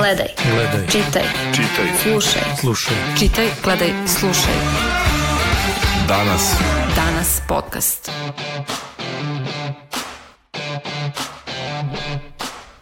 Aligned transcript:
Gledaj. 0.00 0.28
Gledaj. 0.54 0.86
Čitaj. 0.86 1.22
Čitaj. 1.52 1.86
Slušaj. 2.02 2.42
Slušaj. 2.60 2.96
Čitaj, 3.18 3.46
gledaj, 3.64 3.88
slušaj. 4.06 4.54
Danas. 6.08 6.54
Danas 6.96 7.40
podcast. 7.48 8.10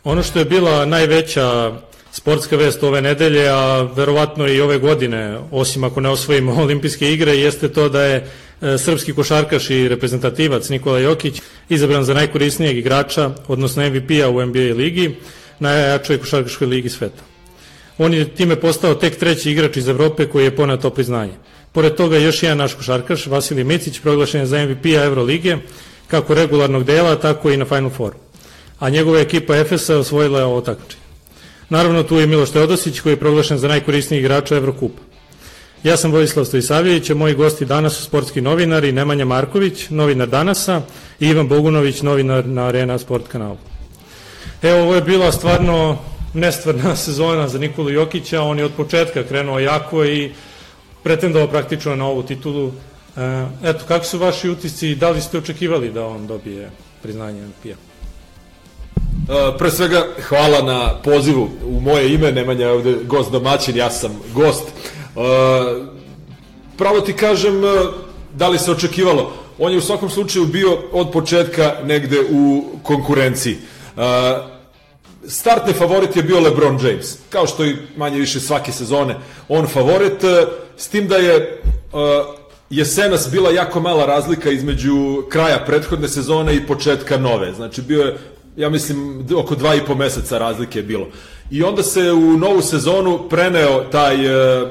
Ono 0.05 0.23
što 0.23 0.39
je 0.39 0.45
bila 0.45 0.85
najveća 0.85 1.73
sportska 2.13 2.57
vest 2.57 2.83
ove 2.83 3.01
nedelje, 3.01 3.49
a 3.49 3.83
verovatno 3.83 4.49
i 4.49 4.61
ove 4.61 4.79
godine, 4.79 5.39
osim 5.51 5.85
ako 5.85 6.01
ne 6.01 6.09
osvojimo 6.09 6.55
olimpijske 6.63 7.13
igre, 7.13 7.37
jeste 7.37 7.73
to 7.73 7.89
da 7.89 8.03
je 8.03 8.17
e, 8.63 8.79
srpski 8.79 9.13
košarkaš 9.13 9.71
i 9.71 9.89
reprezentativac 9.89 10.69
Nikola 10.69 10.99
Jokić 10.99 11.41
izabran 11.69 12.05
za 12.05 12.15
najkorisnijeg 12.15 12.79
igrača, 12.79 13.31
odnosno 13.49 13.91
MVP-a 13.91 14.29
u 14.29 14.47
NBA 14.47 14.75
ligi, 14.77 15.17
najjačoj 15.59 16.19
košarkaškoj 16.19 16.67
ligi 16.67 16.89
sveta. 16.89 17.23
On 17.99 18.15
je 18.15 18.29
time 18.35 18.57
postao 18.57 18.95
tek 18.95 19.19
treći 19.19 19.51
igrač 19.51 19.77
iz 19.77 19.89
Evrope 19.89 20.27
koji 20.27 20.45
je 20.45 20.57
ponao 20.57 20.77
to 20.77 20.91
priznanje. 20.91 21.33
Pored 21.73 21.95
toga 21.95 22.19
još 22.19 22.43
jedan 22.43 22.59
naš 22.59 22.75
košarkaš, 22.75 23.27
Vasilij 23.27 23.65
Micić, 23.65 24.01
proglašen 24.01 24.41
je 24.41 24.47
za 24.47 24.65
MVP-a 24.65 25.05
Euroligije, 25.05 25.59
kako 26.07 26.35
regularnog 26.35 26.85
dela, 26.85 27.17
tako 27.17 27.51
i 27.51 27.57
na 27.57 27.65
Final 27.65 27.91
Fouru. 27.91 28.17
A 28.79 28.91
njegova 28.91 29.21
ekipa 29.21 29.57
Efesa 29.57 29.97
osvojila 29.97 30.39
je 30.39 30.45
ovo 30.45 30.61
takmičenje. 30.61 31.03
Naravno, 31.69 32.03
tu 32.03 32.17
je 32.17 32.27
Miloš 32.27 32.51
Teodosić 32.51 33.01
koji 33.01 33.13
je 33.13 33.21
proglašen 33.21 33.59
za 33.59 33.69
najkorisnijeg 33.69 34.25
igrača 34.25 34.57
Evrokupa. 34.57 35.03
Ja 35.83 35.97
sam 35.97 36.13
Vojislav 36.13 36.45
Stojisavljević, 36.45 37.11
a 37.11 37.15
moji 37.15 37.35
gosti 37.35 37.65
danas 37.65 37.97
su 37.97 38.05
sportski 38.05 38.41
novinari 38.41 38.93
Nemanja 38.93 39.25
Marković, 39.25 39.91
novinar 39.91 40.29
Danasa 40.29 40.83
i 41.21 41.29
Ivan 41.29 41.49
Bogunović, 41.49 42.03
novinar 42.03 42.47
na 42.47 42.67
Arena 42.67 42.99
Sport 42.99 43.29
kanalu. 43.29 43.68
Evo, 44.63 44.83
ovo 44.83 44.95
je 44.95 45.03
bila 45.03 45.33
stvarno 45.33 45.99
nestvarna 46.35 46.97
sezona 47.07 47.49
za 47.49 47.59
Nikolu 47.59 47.91
Jokića, 47.91 48.43
on 48.43 48.59
je 48.59 48.65
od 48.65 48.73
početka 48.77 49.23
krenuo 49.23 49.59
jako 49.59 50.05
i 50.05 50.33
pretendao 51.03 51.47
praktično 51.47 51.97
na 51.97 52.07
ovu 52.07 52.23
titulu. 52.23 52.73
E, 53.17 53.47
eto, 53.65 53.85
kako 53.89 54.05
su 54.05 54.19
vaši 54.19 54.51
utisci 54.51 54.91
i 54.91 54.95
da 54.95 55.11
li 55.11 55.21
ste 55.21 55.39
očekivali 55.39 55.93
da 55.93 56.07
on 56.07 56.27
dobije 56.27 56.71
priznanje 57.03 57.43
MVP-a? 57.43 57.77
Uh, 59.29 59.59
pre 59.59 59.71
svega, 59.71 60.07
hvala 60.29 60.63
na 60.63 60.95
pozivu 61.05 61.49
u 61.67 61.81
moje 61.81 62.15
ime, 62.15 62.33
Nemanja 62.33 62.67
je 62.67 62.73
ovde 62.73 62.95
gost 63.05 63.33
domaćin, 63.33 63.77
ja 63.77 63.91
sam 63.91 64.21
gost. 64.35 64.63
Uh, 65.15 65.23
pravo 66.77 67.01
ti 67.01 67.13
kažem, 67.13 67.55
da 68.35 68.49
li 68.49 68.59
se 68.59 68.73
očekivalo? 68.73 69.33
On 69.59 69.73
je 69.73 69.79
u 69.79 69.81
svakom 69.81 70.11
slučaju 70.11 70.47
bio 70.47 70.79
od 70.93 71.11
početka 71.13 71.75
negde 71.85 72.17
u 72.31 72.65
konkurenciji. 72.83 73.57
Startni 75.29 75.73
favorit 75.73 76.17
je 76.17 76.23
bio 76.23 76.41
LeBron 76.41 76.79
James, 76.87 77.19
kao 77.31 77.47
što 77.47 77.65
i 77.65 77.77
manje 77.97 78.19
više 78.19 78.41
svake 78.41 78.73
sezone 78.73 79.17
on 79.49 79.67
favorit, 79.67 80.25
uh, 80.25 80.31
s 80.77 80.89
tim 80.89 81.09
da 81.09 81.17
je 81.17 81.61
uh, 81.93 82.01
jesenas 82.71 83.31
bila 83.31 83.51
jako 83.51 83.81
mala 83.81 84.07
razlika 84.07 84.51
između 84.51 85.23
kraja 85.29 85.65
prethodne 85.67 86.09
sezone 86.09 86.57
i 86.57 86.67
početka 86.67 87.17
nove. 87.17 87.53
Znači 87.53 87.83
bio 87.83 88.03
je 88.03 88.17
ja 88.57 88.71
mislim 88.71 89.27
oko 89.37 89.55
dva 89.55 89.75
i 89.75 89.85
po 89.87 89.95
meseca 89.95 90.39
razlike 90.39 90.79
je 90.79 90.83
bilo. 90.83 91.07
I 91.51 91.63
onda 91.63 91.83
se 91.83 92.13
u 92.13 92.37
novu 92.37 92.63
sezonu 92.63 93.29
preneo 93.29 93.85
taj 93.85 94.17
uh, 94.17 94.69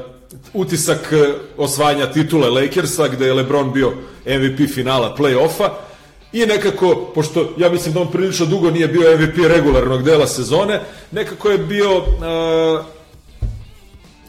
utisak 0.53 1.13
osvajanja 1.57 2.11
titule 2.11 2.49
Lakersa, 2.49 3.07
gde 3.07 3.25
je 3.25 3.33
LeBron 3.33 3.73
bio 3.73 3.91
MVP 4.25 4.73
finala 4.73 5.15
play-offa, 5.17 5.69
I 6.33 6.45
nekako, 6.45 7.11
pošto 7.15 7.53
ja 7.57 7.69
mislim 7.69 7.93
da 7.93 8.01
on 8.01 8.11
prilično 8.11 8.45
dugo 8.45 8.71
nije 8.71 8.87
bio 8.87 9.17
MVP 9.17 9.37
regularnog 9.47 10.03
dela 10.03 10.27
sezone, 10.27 10.81
nekako 11.11 11.49
je 11.49 11.57
bio 11.57 11.97
uh, 11.97 12.05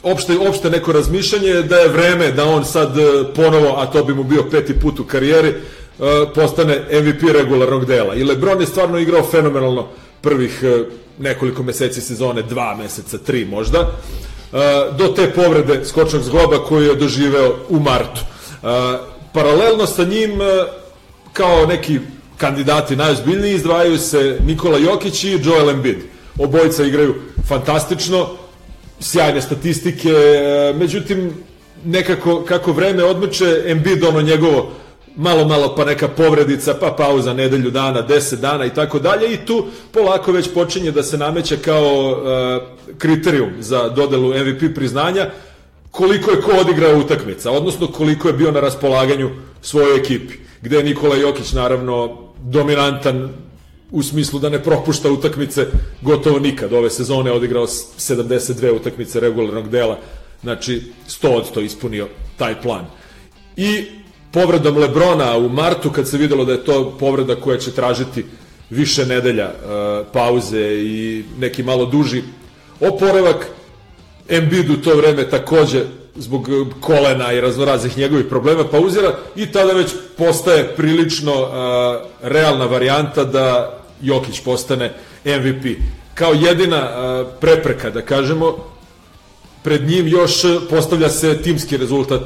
opšte, 0.03 0.39
opšte 0.49 0.71
neko 0.71 0.93
razmišljanje 0.93 1.63
da 1.63 1.77
je 1.77 1.89
vreme 1.89 2.33
da 2.33 2.45
on 2.45 2.65
sad 2.65 2.95
ponovo, 3.37 3.75
a 3.77 3.87
to 3.87 4.05
bi 4.05 4.15
mu 4.15 4.25
bio 4.25 4.45
peti 4.51 4.81
put 4.81 5.01
u 5.01 5.05
karijeri, 5.05 5.49
uh, 5.49 6.07
postane 6.35 6.85
MVP 6.93 7.23
regularnog 7.33 7.85
dela. 7.85 8.15
I 8.15 8.25
LeBron 8.25 8.61
je 8.61 8.67
stvarno 8.67 8.99
igrao 8.99 9.23
fenomenalno 9.23 9.89
prvih 10.21 10.61
uh, 10.63 10.87
nekoliko 11.19 11.63
meseci 11.63 12.01
sezone, 12.01 12.43
dva 12.43 12.77
meseca, 12.77 13.19
tri 13.19 13.45
možda, 13.45 13.81
uh, 13.81 14.59
do 14.99 15.09
te 15.09 15.31
povrede 15.31 15.85
skočnog 15.85 16.23
zgloba 16.23 16.59
koju 16.59 16.89
je 16.89 16.95
doživeo 16.95 17.57
u 17.69 17.81
martu. 17.81 18.21
Paralelno 19.33 19.87
sa 19.87 20.05
njim, 20.05 20.31
kao 21.33 21.67
neki 21.67 21.99
kandidati 22.37 22.97
najozbiljniji, 22.97 23.55
izdvajaju 23.55 23.99
se 23.99 24.39
Nikola 24.47 24.79
Jokić 24.79 25.25
i 25.25 25.39
Joel 25.43 25.71
Embiid. 25.71 25.99
Obojica 26.39 26.85
igraju 26.85 27.15
fantastično, 27.49 28.29
sjajne 29.01 29.43
statistike, 29.43 30.13
međutim, 30.75 31.33
nekako, 31.85 32.45
kako 32.45 32.73
vreme 32.73 33.05
odmeče, 33.05 33.63
Embiid 33.67 34.05
ono 34.05 34.21
njegovo 34.21 34.73
malo, 35.17 35.49
malo 35.49 35.75
pa 35.77 35.85
neka 35.85 36.09
povredica, 36.09 36.75
pa 36.75 36.91
pauza 36.91 37.33
nedelju 37.33 37.71
dana, 37.71 38.03
deset 38.03 38.41
dana 38.41 38.65
i 38.65 38.75
tako 38.75 38.99
dalje 38.99 39.35
i 39.35 39.37
tu 39.47 39.67
polako 39.93 40.33
već 40.33 40.55
počinje 40.55 40.91
da 40.91 41.03
se 41.03 41.19
nameće 41.19 41.57
kao 41.57 42.11
uh, 42.11 42.97
kriterijum 42.99 43.51
za 43.61 43.89
dodelu 43.89 44.29
MVP 44.29 44.75
priznanja 44.75 45.31
koliko 45.91 46.31
je 46.31 46.41
ko 46.41 46.51
odigrao 46.61 46.99
utakmica, 46.99 47.51
odnosno 47.51 47.87
koliko 47.87 48.29
je 48.29 48.35
bio 48.35 48.51
na 48.51 48.61
raspolaganju 48.61 49.31
svojoj 49.63 49.99
ekipi, 49.99 50.35
gde 50.63 50.77
je 50.77 50.85
Nikola 50.85 51.17
Jokić 51.17 51.53
naravno 51.53 52.19
dominantan 52.43 53.29
u 53.91 54.03
smislu 54.03 54.39
da 54.39 54.49
ne 54.49 54.63
propušta 54.63 55.11
utakmice 55.11 55.67
gotovo 56.03 56.39
nikad. 56.39 56.73
Ove 56.73 56.91
sezone 56.91 57.33
odigrao 57.33 57.67
72 57.67 58.73
utakmice 58.73 59.21
regularnog 59.21 59.69
dela, 59.69 59.99
znači 60.43 60.83
100 61.09 61.29
od 61.29 61.55
100 61.55 61.65
ispunio 61.65 62.09
taj 62.37 62.63
plan. 62.63 62.87
I 63.57 63.85
povredom 64.33 64.77
Lebrona 64.77 65.37
u 65.37 65.49
martu, 65.49 65.91
kad 65.91 66.09
se 66.09 66.19
videlo 66.19 66.45
da 66.45 66.53
je 66.53 66.65
to 66.65 66.97
povreda 67.01 67.37
koja 67.37 67.59
će 67.59 67.73
tražiti 67.73 68.25
više 68.71 69.07
nedelja 69.07 69.47
uh, 69.47 70.07
pauze 70.13 70.61
i 70.61 71.25
neki 71.39 71.63
malo 71.63 71.87
duži 71.87 72.23
oporavak, 72.81 73.47
Embiid 74.29 74.71
u 74.71 74.77
to 74.77 74.97
vreme 74.97 75.31
takođe 75.31 75.85
zbog 76.19 76.49
kolena 76.81 77.33
i 77.33 77.41
raznoraznih 77.41 77.99
njegovih 77.99 78.27
problema 78.27 78.65
pauzira 78.65 79.15
i 79.37 79.47
tada 79.53 79.73
već 79.73 79.91
postaje 80.17 80.77
prilično 80.77 81.33
uh, 81.33 81.51
realna 82.23 82.65
varijanta 82.67 83.25
da 83.25 83.79
Jokić 84.03 84.41
postane 84.41 84.93
MVP. 85.25 85.65
Kao 86.15 86.33
jedina 86.33 86.83
uh, 86.83 87.27
prepreka, 87.41 87.91
da 87.91 88.03
kažemo, 88.03 88.57
pred 89.63 89.89
njim 89.89 90.09
još 90.09 90.43
postavlja 90.71 91.09
se 91.09 91.43
timski 91.43 91.77
rezultat 91.77 92.23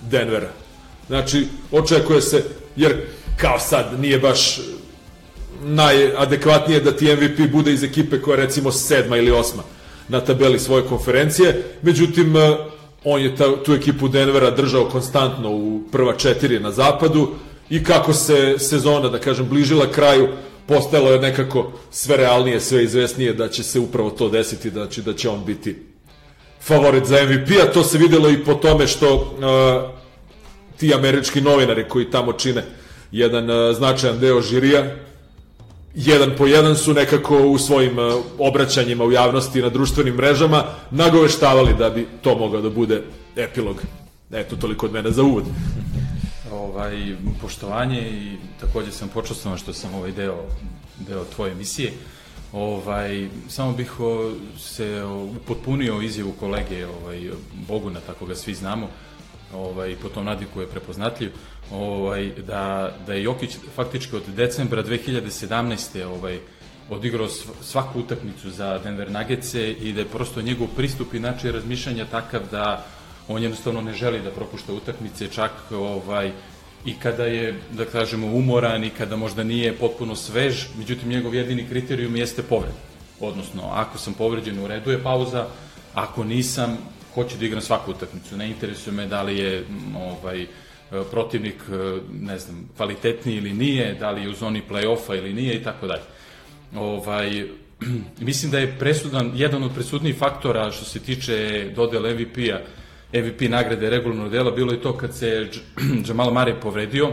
Denvera 0.00 0.64
Znači, 1.06 1.46
očekuje 1.72 2.20
se, 2.20 2.44
jer 2.76 2.96
kao 3.36 3.58
sad 3.58 4.00
nije 4.00 4.18
baš 4.18 4.60
najadekvatnije 5.64 6.80
da 6.80 6.96
ti 6.96 7.16
MVP 7.16 7.52
bude 7.52 7.72
iz 7.72 7.82
ekipe 7.82 8.20
koja 8.20 8.36
recimo 8.36 8.72
sedma 8.72 9.16
ili 9.16 9.30
osma 9.30 9.62
na 10.08 10.20
tabeli 10.20 10.58
svoje 10.58 10.84
konferencije, 10.84 11.62
međutim 11.82 12.36
eh, 12.36 12.56
on 13.04 13.22
je 13.22 13.36
ta, 13.36 13.62
tu 13.64 13.74
ekipu 13.74 14.08
Denvera 14.08 14.50
držao 14.50 14.88
konstantno 14.88 15.50
u 15.50 15.80
prva 15.92 16.16
četiri 16.16 16.60
na 16.60 16.72
zapadu 16.72 17.28
i 17.70 17.84
kako 17.84 18.12
se 18.12 18.54
sezona, 18.58 19.08
da 19.08 19.18
kažem, 19.18 19.48
bližila 19.48 19.86
kraju, 19.86 20.28
postalo 20.66 21.12
je 21.12 21.20
nekako 21.20 21.72
sve 21.90 22.16
realnije, 22.16 22.60
sve 22.60 22.84
izvesnije 22.84 23.32
da 23.32 23.48
će 23.48 23.62
se 23.62 23.80
upravo 23.80 24.10
to 24.10 24.28
desiti, 24.28 24.70
znači 24.70 25.02
da 25.02 25.14
će 25.14 25.28
on 25.28 25.44
biti 25.44 25.76
favorit 26.62 27.04
za 27.04 27.16
MVP, 27.24 27.50
a 27.62 27.72
to 27.72 27.82
se 27.82 27.98
videlo 27.98 28.30
i 28.30 28.44
po 28.44 28.54
tome 28.54 28.86
što 28.86 29.14
uh, 29.14 29.90
ti 30.76 30.94
američki 30.94 31.40
novinari 31.40 31.88
koji 31.88 32.10
tamo 32.10 32.32
čine 32.32 32.64
jedan 33.12 33.50
uh, 33.50 33.76
značajan 33.76 34.18
deo 34.18 34.40
žirija, 34.40 34.96
jedan 35.94 36.30
po 36.38 36.46
jedan 36.46 36.76
su 36.76 36.94
nekako 36.94 37.38
u 37.38 37.58
svojim 37.58 37.98
uh, 37.98 38.24
obraćanjima 38.38 39.04
u 39.04 39.12
javnosti 39.12 39.62
na 39.62 39.68
društvenim 39.68 40.14
mrežama 40.14 40.64
nagoveštavali 40.90 41.74
da 41.78 41.90
bi 41.90 42.06
to 42.22 42.38
mogao 42.38 42.60
da 42.60 42.70
bude 42.70 43.02
epilog. 43.36 43.82
Eto, 44.32 44.56
toliko 44.56 44.86
od 44.86 44.92
mene 44.92 45.10
za 45.10 45.22
uvod. 45.22 45.44
Ovaj, 46.52 47.16
poštovanje 47.40 48.00
i 48.00 48.36
takođe 48.60 48.92
sam 48.92 49.08
počastovan 49.08 49.58
što 49.58 49.72
sam 49.72 49.94
ovaj 49.94 50.12
deo, 50.12 50.44
deo 51.08 51.24
tvoje 51.24 51.52
emisije. 51.52 51.92
Ovaj, 52.52 53.28
samo 53.48 53.72
bih 53.72 54.00
o, 54.00 54.32
se 54.58 55.02
upotpunio 55.36 56.00
izjavu 56.00 56.32
kolege 56.40 56.86
ovaj, 56.86 57.30
Boguna, 57.68 58.00
tako 58.06 58.26
ga 58.26 58.34
svi 58.34 58.54
znamo, 58.54 58.88
ovaj, 59.54 59.96
po 60.02 60.08
tom 60.08 60.24
nadiku 60.24 60.60
je 60.60 60.66
prepoznatljiv, 60.66 61.32
ovaj, 61.72 62.32
da, 62.46 62.94
da 63.06 63.14
je 63.14 63.22
Jokić 63.22 63.56
faktički 63.76 64.16
od 64.16 64.22
decembra 64.36 64.82
2017. 64.82 66.04
Ovaj, 66.04 66.38
odigrao 66.90 67.28
svaku 67.62 68.00
utakmicu 68.00 68.50
za 68.50 68.78
Denver 68.78 69.10
Nuggetse 69.10 69.72
i 69.72 69.92
da 69.92 70.00
je 70.00 70.06
prosto 70.06 70.42
njegov 70.42 70.68
pristup 70.76 71.14
i 71.14 71.20
način 71.20 71.52
razmišljanja 71.52 72.04
takav 72.04 72.40
da 72.50 72.84
on 73.28 73.42
jednostavno 73.42 73.80
ne 73.80 73.94
želi 73.94 74.22
da 74.22 74.30
propušta 74.30 74.72
utakmice, 74.72 75.28
čak 75.28 75.52
ovaj, 75.70 76.32
i 76.84 76.94
kada 76.94 77.24
je, 77.24 77.54
da 77.72 77.84
kažemo, 77.84 78.26
umoran 78.26 78.84
i 78.84 78.90
kada 78.90 79.16
možda 79.16 79.44
nije 79.44 79.72
potpuno 79.72 80.16
svež, 80.16 80.66
međutim 80.78 81.08
njegov 81.08 81.34
jedini 81.34 81.68
kriterijum 81.68 82.16
jeste 82.16 82.42
povreda. 82.42 82.76
Odnosno, 83.20 83.62
ako 83.72 83.98
sam 83.98 84.14
povređen, 84.14 84.58
u 84.58 84.66
redu 84.66 84.90
je 84.90 85.02
pauza, 85.02 85.46
ako 85.94 86.24
nisam, 86.24 86.78
hoću 87.14 87.36
da 87.38 87.44
igram 87.44 87.62
svaku 87.62 87.90
utakmicu. 87.90 88.36
Ne 88.36 88.48
interesuje 88.48 88.92
me 88.92 89.06
da 89.06 89.22
li 89.22 89.38
je 89.38 89.58
m, 89.58 89.96
ovaj, 89.96 90.42
e, 90.42 90.46
protivnik, 91.10 91.54
e, 91.72 92.00
ne 92.20 92.38
znam, 92.38 92.68
kvalitetniji 92.76 93.36
ili 93.36 93.52
nije, 93.52 93.94
da 93.94 94.10
li 94.10 94.22
je 94.22 94.28
u 94.28 94.34
zoni 94.34 94.62
play-offa 94.70 95.18
ili 95.18 95.32
nije 95.32 95.54
i 95.54 95.62
tako 95.62 95.86
dalje. 95.86 96.02
Ovaj, 96.76 97.44
mislim 98.28 98.50
da 98.50 98.58
je 98.58 98.78
presudan, 98.78 99.32
jedan 99.34 99.62
od 99.62 99.74
presudnijih 99.74 100.18
faktora 100.18 100.70
što 100.70 100.84
se 100.84 101.00
tiče 101.00 101.70
dodele 101.76 102.14
MVP-a, 102.14 102.58
MVP 103.12 103.40
nagrade 103.40 103.90
regularnog 103.90 104.30
dela, 104.30 104.50
bilo 104.50 104.72
je 104.72 104.82
to 104.82 104.96
kad 104.96 105.16
se 105.16 105.48
Jamal 106.08 106.32
Mare 106.38 106.54
povredio, 106.60 107.12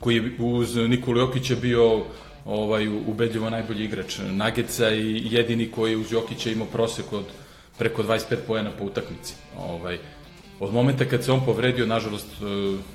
koji 0.00 0.16
je 0.16 0.32
uz 0.38 0.76
Nikolu 0.76 1.18
Jokića 1.18 1.54
bio 1.56 2.04
ovaj, 2.44 2.88
ubedljivo 2.88 3.50
najbolji 3.50 3.84
igrač 3.84 4.18
Nageca 4.30 4.90
i 4.90 5.22
jedini 5.30 5.70
koji 5.70 5.90
je 5.90 5.96
uz 5.96 6.12
Jokića 6.12 6.50
imao 6.50 6.66
prosek 6.66 7.12
od 7.12 7.24
preko 7.78 8.02
25 8.02 8.36
poena 8.46 8.70
po 8.78 8.84
utakmici. 8.84 9.34
Ovaj, 9.58 9.98
od 10.60 10.72
momenta 10.72 11.04
kad 11.04 11.24
se 11.24 11.32
on 11.32 11.44
povredio, 11.44 11.86
nažalost, 11.86 12.26
e, 12.26 12.44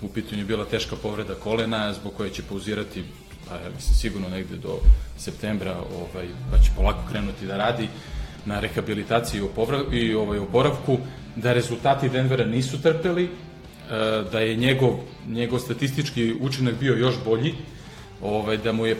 u 0.02 0.10
pitanju 0.10 0.42
je 0.42 0.46
bila 0.46 0.66
teška 0.66 0.96
povreda 0.96 1.36
kolena, 1.36 1.94
zbog 1.94 2.14
koje 2.18 2.30
će 2.30 2.44
pauzirati 2.50 3.04
pa 3.50 3.56
ja 3.56 3.70
mislim 3.76 3.96
sigurno 3.96 4.30
negde 4.30 4.58
do 4.58 4.80
septembra, 5.18 5.78
ovaj, 5.96 6.28
pa 6.52 6.58
će 6.58 6.72
polako 6.76 7.00
krenuti 7.12 7.46
da 7.46 7.58
radi 7.58 7.88
na 8.46 8.60
rehabilitaciji 8.60 9.42
i, 9.92 10.16
ovaj, 10.16 10.38
oporavku, 10.38 10.98
da 11.36 11.54
rezultati 11.54 12.10
Denvera 12.10 12.46
nisu 12.46 12.82
trpeli, 12.82 13.24
e, 13.24 13.30
da 14.32 14.40
je 14.40 14.56
njegov, 14.56 15.00
njegov 15.28 15.60
statistički 15.60 16.36
učinak 16.42 16.76
bio 16.80 16.96
još 16.96 17.16
bolji, 17.26 17.54
ovaj, 18.22 18.58
da 18.58 18.72
mu 18.72 18.86
je 18.86 18.98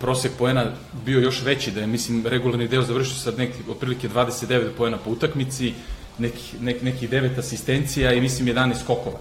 prosek 0.00 0.32
poena 0.38 0.64
bio 1.04 1.20
još 1.20 1.42
veći, 1.42 1.70
da 1.70 1.80
je, 1.80 1.86
mislim, 1.86 2.26
regularni 2.26 2.68
deo 2.68 2.82
završio 2.82 3.14
sa 3.14 3.30
neki, 3.38 3.58
otprilike 3.68 4.08
29 4.08 4.70
poena 4.76 4.96
po 4.96 5.10
utakmici, 5.10 5.74
neki, 6.18 6.56
nek, 6.60 6.82
neki 6.82 7.08
9 7.08 7.38
asistencija 7.38 8.12
i 8.12 8.20
mislim 8.20 8.48
11 8.48 8.80
skokova. 8.80 9.18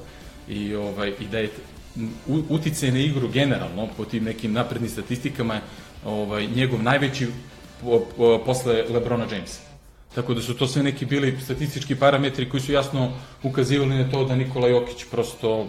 I, 0.49 0.75
ovaj, 0.75 1.13
i 1.19 1.27
da 1.31 1.39
je 1.39 1.49
uticaj 2.49 2.91
na 2.91 2.99
igru 2.99 3.29
generalno 3.29 3.87
po 3.97 4.05
tim 4.05 4.23
nekim 4.23 4.53
naprednim 4.53 4.89
statistikama 4.89 5.61
ovaj, 6.05 6.47
njegov 6.47 6.83
najveći 6.83 7.27
po, 7.81 7.99
po, 8.17 8.41
posle 8.45 8.83
Lebrona 8.89 9.25
Jamesa. 9.31 9.59
Tako 10.15 10.33
da 10.33 10.41
su 10.41 10.53
to 10.53 10.67
sve 10.67 10.83
neki 10.83 11.05
bili 11.05 11.37
statistički 11.43 11.95
parametri 11.95 12.49
koji 12.49 12.61
su 12.61 12.71
jasno 12.71 13.11
ukazivali 13.43 13.95
na 13.95 14.11
to 14.11 14.23
da 14.25 14.35
Nikola 14.35 14.67
Jokić 14.67 15.05
prosto, 15.11 15.67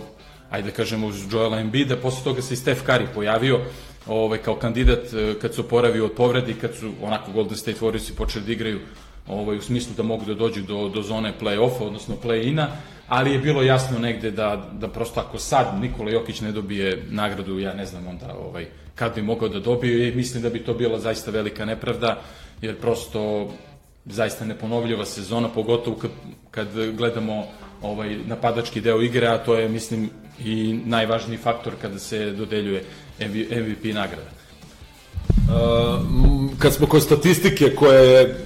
ajde 0.50 0.70
da 0.70 0.76
kažemo 0.76 1.06
uz 1.06 1.32
Joela 1.32 1.60
Embida, 1.60 1.96
posle 1.96 2.24
toga 2.24 2.42
se 2.42 2.54
i 2.54 2.56
Steph 2.56 2.82
Curry 2.86 3.06
pojavio 3.14 3.60
ovaj, 4.06 4.38
kao 4.38 4.54
kandidat 4.54 5.12
eh, 5.12 5.34
kad 5.40 5.54
se 5.54 5.60
oporavio 5.60 6.04
od 6.04 6.12
povredi, 6.12 6.54
kad 6.54 6.74
su 6.74 6.92
onako 7.02 7.32
Golden 7.32 7.56
State 7.56 7.80
Warriorsi 7.80 8.14
počeli 8.16 8.44
da 8.44 8.52
igraju 8.52 8.80
ovaj, 9.28 9.56
u 9.56 9.62
smislu 9.62 9.94
da 9.96 10.02
mogu 10.02 10.24
da 10.24 10.34
dođu 10.34 10.62
do, 10.62 10.88
do 10.88 11.02
zone 11.02 11.32
play-offa, 11.40 11.82
odnosno 11.82 12.16
play-ina, 12.24 12.66
ali 13.08 13.32
je 13.32 13.38
bilo 13.38 13.62
jasno 13.62 13.98
negde 13.98 14.30
da, 14.30 14.70
da 14.72 14.88
prosto 14.88 15.20
ako 15.20 15.38
sad 15.38 15.80
Nikola 15.80 16.10
Jokić 16.10 16.40
ne 16.40 16.52
dobije 16.52 17.02
nagradu, 17.10 17.58
ja 17.58 17.74
ne 17.74 17.86
znam 17.86 18.06
onda 18.06 18.34
ovaj, 18.38 18.66
kad 18.94 19.14
bi 19.14 19.22
mogao 19.22 19.48
da 19.48 19.60
dobije 19.60 20.14
mislim 20.14 20.42
da 20.42 20.50
bi 20.50 20.64
to 20.64 20.74
bila 20.74 20.98
zaista 20.98 21.30
velika 21.30 21.64
nepravda, 21.64 22.20
jer 22.62 22.76
prosto 22.76 23.50
zaista 24.06 24.44
neponovljiva 24.44 25.04
sezona, 25.04 25.48
pogotovo 25.48 25.96
kad, 25.96 26.10
kad 26.50 26.68
gledamo 26.96 27.44
ovaj 27.82 28.16
napadački 28.26 28.80
deo 28.80 29.02
igre, 29.02 29.26
a 29.26 29.38
to 29.38 29.54
je, 29.54 29.68
mislim, 29.68 30.10
i 30.44 30.80
najvažniji 30.84 31.38
faktor 31.38 31.72
kada 31.82 31.98
se 31.98 32.30
dodeljuje 32.30 32.84
MVP 33.20 33.84
nagrada. 33.84 34.30
Uh, 35.28 36.50
kad 36.58 36.74
smo 36.74 36.86
kod 36.86 37.02
statistike 37.02 37.74
koja 37.74 38.00
je 38.00 38.36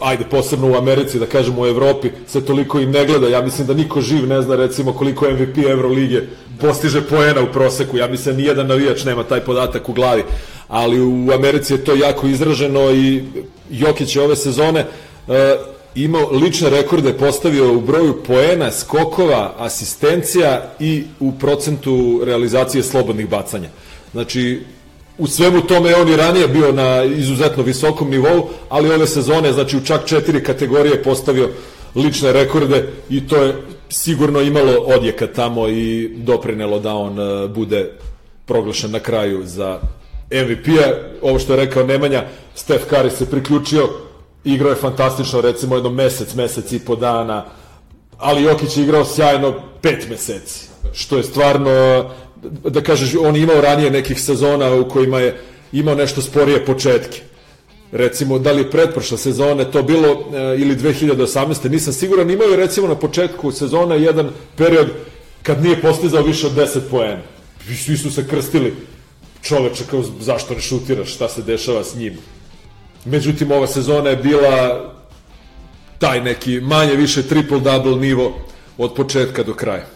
ajde 0.00 0.24
posebno 0.24 0.70
u 0.70 0.74
Americi 0.74 1.18
da 1.18 1.26
kažemo 1.26 1.62
u 1.62 1.66
Evropi 1.66 2.10
se 2.26 2.44
toliko 2.44 2.80
i 2.80 2.86
ne 2.86 3.06
gleda. 3.06 3.28
Ja 3.28 3.42
mislim 3.42 3.66
da 3.66 3.74
niko 3.74 4.00
živ 4.00 4.26
ne 4.26 4.42
zna 4.42 4.56
recimo 4.56 4.92
koliko 4.92 5.30
MVP 5.30 5.58
Evrolige 5.58 6.22
postiže 6.60 7.02
poena 7.02 7.42
u 7.42 7.52
proseku. 7.52 7.96
Ja 7.96 8.06
mislim 8.06 8.34
da 8.34 8.40
nijedan 8.40 8.66
navijač 8.66 9.04
nema 9.04 9.24
taj 9.24 9.40
podatak 9.40 9.88
u 9.88 9.92
glavi. 9.92 10.24
Ali 10.68 11.00
u 11.00 11.32
Americi 11.34 11.72
je 11.72 11.84
to 11.84 11.94
jako 11.94 12.26
izraženo 12.26 12.90
i 12.90 13.24
Jokić 13.70 14.16
je 14.16 14.22
ove 14.22 14.36
sezone 14.36 14.80
uh, 15.26 15.34
imao 15.94 16.30
lične 16.30 16.70
rekorde 16.70 17.12
postavio 17.12 17.72
u 17.72 17.80
broju 17.80 18.22
poena, 18.22 18.72
skokova, 18.72 19.54
asistencija 19.58 20.72
i 20.80 21.04
u 21.20 21.32
procentu 21.32 22.20
realizacije 22.24 22.82
slobodnih 22.82 23.28
bacanja. 23.28 23.68
Znači, 24.12 24.62
u 25.18 25.26
svemu 25.26 25.60
tome 25.60 25.94
on 25.94 26.08
i 26.08 26.16
ranije 26.16 26.48
bio 26.48 26.72
na 26.72 27.04
izuzetno 27.04 27.62
visokom 27.62 28.10
nivou, 28.10 28.48
ali 28.68 28.94
ove 28.94 29.06
sezone, 29.06 29.52
znači 29.52 29.76
u 29.76 29.84
čak 29.84 30.06
četiri 30.06 30.44
kategorije 30.44 31.02
postavio 31.02 31.50
lične 31.94 32.32
rekorde 32.32 32.88
i 33.10 33.26
to 33.26 33.36
je 33.36 33.54
sigurno 33.88 34.40
imalo 34.40 34.72
odjeka 34.72 35.26
tamo 35.26 35.68
i 35.68 36.10
doprinelo 36.16 36.78
da 36.78 36.94
on 36.94 37.18
uh, 37.18 37.50
bude 37.50 37.90
proglašen 38.46 38.90
na 38.90 38.98
kraju 38.98 39.42
za 39.44 39.80
MVP-a. 40.30 40.92
Ovo 41.22 41.38
što 41.38 41.52
je 41.52 41.64
rekao 41.64 41.86
Nemanja, 41.86 42.24
Steph 42.54 42.84
Curry 42.90 43.10
se 43.10 43.30
priključio, 43.30 43.88
igrao 44.44 44.70
je 44.70 44.76
fantastično, 44.76 45.40
recimo 45.40 45.74
jedno 45.74 45.90
mesec, 45.90 46.34
mesec 46.34 46.72
i 46.72 46.78
po 46.78 46.96
dana, 46.96 47.44
ali 48.18 48.42
Jokić 48.42 48.76
je 48.76 48.82
igrao 48.82 49.04
sjajno 49.04 49.54
pet 49.82 50.08
meseci, 50.10 50.68
što 50.92 51.16
je 51.16 51.22
stvarno, 51.22 51.70
da 52.70 52.80
kažeš, 52.80 53.14
on 53.14 53.36
je 53.36 53.42
imao 53.42 53.60
ranije 53.60 53.90
nekih 53.90 54.20
sezona 54.20 54.74
u 54.74 54.88
kojima 54.88 55.20
je 55.20 55.40
imao 55.72 55.94
nešto 55.94 56.22
sporije 56.22 56.64
početke. 56.64 57.20
Recimo, 57.92 58.38
da 58.38 58.52
li 58.52 58.70
pretprošle 58.70 59.18
sezone 59.18 59.70
to 59.70 59.82
bilo 59.82 60.08
e, 60.08 60.56
ili 60.58 60.76
2018. 60.76 61.70
Nisam 61.70 61.92
siguran, 61.92 62.30
imao 62.30 62.46
je 62.46 62.56
recimo 62.56 62.88
na 62.88 62.94
početku 62.94 63.52
sezone 63.52 64.02
jedan 64.02 64.30
period 64.56 64.88
kad 65.42 65.62
nije 65.62 65.80
postizao 65.80 66.22
više 66.22 66.46
od 66.46 66.52
10 66.52 66.80
poena. 66.90 67.22
Svi 67.84 67.96
su 67.96 68.10
se 68.10 68.28
krstili 68.28 68.74
čoveče 69.42 69.84
kao 69.90 70.02
zašto 70.20 70.54
ne 70.54 70.60
šutiraš, 70.60 71.14
šta 71.14 71.28
se 71.28 71.42
dešava 71.42 71.84
s 71.84 71.94
njim. 71.94 72.18
Međutim, 73.04 73.52
ova 73.52 73.66
sezona 73.66 74.10
je 74.10 74.16
bila 74.16 74.92
taj 75.98 76.20
neki 76.20 76.60
manje 76.60 76.94
više 76.94 77.22
triple-double 77.22 78.00
nivo 78.00 78.38
od 78.78 78.94
početka 78.94 79.42
do 79.42 79.54
kraja. 79.54 79.95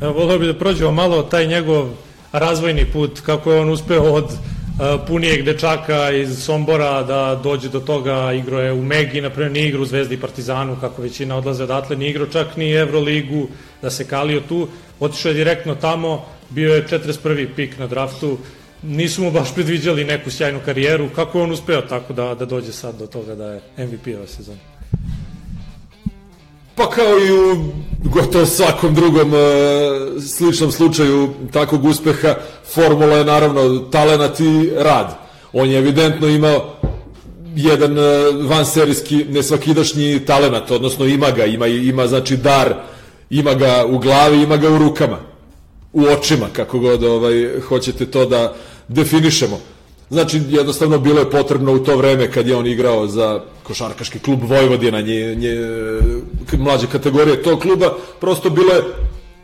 Evo, 0.00 0.12
volio 0.12 0.38
bih 0.38 0.48
da 0.48 0.58
prođemo 0.58 0.92
malo 0.92 1.22
taj 1.22 1.46
njegov 1.46 1.88
razvojni 2.32 2.84
put, 2.92 3.20
kako 3.20 3.52
je 3.52 3.60
on 3.60 3.70
uspeo 3.70 4.02
od 4.02 4.24
uh, 4.24 5.00
punijeg 5.06 5.42
dečaka 5.42 6.10
iz 6.10 6.42
Sombora 6.44 7.02
da 7.02 7.40
dođe 7.42 7.68
do 7.68 7.80
toga, 7.80 8.32
igro 8.32 8.60
je 8.60 8.72
u 8.72 8.82
Megi, 8.82 9.20
naprimjer 9.20 9.52
nije 9.52 9.68
igrao 9.68 9.82
u 9.82 9.86
Zvezdi 9.86 10.14
i 10.14 10.20
Partizanu, 10.20 10.76
kako 10.80 11.02
većina 11.02 11.36
odlaze 11.36 11.64
odatle, 11.64 11.96
nije 11.96 12.10
igrao 12.10 12.26
čak 12.26 12.56
ni 12.56 12.72
Euroligu, 12.72 13.48
da 13.82 13.90
se 13.90 14.06
kalio 14.06 14.40
tu, 14.40 14.68
otišao 15.00 15.30
je 15.30 15.34
direktno 15.34 15.74
tamo, 15.74 16.24
bio 16.50 16.74
je 16.74 16.86
41. 16.86 17.48
pik 17.56 17.78
na 17.78 17.86
draftu, 17.86 18.38
nisu 18.82 19.22
mu 19.22 19.30
baš 19.30 19.54
predviđali 19.54 20.04
neku 20.04 20.30
sjajnu 20.30 20.60
karijeru, 20.64 21.08
kako 21.14 21.38
je 21.38 21.44
on 21.44 21.50
uspeo 21.50 21.80
tako 21.80 22.12
da, 22.12 22.34
da 22.34 22.44
dođe 22.44 22.72
sad 22.72 22.98
do 22.98 23.06
toga 23.06 23.34
da 23.34 23.52
je 23.52 23.60
MVP 23.78 24.06
ove 24.16 24.26
sezone? 24.26 24.79
Pa 26.80 26.90
kao 26.90 27.18
i 27.18 27.32
u 27.32 27.56
gotovo 28.04 28.46
svakom 28.46 28.94
drugom 28.94 29.34
e, 29.34 29.38
sličnom 30.20 30.72
slučaju 30.72 31.28
takvog 31.52 31.84
uspeha, 31.84 32.34
formula 32.74 33.16
je 33.16 33.24
naravno 33.24 33.78
talenat 33.78 34.40
i 34.40 34.70
rad. 34.76 35.18
On 35.52 35.70
je 35.70 35.78
evidentno 35.78 36.28
imao 36.28 36.74
jedan 37.56 37.98
e, 37.98 38.02
vanserijski 38.48 39.24
nesvakidašnji 39.28 40.20
talenat, 40.26 40.70
odnosno 40.70 41.06
ima 41.06 41.30
ga, 41.30 41.44
ima, 41.44 41.66
ima 41.66 42.06
znači 42.06 42.36
dar, 42.36 42.74
ima 43.30 43.54
ga 43.54 43.84
u 43.88 43.98
glavi, 43.98 44.42
ima 44.42 44.56
ga 44.56 44.70
u 44.70 44.78
rukama, 44.78 45.18
u 45.92 46.04
očima, 46.04 46.46
kako 46.52 46.78
god 46.78 47.04
ovaj, 47.04 47.60
hoćete 47.68 48.06
to 48.06 48.26
da 48.26 48.54
definišemo. 48.88 49.60
Znači, 50.10 50.40
jednostavno 50.48 50.98
bilo 50.98 51.20
je 51.20 51.30
potrebno 51.30 51.72
u 51.72 51.78
to 51.78 51.96
vreme 51.96 52.32
kad 52.32 52.46
je 52.46 52.56
on 52.56 52.66
igrao 52.66 53.06
za 53.06 53.40
košarkaški 53.62 54.18
klub 54.18 54.42
Vojvodina, 54.42 55.00
nje, 55.00 55.34
nje, 55.34 55.56
mlađe 56.58 56.86
kategorije 56.86 57.42
tog 57.42 57.60
kluba, 57.60 57.94
prosto 58.20 58.50
bilo 58.50 58.72
je 58.72 58.82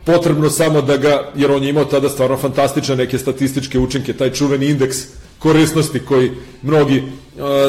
potrebno 0.05 0.49
samo 0.49 0.81
da 0.81 0.97
ga, 0.97 1.31
jer 1.35 1.51
on 1.51 1.63
je 1.63 1.69
imao 1.69 1.85
tada 1.85 2.09
stvarno 2.09 2.37
fantastične 2.37 2.95
neke 2.95 3.17
statističke 3.17 3.79
učinke, 3.79 4.13
taj 4.13 4.33
čuveni 4.33 4.65
indeks 4.65 4.97
korisnosti 5.39 5.99
koji 5.99 6.31
mnogi, 6.61 7.03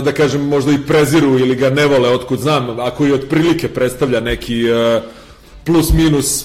da 0.05 0.13
kažem, 0.13 0.49
možda 0.49 0.73
i 0.73 0.87
preziru 0.87 1.39
ili 1.39 1.55
ga 1.57 1.71
ne 1.71 1.87
vole, 1.87 2.09
otkud 2.09 2.39
znam, 2.39 2.81
a 2.81 2.91
koji 2.91 3.13
otprilike 3.13 3.69
predstavlja 3.69 4.21
neki 4.21 4.65
plus 5.65 5.93
minus 5.93 6.45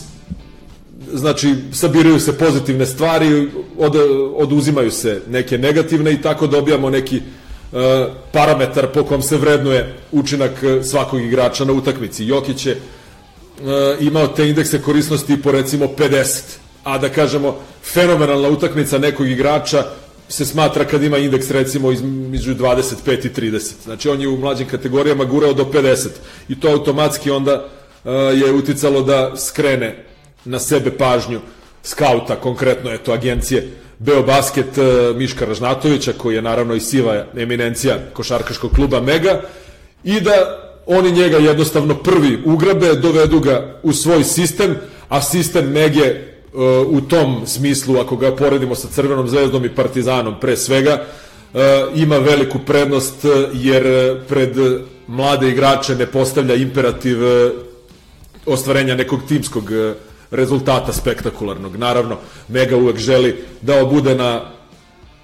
znači 1.13 1.55
sabiraju 1.73 2.19
se 2.19 2.37
pozitivne 2.37 2.85
stvari, 2.85 3.49
od, 3.77 3.95
oduzimaju 4.35 4.91
se 4.91 5.21
neke 5.29 5.57
negativne 5.57 6.13
i 6.13 6.21
tako 6.21 6.47
dobijamo 6.47 6.89
neki 6.89 7.17
uh, 7.17 7.79
parametar 8.31 8.87
po 8.87 9.03
kom 9.03 9.21
se 9.21 9.37
vrednuje 9.37 9.95
učinak 10.11 10.51
svakog 10.83 11.21
igrača 11.21 11.65
na 11.65 11.73
utakmici. 11.73 12.25
Jokić 12.25 12.65
je 12.65 12.73
uh, 12.73 13.67
imao 13.99 14.27
te 14.27 14.49
indekse 14.49 14.81
korisnosti 14.81 15.41
po 15.41 15.51
recimo 15.51 15.85
50, 15.85 16.41
a 16.83 16.97
da 16.97 17.09
kažemo 17.09 17.57
fenomenalna 17.83 18.49
utakmica 18.49 18.97
nekog 18.97 19.27
igrača 19.27 19.83
se 20.29 20.45
smatra 20.45 20.85
kad 20.85 21.03
ima 21.03 21.17
indeks 21.17 21.51
recimo 21.51 21.91
između 21.91 22.55
25 22.55 23.25
i 23.25 23.51
30. 23.51 23.71
Znači 23.83 24.09
on 24.09 24.21
je 24.21 24.27
u 24.27 24.37
mlađim 24.37 24.67
kategorijama 24.67 25.25
gurao 25.25 25.53
do 25.53 25.63
50 25.63 26.07
i 26.49 26.59
to 26.59 26.69
automatski 26.69 27.31
onda 27.31 27.65
je 28.33 28.51
uticalo 28.51 29.01
da 29.01 29.37
skrene 29.37 30.12
na 30.45 30.59
sebe 30.59 30.91
pažnju 30.97 31.39
skauta, 31.83 32.35
konkretno 32.35 32.91
je 32.91 32.97
to 32.97 33.13
agencije 33.13 33.69
Beobasket 33.99 34.77
uh, 34.77 35.17
Miška 35.17 35.45
Ražnatovića, 35.45 36.13
koji 36.17 36.35
je 36.35 36.41
naravno 36.41 36.75
i 36.75 36.79
siva 36.79 37.25
eminencija 37.37 37.97
košarkaškog 38.13 38.71
kluba 38.71 39.01
Mega, 39.01 39.41
i 40.03 40.19
da 40.21 40.59
oni 40.85 41.11
njega 41.11 41.37
jednostavno 41.37 41.95
prvi 41.95 42.41
ugrabe, 42.45 42.95
dovedu 42.95 43.39
ga 43.39 43.79
u 43.83 43.93
svoj 43.93 44.23
sistem, 44.23 44.75
a 45.09 45.21
sistem 45.21 45.71
Mege 45.71 46.33
u 46.87 47.01
tom 47.01 47.47
smislu, 47.47 47.99
ako 47.99 48.15
ga 48.15 48.35
poredimo 48.35 48.75
sa 48.75 48.87
Crvenom 48.87 49.27
zvezdom 49.27 49.65
i 49.65 49.75
Partizanom 49.75 50.35
pre 50.41 50.57
svega, 50.57 50.91
e, 50.91 51.85
ima 51.95 52.17
veliku 52.17 52.59
prednost 52.59 53.25
jer 53.53 53.83
pred 54.27 54.57
mlade 55.07 55.49
igrače 55.49 55.95
ne 55.95 56.05
postavlja 56.05 56.55
imperativ 56.55 57.23
e, 57.23 57.51
ostvarenja 58.45 58.95
nekog 58.95 59.19
timskog 59.27 59.71
e, 59.71 59.93
rezultata 60.33 60.93
spektakularnog. 60.93 61.75
Naravno, 61.75 62.17
Mega 62.47 62.77
uvek 62.77 62.97
želi 62.97 63.35
da 63.61 63.85
bude 63.85 64.15
na 64.15 64.41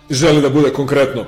želi 0.10 0.42
da 0.42 0.50
bude 0.50 0.70
konkretno 0.70 1.26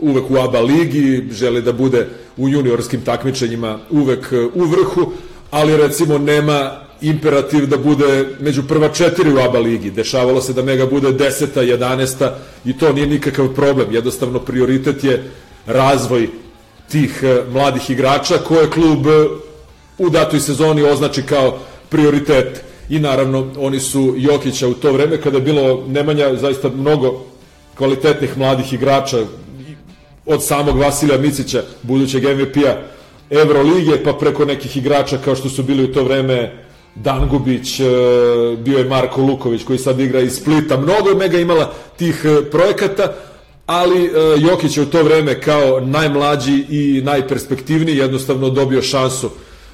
uvek 0.00 0.30
u 0.30 0.38
ABA 0.38 0.60
ligi, 0.60 1.28
želi 1.32 1.62
da 1.62 1.72
bude 1.72 2.06
u 2.36 2.48
juniorskim 2.48 3.04
takmičenjima 3.04 3.78
uvek 3.90 4.32
u 4.54 4.64
vrhu, 4.64 5.12
ali 5.50 5.76
recimo 5.76 6.18
nema 6.18 6.84
imperativ 7.00 7.66
da 7.66 7.76
bude 7.76 8.26
među 8.40 8.62
prva 8.62 8.88
četiri 8.88 9.32
u 9.32 9.38
ABA 9.38 9.58
ligi. 9.58 9.90
Dešavalo 9.90 10.40
se 10.40 10.52
da 10.52 10.62
Mega 10.62 10.86
bude 10.86 11.12
deseta, 11.12 11.62
jedanesta 11.62 12.38
i 12.64 12.78
to 12.78 12.92
nije 12.92 13.06
nikakav 13.06 13.54
problem. 13.54 13.92
Jednostavno 13.92 14.40
prioritet 14.40 15.04
je 15.04 15.30
razvoj 15.66 16.28
tih 16.90 17.20
e, 17.22 17.42
mladih 17.52 17.90
igrača 17.90 18.38
koje 18.38 18.70
klub 18.70 19.06
e, 19.06 19.10
u 19.98 20.10
datoj 20.10 20.40
sezoni 20.40 20.82
označi 20.82 21.22
kao 21.22 21.58
prioritet. 21.88 22.64
I 22.88 22.98
naravno, 22.98 23.46
oni 23.58 23.80
su 23.80 24.14
Jokića 24.16 24.68
u 24.68 24.74
to 24.74 24.92
vreme 24.92 25.20
kada 25.20 25.36
je 25.36 25.42
bilo 25.42 25.84
Nemanja 25.88 26.36
zaista 26.36 26.68
mnogo 26.68 27.24
kvalitetnih 27.76 28.38
mladih 28.38 28.72
igrača 28.72 29.18
od 30.26 30.44
samog 30.44 30.78
Vasilija 30.78 31.18
Micića, 31.18 31.62
budućeg 31.82 32.24
MVP-a 32.24 32.76
Evrolige, 33.30 34.04
pa 34.04 34.12
preko 34.12 34.44
nekih 34.44 34.76
igrača 34.76 35.18
kao 35.24 35.36
što 35.36 35.48
su 35.48 35.62
bili 35.62 35.84
u 35.84 35.92
to 35.92 36.04
vreme 36.04 36.64
Dangubić, 36.94 37.80
e, 37.80 37.84
bio 38.58 38.78
je 38.78 38.84
Marko 38.84 39.22
Luković 39.22 39.64
koji 39.64 39.78
sad 39.78 40.00
igra 40.00 40.20
iz 40.20 40.36
Splita, 40.36 40.76
mnogo 40.76 41.08
je 41.08 41.14
mega 41.14 41.38
imala 41.38 41.72
tih 41.96 42.24
e, 42.24 42.50
projekata, 42.50 43.14
ali 43.66 44.04
e, 44.04 44.10
Jokić 44.38 44.76
je 44.76 44.82
u 44.82 44.86
to 44.86 45.02
vreme 45.02 45.40
kao 45.40 45.80
najmlađi 45.80 46.64
i 46.68 47.02
najperspektivniji 47.04 47.96
jednostavno 47.96 48.50
dobio 48.50 48.82
šansu 48.82 49.30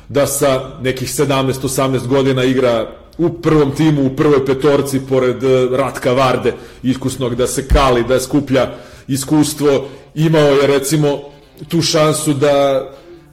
da 0.09 0.27
sa 0.27 0.71
nekih 0.83 1.09
17-18 1.09 2.07
godina 2.07 2.45
igra 2.45 3.00
u 3.21 3.29
prvom 3.29 3.71
timu, 3.71 4.07
u 4.07 4.17
prvoj 4.17 4.47
petorci 4.47 5.01
pored 5.09 5.43
Ratka 5.73 6.13
Varde, 6.13 6.55
iskusnog 6.83 7.35
da 7.35 7.47
se 7.47 7.69
kali, 7.69 8.05
da 8.05 8.21
skuplja 8.21 8.71
iskustvo, 9.09 9.89
imao 10.15 10.49
je 10.49 10.67
recimo 10.67 11.21
tu 11.69 11.83
šansu 11.83 12.33
da 12.33 12.87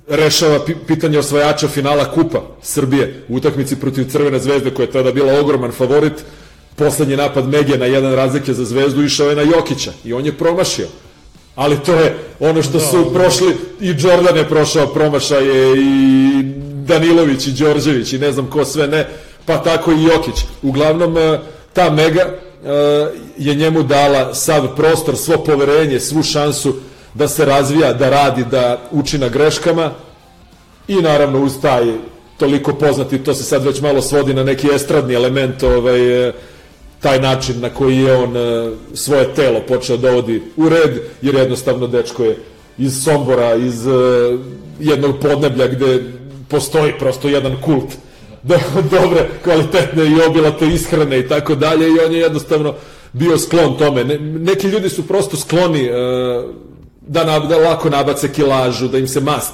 rešava 0.08 0.60
pitanje 0.88 1.20
osvajača 1.20 1.67
finala 1.67 2.12
Kupa 2.12 2.41
Srbije 2.62 3.24
u 3.29 3.36
utakmici 3.36 3.75
protiv 3.75 4.10
Crvene 4.12 4.39
zvezde 4.39 4.74
koja 4.74 4.86
je 4.86 4.91
tada 4.91 5.12
bila 5.12 5.39
ogroman 5.39 5.72
favorit. 5.72 6.13
Poslednji 6.75 7.15
napad 7.15 7.48
Megije 7.50 7.77
na 7.77 7.86
jedan 7.86 8.15
razlike 8.15 8.53
za 8.53 8.65
zvezdu 8.65 9.03
išao 9.03 9.29
je 9.29 9.36
na 9.36 9.41
Jokića 9.41 9.91
i 10.06 10.13
on 10.13 10.25
je 10.25 10.38
promašio. 10.38 10.88
Ali 11.56 11.77
to 11.86 11.94
je 11.94 12.17
ono 12.39 12.63
što 12.63 12.79
su 12.79 13.03
da. 13.03 13.20
prošli 13.20 13.56
i 13.82 13.88
Jordan 13.88 14.38
je 14.38 14.50
prošao 14.50 14.88
promašaje 14.88 15.77
i 15.77 16.44
Danilović 16.88 17.48
i 17.48 17.51
Đorđević 17.51 18.13
i 18.13 18.20
ne 18.20 18.32
znam 18.32 18.48
ko 18.50 18.65
sve 18.65 18.88
ne, 18.88 19.08
pa 19.47 19.57
tako 19.57 19.91
i 19.91 20.03
Jokić. 20.03 20.45
Uglavnom 20.61 21.17
e, 21.17 21.39
ta 21.73 21.89
Mega 21.89 22.21
e, 22.21 22.31
je 23.37 23.55
njemu 23.55 23.83
dala 23.83 24.33
sav 24.33 24.75
prostor, 24.75 25.17
svo 25.17 25.37
poverenje, 25.37 25.99
svu 25.99 26.23
šansu 26.23 26.75
da 27.13 27.27
se 27.27 27.45
razvija, 27.45 27.93
da 27.93 28.09
radi, 28.09 28.45
da 28.51 28.81
uči 28.91 29.17
na 29.17 29.29
greškama 29.29 29.91
i 30.87 30.95
naravno 30.95 31.39
uz 31.43 31.53
taj 31.61 31.85
toliko 32.37 32.73
poznati, 32.73 33.23
to 33.23 33.33
se 33.33 33.43
sad 33.43 33.65
već 33.65 33.81
malo 33.81 34.01
svodi 34.01 34.33
na 34.33 34.43
neki 34.43 34.67
estradni 34.73 35.13
element, 35.13 35.63
ovaj, 35.63 36.31
taj 36.99 37.19
način 37.19 37.61
na 37.61 37.69
koji 37.69 37.97
je 37.97 38.15
on 38.15 38.33
svoje 38.93 39.33
telo 39.33 39.59
počeo 39.67 39.97
da 39.97 40.09
dovodi 40.09 40.41
u 40.57 40.69
red, 40.69 40.99
jer 41.21 41.35
jednostavno 41.35 41.87
dečko 41.87 42.23
je 42.23 42.37
iz 42.77 43.03
Sombora, 43.03 43.55
iz 43.55 43.85
jednog 44.79 45.19
podneblja 45.21 45.67
gde 45.67 46.03
postoji 46.47 46.93
prosto 46.99 47.27
jedan 47.27 47.61
kult 47.61 47.97
do, 48.47 48.55
dobre, 48.91 49.29
kvalitetne 49.43 50.05
i 50.05 50.21
obilate 50.29 50.67
ishrane 50.67 51.19
i 51.19 51.27
tako 51.27 51.55
dalje 51.55 51.87
i 51.87 51.99
on 52.05 52.11
je 52.11 52.19
jednostavno 52.19 52.73
bio 53.13 53.37
sklon 53.37 53.77
tome. 53.77 54.03
Ne, 54.03 54.19
neki 54.19 54.67
ljudi 54.67 54.89
su 54.89 55.07
prosto 55.07 55.37
skloni 55.37 55.89
uh, 55.89 55.95
da, 57.01 57.23
na, 57.23 57.39
da 57.39 57.57
lako 57.57 57.89
nabace 57.89 58.33
kilažu, 58.33 58.87
da 58.87 58.97
im 58.97 59.07
se 59.07 59.21
mast 59.21 59.53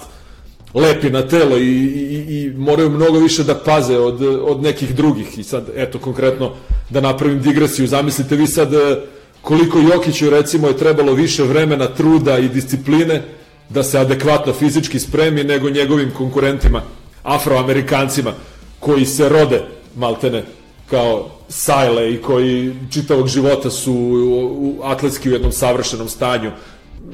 lepi 0.73 1.09
na 1.09 1.21
telo 1.21 1.57
i, 1.57 1.61
i, 1.61 2.43
i 2.43 2.53
moraju 2.57 2.89
mnogo 2.89 3.19
više 3.19 3.43
da 3.43 3.55
paze 3.55 3.97
od, 3.97 4.21
od 4.21 4.61
nekih 4.61 4.95
drugih. 4.95 5.37
I 5.37 5.43
sad, 5.43 5.69
eto, 5.75 5.99
konkretno, 5.99 6.51
da 6.89 7.01
napravim 7.01 7.41
digresiju. 7.41 7.87
Zamislite 7.87 8.35
vi 8.35 8.47
sad 8.47 8.73
e, 8.73 9.01
koliko 9.41 9.79
Jokiću, 9.79 10.29
recimo, 10.29 10.67
je 10.67 10.77
trebalo 10.77 11.13
više 11.13 11.43
vremena, 11.43 11.87
truda 11.87 12.37
i 12.37 12.49
discipline 12.49 13.21
da 13.69 13.83
se 13.83 13.99
adekvatno 13.99 14.53
fizički 14.53 14.99
spremi 14.99 15.43
nego 15.43 15.69
njegovim 15.69 16.11
konkurentima, 16.17 16.81
afroamerikancima, 17.23 18.33
koji 18.85 19.05
se 19.05 19.29
rode, 19.29 19.61
maltene, 19.95 20.43
kao 20.89 21.29
sajle 21.49 22.13
i 22.13 22.21
koji 22.21 22.75
čitavog 22.91 23.27
života 23.27 23.69
su 23.69 23.93
u, 23.93 24.79
atletski 24.83 25.29
u 25.29 25.33
jednom 25.33 25.51
savršenom 25.51 26.09
stanju 26.09 26.51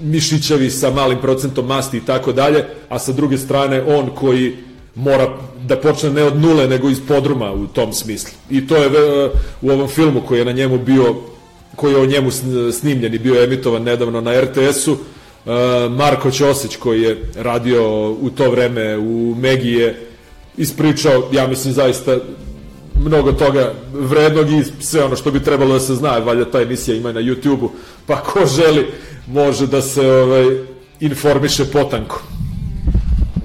mišićavi 0.01 0.69
sa 0.69 0.89
malim 0.89 1.17
procentom 1.21 1.65
masti 1.65 1.97
i 1.97 2.05
tako 2.05 2.31
dalje, 2.31 2.65
a 2.89 2.99
sa 2.99 3.11
druge 3.11 3.37
strane 3.37 3.83
on 3.83 4.09
koji 4.15 4.57
mora 4.95 5.37
da 5.67 5.77
počne 5.77 6.09
ne 6.09 6.23
od 6.23 6.37
nule, 6.37 6.67
nego 6.67 6.89
iz 6.89 6.99
podruma 7.07 7.53
u 7.53 7.67
tom 7.67 7.93
smislu. 7.93 8.33
I 8.49 8.67
to 8.67 8.75
je 8.75 8.85
e, 8.85 9.29
u 9.61 9.69
ovom 9.69 9.87
filmu 9.87 10.21
koji 10.27 10.39
je 10.39 10.45
na 10.45 10.51
njemu 10.51 10.77
bio, 10.77 11.15
koji 11.75 11.93
je 11.93 11.99
o 11.99 12.05
njemu 12.05 12.31
snimljen 12.71 13.13
i 13.13 13.19
bio 13.19 13.43
emitovan 13.43 13.83
nedavno 13.83 14.21
na 14.21 14.41
RTS-u, 14.41 14.91
e, 14.91 14.99
Marko 15.89 16.31
Ćosić 16.31 16.75
koji 16.75 17.01
je 17.01 17.31
radio 17.35 18.11
u 18.11 18.29
to 18.29 18.51
vreme 18.51 18.97
u 18.97 19.35
Megi 19.35 19.71
je 19.71 20.08
ispričao, 20.57 21.29
ja 21.31 21.47
mislim 21.47 21.73
zaista 21.73 22.17
mnogo 23.05 23.31
toga 23.31 23.73
vrednog 23.93 24.49
i 24.49 24.63
sve 24.79 25.03
ono 25.03 25.15
što 25.15 25.31
bi 25.31 25.43
trebalo 25.43 25.73
da 25.73 25.79
se 25.79 25.95
zna, 25.95 26.17
valjda 26.17 26.51
ta 26.51 26.61
emisija 26.61 26.97
ima 26.97 27.11
na 27.11 27.19
YouTube-u, 27.19 27.71
pa 28.05 28.21
ko 28.21 28.45
želi 28.45 28.87
može 29.27 29.67
da 29.67 29.81
se 29.81 30.11
ovaj, 30.11 30.45
informiše 30.99 31.65
potanko. 31.65 32.23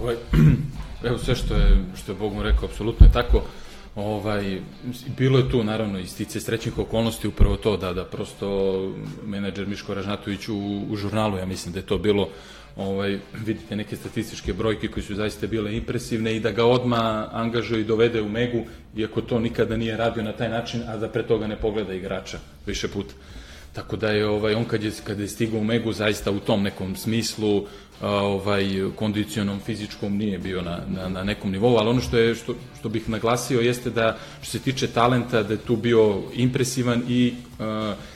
Ovaj, 0.02 0.16
evo 1.08 1.18
sve 1.18 1.34
što 1.34 1.54
je, 1.54 1.84
što 2.02 2.12
je 2.12 2.16
Bog 2.16 2.32
mu 2.32 2.42
rekao, 2.42 2.64
apsolutno 2.64 3.06
je 3.06 3.12
tako. 3.12 3.42
Ovaj, 3.96 4.60
bilo 5.16 5.38
je 5.38 5.50
tu 5.50 5.64
naravno 5.64 5.98
i 5.98 6.06
stice 6.06 6.40
srećnih 6.40 6.78
okolnosti 6.78 7.28
upravo 7.28 7.56
to 7.56 7.76
da 7.76 7.92
da 7.92 8.04
prosto 8.04 8.48
menadžer 9.24 9.66
Miško 9.66 9.94
Ražnatović 9.94 10.48
u, 10.48 10.82
u 10.90 10.96
žurnalu, 10.96 11.38
ja 11.38 11.46
mislim 11.46 11.72
da 11.72 11.78
je 11.78 11.86
to 11.86 11.98
bilo 11.98 12.28
ovaj, 12.76 13.18
vidite 13.46 13.76
neke 13.76 13.96
statističke 13.96 14.52
brojke 14.52 14.88
koje 14.88 15.02
su 15.02 15.14
zaista 15.14 15.46
bile 15.46 15.76
impresivne 15.76 16.36
i 16.36 16.40
da 16.40 16.50
ga 16.50 16.64
odma 16.64 17.28
angažuje 17.32 17.80
i 17.80 17.84
dovede 17.84 18.22
u 18.22 18.28
Megu, 18.28 18.64
iako 18.96 19.20
to 19.20 19.38
nikada 19.38 19.76
nije 19.76 19.96
radio 19.96 20.22
na 20.22 20.32
taj 20.32 20.48
način, 20.48 20.82
a 20.88 20.96
da 20.96 21.08
pre 21.08 21.22
toga 21.22 21.46
ne 21.46 21.56
pogleda 21.56 21.94
igrača 21.94 22.38
više 22.66 22.88
puta. 22.88 23.14
Tako 23.72 23.96
da 23.96 24.08
je 24.08 24.26
ovaj 24.26 24.54
on 24.54 24.64
kad 24.64 24.82
je 24.82 24.92
kad 25.04 25.20
je 25.20 25.28
stigao 25.28 25.60
u 25.60 25.64
Megu 25.64 25.92
zaista 25.92 26.30
u 26.30 26.40
tom 26.40 26.62
nekom 26.62 26.96
smislu 26.96 27.66
ovaj 28.02 28.64
kondicionom 28.96 29.60
fizičkom 29.60 30.16
nije 30.16 30.38
bio 30.38 30.62
na, 30.62 30.78
na, 30.88 31.08
na 31.08 31.24
nekom 31.24 31.50
nivou, 31.50 31.76
ali 31.76 31.88
ono 31.88 32.00
što 32.00 32.18
je 32.18 32.34
što, 32.34 32.54
što 32.78 32.88
bih 32.88 33.08
naglasio 33.08 33.60
jeste 33.60 33.90
da 33.90 34.18
što 34.42 34.50
se 34.50 34.58
tiče 34.58 34.86
talenta 34.86 35.42
da 35.42 35.52
je 35.52 35.58
tu 35.58 35.76
bio 35.76 36.22
impresivan 36.34 37.02
i 37.08 37.34
uh, 37.58 37.66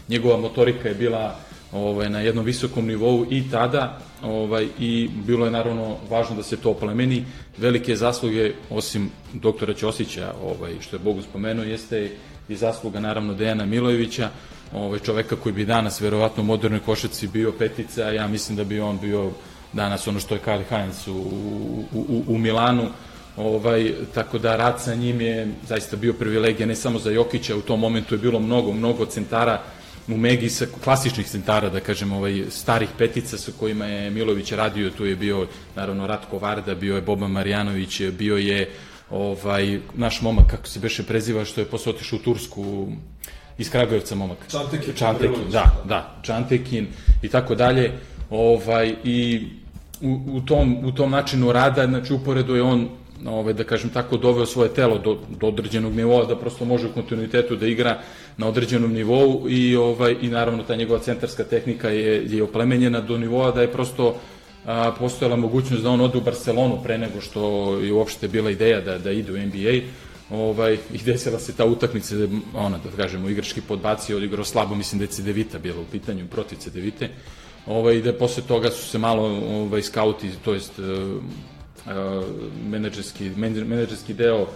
njegova 0.08 0.36
motorika 0.36 0.88
je 0.88 0.94
bila 0.94 1.40
ovaj 1.72 2.10
na 2.10 2.20
jednom 2.20 2.44
visokom 2.44 2.86
nivou 2.86 3.26
i 3.30 3.50
tada 3.50 3.98
ovaj 4.22 4.68
i 4.78 5.10
bilo 5.26 5.44
je 5.44 5.50
naravno 5.50 5.96
važno 6.10 6.36
da 6.36 6.42
se 6.42 6.56
to 6.56 6.70
oplemeni. 6.70 7.24
Velike 7.58 7.96
zasluge 7.96 8.52
osim 8.70 9.10
doktora 9.32 9.74
Ćosića 9.74 10.34
ovaj 10.42 10.74
što 10.80 10.96
je 10.96 11.00
Bogu 11.00 11.22
spomenuo 11.22 11.64
jeste 11.64 12.10
i 12.48 12.56
zasluga 12.56 13.00
naravno 13.00 13.34
Dejana 13.34 13.66
Milojevića 13.66 14.30
ovaj, 14.72 14.98
čoveka 14.98 15.36
koji 15.36 15.52
bi 15.52 15.64
danas 15.64 16.00
verovatno 16.00 16.42
u 16.42 16.46
modernoj 16.46 16.80
košaci 16.80 17.28
bio 17.28 17.52
petica, 17.52 18.02
ja 18.02 18.28
mislim 18.28 18.56
da 18.56 18.64
bi 18.64 18.80
on 18.80 18.98
bio 18.98 19.30
danas 19.72 20.08
ono 20.08 20.20
što 20.20 20.34
je 20.34 20.40
Kali 20.40 20.64
Heinz 20.68 21.08
u, 21.08 21.12
u, 21.12 21.84
u, 21.92 22.22
u 22.26 22.38
Milanu, 22.38 22.88
ovaj, 23.36 23.92
tako 24.14 24.38
da 24.38 24.56
rad 24.56 24.80
sa 24.80 24.94
njim 24.94 25.20
je 25.20 25.48
zaista 25.68 25.96
bio 25.96 26.12
privilegija 26.12 26.66
ne 26.66 26.76
samo 26.76 26.98
za 26.98 27.10
Jokića, 27.10 27.56
u 27.56 27.60
tom 27.60 27.80
momentu 27.80 28.14
je 28.14 28.18
bilo 28.18 28.40
mnogo, 28.40 28.72
mnogo 28.72 29.06
centara 29.06 29.62
u 30.08 30.16
Megi 30.16 30.48
sa 30.50 30.66
klasičnih 30.84 31.26
centara, 31.26 31.68
da 31.68 31.80
kažem, 31.80 32.12
ovaj, 32.12 32.44
starih 32.50 32.88
petica 32.98 33.38
sa 33.38 33.52
kojima 33.58 33.86
je 33.86 34.10
Milović 34.10 34.52
radio, 34.52 34.90
tu 34.90 35.06
je 35.06 35.16
bio 35.16 35.46
naravno 35.76 36.06
Ratko 36.06 36.38
Varda, 36.38 36.74
bio 36.74 36.96
je 36.96 37.02
Boba 37.02 37.28
Marjanović, 37.28 38.02
bio 38.18 38.36
je 38.36 38.70
ovaj, 39.10 39.78
naš 39.94 40.22
momak, 40.22 40.46
kako 40.46 40.66
se 40.66 40.80
beše 40.80 41.02
preziva, 41.02 41.44
što 41.44 41.60
je 41.60 41.66
posle 41.66 41.92
otišao 41.92 42.18
u 42.18 42.22
Tursku, 42.22 42.88
iz 43.58 43.70
Kragujevca 43.70 44.14
momak. 44.14 44.38
Čantekin. 44.50 44.94
Čantekin, 44.94 45.50
da, 45.52 45.82
da, 45.84 46.18
Čantekin 46.22 46.86
i 47.22 47.28
tako 47.28 47.54
dalje. 47.54 47.92
Ovaj, 48.30 48.94
I 49.04 49.48
u, 50.00 50.20
u, 50.26 50.40
tom, 50.40 50.84
u 50.84 50.92
tom 50.92 51.10
načinu 51.10 51.52
rada, 51.52 51.86
znači 51.86 52.12
uporedo 52.12 52.54
je 52.54 52.62
on 52.62 52.88
ovaj, 53.26 53.52
da 53.52 53.64
kažem 53.64 53.90
tako, 53.90 54.16
doveo 54.16 54.46
svoje 54.46 54.74
telo 54.74 54.98
do, 54.98 55.18
do 55.40 55.46
određenog 55.46 55.94
nivoa, 55.94 56.24
da 56.24 56.36
prosto 56.36 56.64
može 56.64 56.86
u 56.86 56.92
kontinuitetu 56.92 57.56
da 57.56 57.66
igra 57.66 57.98
na 58.36 58.48
određenom 58.48 58.92
nivou 58.92 59.46
i, 59.48 59.76
ovaj, 59.76 60.16
i 60.22 60.28
naravno 60.28 60.62
ta 60.62 60.76
njegova 60.76 61.00
centarska 61.00 61.44
tehnika 61.44 61.88
je, 61.88 62.24
je 62.36 62.42
oplemenjena 62.42 63.00
do 63.00 63.18
nivoa 63.18 63.50
da 63.50 63.62
je 63.62 63.72
prosto 63.72 64.16
a, 64.66 64.92
postojala 64.98 65.36
mogućnost 65.36 65.82
da 65.82 65.90
on 65.90 66.00
ode 66.00 66.18
u 66.18 66.20
Barcelonu 66.20 66.80
pre 66.82 66.98
nego 66.98 67.20
što 67.20 67.74
je 67.76 67.92
uopšte 67.92 68.28
bila 68.28 68.50
ideja 68.50 68.80
da, 68.80 68.98
da 68.98 69.10
ide 69.10 69.32
u 69.32 69.38
NBA 69.38 69.80
ovaj, 70.30 70.78
i 70.92 70.98
desila 70.98 71.38
se 71.38 71.56
ta 71.56 71.64
utakmica, 71.64 72.16
da 72.16 72.26
ona, 72.54 72.78
da 72.78 72.96
kažemo, 72.96 73.28
igrački 73.28 73.60
podbacio, 73.60 74.16
odigrao 74.16 74.44
slabo, 74.44 74.74
mislim 74.74 74.98
da 74.98 75.04
je 75.04 75.10
Cedevita 75.10 75.58
bila 75.58 75.80
u 75.80 75.84
pitanju, 75.92 76.26
protiv 76.30 76.56
Cedevite, 76.56 77.08
ovaj, 77.66 78.00
da 78.00 78.12
posle 78.12 78.42
toga 78.42 78.70
su 78.70 78.88
se 78.88 78.98
malo 78.98 79.24
ovaj, 79.62 79.82
skauti, 79.82 80.30
to 80.44 80.54
jest 80.54 80.72
menadžerski, 82.64 83.30
menadžerski 83.36 84.14
deo 84.14 84.46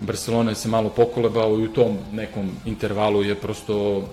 Barcelona 0.00 0.54
se 0.54 0.68
malo 0.68 0.88
pokolebao 0.88 1.58
i 1.58 1.64
u 1.64 1.72
tom 1.72 1.98
nekom 2.12 2.50
intervalu 2.64 3.22
je 3.22 3.34
prosto 3.34 4.08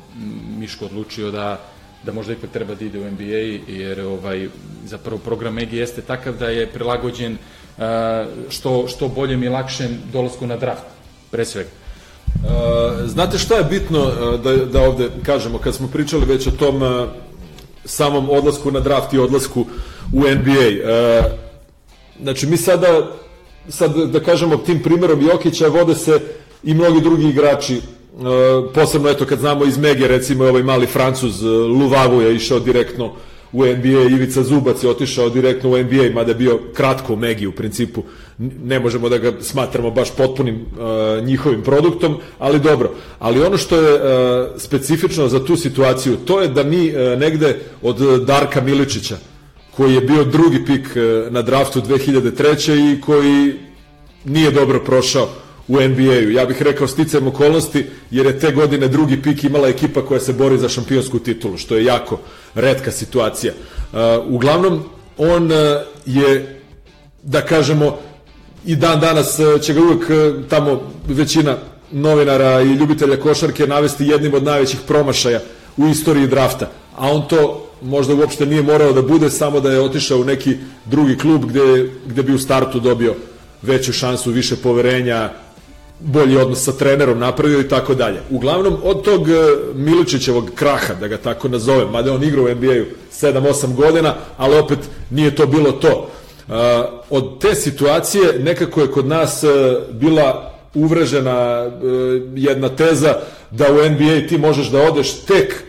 Miško 0.57 0.85
odlučio 0.85 1.31
da 1.31 1.59
da 2.03 2.13
možda 2.13 2.33
ipak 2.33 2.49
treba 2.49 2.75
da 2.75 2.85
ide 2.85 2.99
u 2.99 3.11
NBA 3.11 3.71
jer 3.73 4.01
ovaj 4.01 4.47
zapravo 4.85 5.17
program 5.17 5.59
EGI 5.59 5.77
jeste 5.77 6.01
takav 6.01 6.37
da 6.37 6.49
je 6.49 6.67
prilagođen 6.67 7.37
što 8.49 8.87
što 8.87 9.07
boljem 9.07 9.43
i 9.43 9.49
lakšem 9.49 9.97
dolasku 10.13 10.47
na 10.47 10.57
draft 10.57 10.83
pre 11.31 11.45
svega. 11.45 11.69
Znate 13.05 13.37
šta 13.37 13.55
je 13.55 13.63
bitno 13.63 14.05
da, 14.43 14.55
da 14.55 14.81
ovde 14.81 15.09
kažemo 15.23 15.57
kad 15.57 15.75
smo 15.75 15.87
pričali 15.87 16.25
već 16.25 16.47
o 16.47 16.51
tom 16.51 17.07
samom 17.85 18.29
odlasku 18.29 18.71
na 18.71 18.79
draft 18.79 19.13
i 19.13 19.19
odlasku 19.19 19.65
u 20.13 20.19
NBA. 20.19 20.69
Znači, 22.21 22.47
mi 22.47 22.57
sada, 22.57 23.11
sad 23.69 23.95
da 23.95 24.19
kažemo 24.19 24.57
tim 24.57 24.83
primerom 24.83 25.21
Jokića, 25.21 25.67
vode 25.67 25.95
se 25.95 26.19
i 26.63 26.73
mnogi 26.73 27.01
drugi 27.01 27.29
igrači, 27.29 27.75
e, 27.75 27.81
posebno 28.73 29.09
eto 29.09 29.25
kad 29.25 29.39
znamo 29.39 29.65
iz 29.65 29.77
Mege, 29.77 30.07
recimo 30.07 30.43
ovaj 30.43 30.63
mali 30.63 30.85
Francuz 30.85 31.43
e, 31.43 31.47
Luvavu 31.47 32.21
je 32.21 32.35
išao 32.35 32.59
direktno 32.59 33.13
u 33.51 33.65
NBA, 33.65 34.01
Ivica 34.09 34.43
Zubac 34.43 34.83
je 34.83 34.89
otišao 34.89 35.29
direktno 35.29 35.69
u 35.69 35.77
NBA, 35.77 36.11
mada 36.13 36.31
je 36.31 36.35
bio 36.35 36.59
kratko 36.73 37.13
u 37.13 37.15
Megi 37.15 37.47
u 37.47 37.51
principu, 37.51 38.03
ne 38.63 38.79
možemo 38.79 39.09
da 39.09 39.17
ga 39.17 39.31
smatramo 39.41 39.91
baš 39.91 40.11
potpunim 40.11 40.55
uh, 40.55 41.25
njihovim 41.25 41.61
produktom, 41.61 42.17
ali 42.39 42.59
dobro. 42.59 42.91
Ali 43.19 43.41
ono 43.41 43.57
što 43.57 43.77
je 43.77 43.93
uh, 43.93 44.47
specifično 44.57 45.27
za 45.27 45.45
tu 45.45 45.55
situaciju, 45.55 46.15
to 46.15 46.41
je 46.41 46.47
da 46.47 46.63
mi 46.63 46.89
uh, 46.89 47.19
negde 47.19 47.59
od 47.81 48.25
Darka 48.25 48.61
Miličića, 48.61 49.17
koji 49.77 49.93
je 49.93 50.01
bio 50.01 50.23
drugi 50.23 50.65
pik 50.65 50.95
e, 50.95 50.99
na 51.29 51.41
draftu 51.41 51.81
2003. 51.81 52.93
i 52.93 53.01
koji 53.01 53.53
nije 54.25 54.51
dobro 54.51 54.79
prošao 54.79 55.29
u 55.67 55.81
NBA-u. 55.81 56.31
Ja 56.31 56.45
bih 56.45 56.61
rekao 56.61 56.87
sticajem 56.87 57.27
okolnosti, 57.27 57.85
jer 58.11 58.25
je 58.25 58.39
te 58.39 58.51
godine 58.51 58.87
drugi 58.87 59.21
pik 59.21 59.43
imala 59.43 59.67
ekipa 59.67 60.01
koja 60.01 60.19
se 60.19 60.33
bori 60.33 60.57
za 60.57 60.69
šampionsku 60.69 61.19
titulu, 61.19 61.57
što 61.57 61.75
je 61.75 61.85
jako 61.85 62.19
redka 62.55 62.91
situacija. 62.91 63.53
Uh, 63.53 63.99
uglavnom, 64.27 64.83
on 65.17 65.51
uh, 65.51 65.57
je, 66.05 66.61
da 67.23 67.41
kažemo, 67.41 67.99
i 68.65 68.75
dan 68.75 68.99
danas 68.99 69.39
će 69.61 69.73
ga 69.73 69.81
uvek 69.81 70.09
tamo 70.49 70.91
većina 71.07 71.57
novinara 71.91 72.61
i 72.61 72.73
ljubitelja 72.73 73.19
košarke 73.19 73.67
navesti 73.67 74.07
jednim 74.07 74.33
od 74.33 74.43
najvećih 74.43 74.79
promašaja 74.87 75.39
u 75.77 75.87
istoriji 75.87 76.27
drafta. 76.27 76.71
A 76.95 77.11
on 77.11 77.27
to 77.27 77.66
možda 77.81 78.15
uopšte 78.15 78.45
nije 78.45 78.61
morao 78.61 78.93
da 78.93 79.01
bude, 79.01 79.29
samo 79.29 79.59
da 79.59 79.71
je 79.71 79.81
otišao 79.81 80.19
u 80.19 80.23
neki 80.23 80.57
drugi 80.85 81.17
klub 81.17 81.45
gde, 81.45 81.89
gde 82.07 82.23
bi 82.23 82.33
u 82.33 82.39
startu 82.39 82.79
dobio 82.79 83.15
veću 83.61 83.93
šansu, 83.93 84.31
više 84.31 84.55
poverenja, 84.55 85.29
bolji 85.99 86.37
odnos 86.37 86.63
sa 86.63 86.71
trenerom 86.71 87.19
napravio 87.19 87.59
i 87.59 87.67
tako 87.67 87.95
dalje. 87.95 88.19
Uglavnom, 88.29 88.77
od 88.83 89.03
tog 89.03 89.29
e, 89.29 89.33
Miličićevog 89.75 90.51
kraha, 90.55 90.93
da 90.93 91.07
ga 91.07 91.17
tako 91.17 91.47
nazovem, 91.47 91.89
mada 91.89 92.13
on 92.13 92.23
igra 92.23 92.41
u 92.41 92.49
NBA-u 92.49 92.85
7-8 93.11 93.75
godina, 93.75 94.15
ali 94.37 94.59
opet 94.59 94.79
nije 95.09 95.35
to 95.35 95.47
bilo 95.47 95.71
to. 95.71 96.09
Uh, 96.47 96.53
od 97.09 97.41
te 97.41 97.55
situacije 97.55 98.39
nekako 98.39 98.81
je 98.81 98.91
kod 98.91 99.07
nas 99.07 99.43
uh, 99.43 99.49
bila 99.95 100.53
uvrežena 100.73 101.69
jedna 102.35 102.69
teza 102.69 103.15
da 103.51 103.65
u 103.71 103.89
NBA 103.89 104.27
ti 104.29 104.37
možeš 104.37 104.67
da 104.67 104.81
odeš 104.81 105.13
tek 105.13 105.63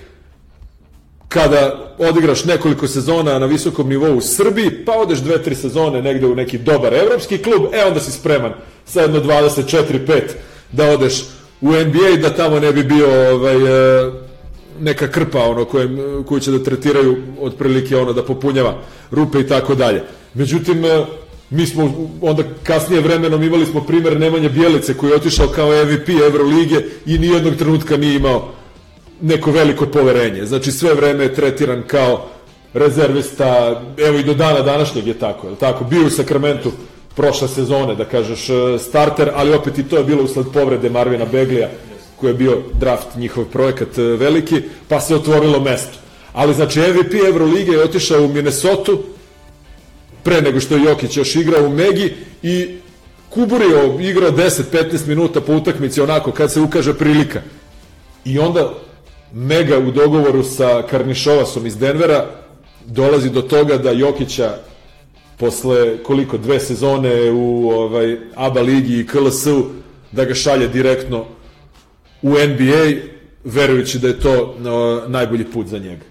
kada 1.29 1.88
odigraš 1.99 2.45
nekoliko 2.45 2.89
sezona 2.89 3.39
na 3.39 3.47
visokom 3.47 3.89
nivou 3.89 4.17
u 4.17 4.21
Srbiji, 4.21 4.85
pa 4.85 4.93
odeš 4.93 5.19
dve, 5.19 5.43
tri 5.43 5.55
sezone 5.55 6.03
negde 6.03 6.27
u 6.27 6.35
neki 6.35 6.59
dobar 6.59 6.95
evropski 6.95 7.39
klub, 7.39 7.63
e 7.73 7.85
onda 7.85 8.01
si 8.01 8.13
spreman 8.13 8.53
sa 8.87 9.01
jedno 9.01 9.21
24-5 9.21 10.21
da 10.73 10.91
odeš 10.91 11.25
u 11.61 11.73
NBA 11.73 12.17
da 12.23 12.31
tamo 12.31 12.61
ne 12.61 12.73
bi 12.73 12.85
bio 12.85 13.35
ovaj, 13.35 13.57
e, 13.57 14.11
neka 14.81 15.09
krpa 15.09 15.39
ono 15.39 15.65
koje, 15.65 15.89
koju 16.27 16.41
će 16.41 16.51
da 16.51 16.65
tretiraju 16.65 17.17
otprilike 17.41 17.97
ono 17.97 18.13
da 18.13 18.25
popunjava 18.25 18.79
rupe 19.11 19.41
i 19.41 19.47
tako 19.47 19.75
dalje. 19.75 20.03
Međutim, 20.35 20.85
e, 20.85 21.05
mi 21.51 21.67
smo 21.67 22.11
onda 22.21 22.43
kasnije 22.63 23.01
vremenom 23.01 23.43
imali 23.43 23.67
smo 23.67 23.81
primer 23.81 24.21
Nemanja 24.21 24.49
Bjelice 24.49 24.95
koji 24.95 25.11
je 25.11 25.17
otišao 25.17 25.49
kao 25.49 25.85
MVP 25.85 26.09
Evrolige 26.09 26.77
i 27.07 27.19
nijednog 27.19 27.55
trenutka 27.55 27.97
nije 27.97 28.17
imao 28.17 28.49
neko 29.21 29.51
veliko 29.51 29.87
poverenje. 29.87 30.47
Znači 30.47 30.73
sve 30.73 30.95
vreme 30.95 31.25
je 31.25 31.35
tretiran 31.35 31.83
kao 31.87 32.27
rezervista, 32.75 33.81
evo 33.99 34.19
i 34.19 34.25
do 34.25 34.35
dana 34.35 34.61
današnjeg 34.61 35.07
je 35.07 35.19
tako, 35.19 35.49
je 35.49 35.57
tako? 35.57 35.85
Bio 35.85 36.07
u 36.07 36.11
Sakramentu 36.11 36.73
prošle 37.17 37.49
sezone, 37.49 37.95
da 37.95 38.05
kažeš, 38.05 38.49
e, 38.51 38.79
starter, 38.79 39.31
ali 39.35 39.55
opet 39.55 39.79
i 39.79 39.89
to 39.89 39.97
je 39.97 40.05
bilo 40.05 40.23
usled 40.23 40.47
povrede 40.55 40.91
Marvina 40.91 41.25
Beglija, 41.25 41.69
koji 42.21 42.31
je 42.31 42.35
bio 42.35 42.59
draft 42.81 43.17
njihov 43.17 43.45
projekat 43.45 43.99
e, 43.99 44.03
veliki, 44.03 44.63
pa 44.89 45.01
se 45.01 45.15
otvorilo 45.15 45.61
mesto. 45.61 45.99
Ali 46.33 46.55
znači 46.55 46.81
MVP 46.81 47.15
Evrolige 47.29 47.73
je 47.73 47.83
otišao 47.83 48.25
u 48.25 48.29
Minnesota 48.29 48.93
pre 50.23 50.43
nego 50.43 50.61
što 50.61 50.77
je 50.77 50.83
Jokić 50.83 51.17
još 51.17 51.37
igrao 51.37 51.65
u 51.65 51.71
Megi 51.71 52.15
i 52.43 52.79
Kuburio 53.31 53.99
igrao 54.01 54.31
10-15 54.31 55.07
minuta 55.07 55.41
po 55.41 55.53
utakmici 55.53 56.01
onako 56.01 56.33
kad 56.33 56.53
se 56.53 56.61
ukaže 56.61 56.95
prilika. 56.95 57.41
I 58.25 58.39
onda 58.39 58.75
Mega 59.33 59.79
u 59.79 59.91
dogovoru 59.91 60.43
sa 60.43 60.83
Karnišovasom 60.91 61.67
iz 61.67 61.77
Denvera 61.77 62.27
dolazi 62.87 63.31
do 63.31 63.43
toga 63.43 63.77
da 63.77 63.91
Jokića 63.91 64.55
posle 65.37 66.03
koliko 66.03 66.39
dve 66.39 66.61
sezone 66.61 67.31
u 67.31 67.71
ovaj 67.71 68.17
ABA 68.35 68.61
ligi 68.61 69.01
i 69.01 69.07
KLS-u 69.07 69.67
da 70.13 70.25
ga 70.25 70.35
šalje 70.35 70.69
direktno 70.69 71.25
u 72.23 72.31
NBA 72.31 73.01
verujući 73.45 73.99
da 73.99 74.09
je 74.09 74.21
to 74.21 74.55
no, 74.59 75.03
najbolji 75.09 75.45
put 75.45 75.67
za 75.67 75.79
njega. 75.79 76.05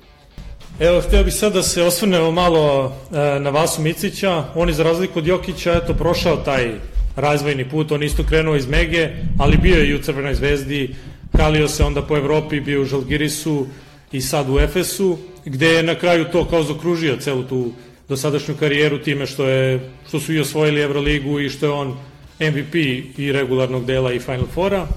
Evo, 0.80 1.02
hteo 1.02 1.24
bih 1.24 1.34
sad 1.34 1.54
da 1.54 1.64
se 1.64 1.84
osvrnemo 1.84 2.32
malo 2.32 2.94
e, 3.12 3.40
na 3.40 3.50
Vasu 3.50 3.82
Micića. 3.82 4.44
On 4.56 4.68
je 4.68 4.74
za 4.74 4.84
razliku 4.84 5.20
od 5.20 5.28
Jokića, 5.28 5.74
eto, 5.74 5.94
prošao 5.94 6.36
taj 6.36 6.72
razvojni 7.16 7.70
put, 7.70 7.92
on 7.92 8.04
isto 8.04 8.24
krenuo 8.24 8.56
iz 8.56 8.68
Mege, 8.68 9.10
ali 9.40 9.58
bio 9.58 9.76
je 9.76 9.90
i 9.90 9.96
u 9.96 10.02
Crvenoj 10.02 10.36
zvezdi, 10.36 10.96
kalio 11.38 11.68
se 11.68 11.84
onda 11.84 12.02
po 12.02 12.18
Evropi, 12.18 12.60
bio 12.60 12.82
u 12.82 12.86
Žalgirisu 12.86 13.68
i 14.12 14.22
sad 14.22 14.50
u 14.50 14.60
Efesu, 14.60 15.18
gde 15.46 15.68
je 15.68 15.84
na 15.84 15.96
kraju 15.96 16.26
to 16.32 16.46
kao 16.46 16.64
zakružio 16.64 17.18
celu 17.18 17.44
tu 17.44 17.72
dosadašnju 18.10 18.56
karijeru 18.60 19.00
time 19.00 19.26
što, 19.26 19.46
je, 19.48 19.90
što 20.08 20.20
su 20.20 20.34
i 20.34 20.40
osvojili 20.40 20.82
Euroligu 20.82 21.40
i 21.40 21.50
što 21.50 21.66
je 21.66 21.72
on 21.72 21.98
MVP 22.40 22.76
i 23.18 23.32
regularnog 23.32 23.86
dela 23.86 24.14
i 24.14 24.20
Final 24.20 24.48
Fora. 24.54 24.88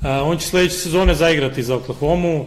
A, 0.00 0.22
on 0.22 0.38
će 0.38 0.46
sledeće 0.46 0.74
sezone 0.74 1.14
zaigrati 1.14 1.62
za 1.62 1.76
Oklahoma. 1.76 2.44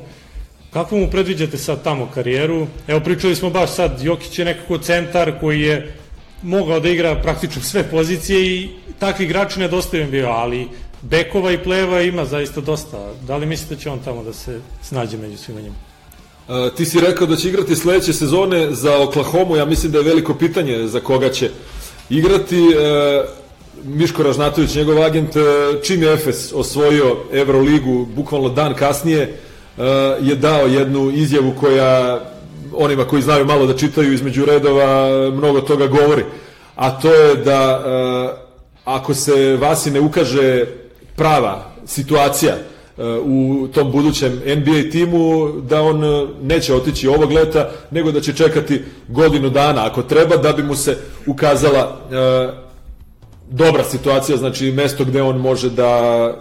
Kako 0.74 0.98
mu 0.98 1.08
predviđate 1.12 1.58
sad 1.58 1.84
tamo 1.84 2.10
karijeru? 2.14 2.68
Evo 2.88 3.00
pričali 3.00 3.36
smo 3.36 3.50
baš 3.50 3.70
sad, 3.70 4.02
Jokić 4.04 4.40
je 4.40 4.46
nekako 4.46 4.78
centar 4.78 5.40
koji 5.40 5.62
je 5.62 5.94
mogao 6.42 6.80
da 6.80 6.90
igra 6.90 7.16
praktično 7.16 7.62
sve 7.62 7.84
pozicije 7.84 8.46
i 8.46 8.70
takvi 9.00 9.26
igrači 9.26 9.60
nedostaju 9.60 10.12
bio, 10.12 10.30
ali 10.30 10.68
bekova 11.02 11.52
i 11.52 11.64
pleva 11.64 12.02
ima 12.02 12.26
zaista 12.26 12.62
dosta. 12.62 12.98
Da 13.28 13.38
li 13.38 13.46
mislite 13.46 13.76
da 13.76 13.82
će 13.82 13.90
on 13.90 14.00
tamo 14.00 14.24
da 14.24 14.34
se 14.34 14.60
snađe 14.84 15.18
među 15.18 15.38
svima 15.38 15.62
njima? 15.62 15.76
Uh, 16.48 16.76
ti 16.76 16.86
si 16.86 17.00
rekao 17.00 17.28
da 17.28 17.36
će 17.36 17.50
igrati 17.50 17.76
sledeće 17.76 18.14
sezone 18.14 18.76
za 18.76 18.98
Oklahoma, 18.98 19.58
ja 19.58 19.66
mislim 19.66 19.92
da 19.92 19.98
je 19.98 20.04
veliko 20.04 20.34
pitanje 20.34 20.88
za 20.88 21.00
koga 21.00 21.30
će 21.30 21.50
igrati. 22.10 22.62
Uh, 22.62 23.30
Miško 23.84 24.24
Ražnatović, 24.24 24.76
njegov 24.76 25.04
agent, 25.04 25.36
uh, 25.36 25.44
čim 25.84 26.04
je 26.04 26.14
Efes 26.14 26.54
osvojio 26.54 27.18
Euroligu, 27.32 28.06
bukvalno 28.16 28.50
dan 28.50 28.74
kasnije, 28.74 29.40
je 30.22 30.36
dao 30.36 30.68
jednu 30.68 31.12
izjavu 31.12 31.54
koja 31.60 32.22
onima 32.74 33.06
koji 33.06 33.22
znaju 33.22 33.46
malo 33.46 33.66
da 33.66 33.78
čitaju 33.78 34.14
između 34.14 34.46
redova 34.46 35.10
mnogo 35.32 35.62
toga 35.62 35.88
govori. 35.88 36.24
A 36.76 37.00
to 37.00 37.14
je 37.14 37.36
da 37.36 37.84
ako 38.86 39.14
se 39.14 39.58
Vasi 39.62 39.92
ne 39.92 40.00
ukaže 40.00 40.66
prava 41.18 41.66
situacija 41.86 42.56
u 43.24 43.68
tom 43.74 43.92
budućem 43.92 44.32
NBA 44.32 44.92
timu 44.92 45.52
da 45.62 45.82
on 45.82 46.02
neće 46.42 46.74
otići 46.74 47.08
ovog 47.08 47.32
leta, 47.32 47.72
nego 47.92 48.12
da 48.12 48.22
će 48.22 48.34
čekati 48.34 48.82
godinu 49.08 49.50
dana 49.50 49.86
ako 49.86 50.02
treba 50.02 50.38
da 50.38 50.54
bi 50.54 50.64
mu 50.64 50.76
se 50.76 50.98
ukazala 51.26 52.00
dobra 53.50 53.84
situacija, 53.84 54.38
znači 54.38 54.72
mesto 54.72 55.06
gde 55.06 55.22
on 55.22 55.38
može 55.38 55.70
da 55.70 56.34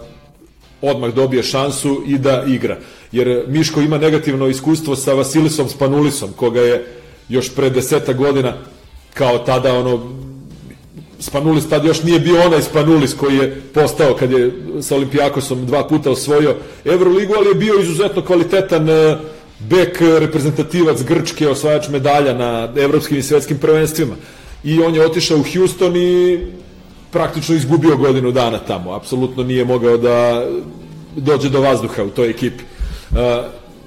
odmah 0.81 1.13
dobije 1.13 1.43
šansu 1.43 2.03
i 2.07 2.17
da 2.17 2.43
igra. 2.47 2.77
Jer 3.11 3.43
Miško 3.47 3.81
ima 3.81 3.97
negativno 3.97 4.47
iskustvo 4.47 4.95
sa 4.95 5.13
Vasilisom 5.13 5.69
Spanulisom, 5.69 6.29
koga 6.35 6.61
je 6.61 6.85
još 7.29 7.55
pre 7.55 7.69
deseta 7.69 8.13
godina 8.13 8.53
kao 9.13 9.37
tada 9.37 9.73
ono 9.73 10.26
Spanulis 11.19 11.69
tad 11.69 11.85
još 11.85 12.03
nije 12.03 12.19
bio 12.19 12.41
onaj 12.45 12.61
Spanulis 12.61 13.13
koji 13.13 13.37
je 13.37 13.61
postao 13.73 14.13
kad 14.13 14.31
je 14.31 14.51
sa 14.81 14.95
Olimpijakosom 14.95 15.65
dva 15.65 15.87
puta 15.87 16.11
osvojio 16.11 16.55
Euroligu, 16.85 17.33
ali 17.37 17.47
je 17.47 17.55
bio 17.55 17.79
izuzetno 17.79 18.21
kvalitetan 18.21 18.89
e, 18.89 19.17
bek 19.59 20.01
reprezentativac 20.19 21.03
Grčke, 21.03 21.47
osvajač 21.47 21.89
medalja 21.89 22.33
na 22.33 22.73
evropskim 22.75 23.17
i 23.17 23.23
svetskim 23.23 23.57
prvenstvima. 23.57 24.15
I 24.63 24.81
on 24.81 24.95
je 24.95 25.05
otišao 25.05 25.37
u 25.37 25.45
Houston 25.53 25.95
i 25.95 26.39
praktično 27.11 27.55
izgubio 27.55 27.97
godinu 27.97 28.31
dana 28.31 28.59
tamo. 28.59 28.93
Apsolutno 28.93 29.43
nije 29.43 29.65
mogao 29.65 29.97
da 29.97 30.45
dođe 31.15 31.49
do 31.49 31.61
vazduha 31.61 32.03
u 32.03 32.09
toj 32.09 32.29
ekipi. 32.29 32.63
Uh, 33.11 33.17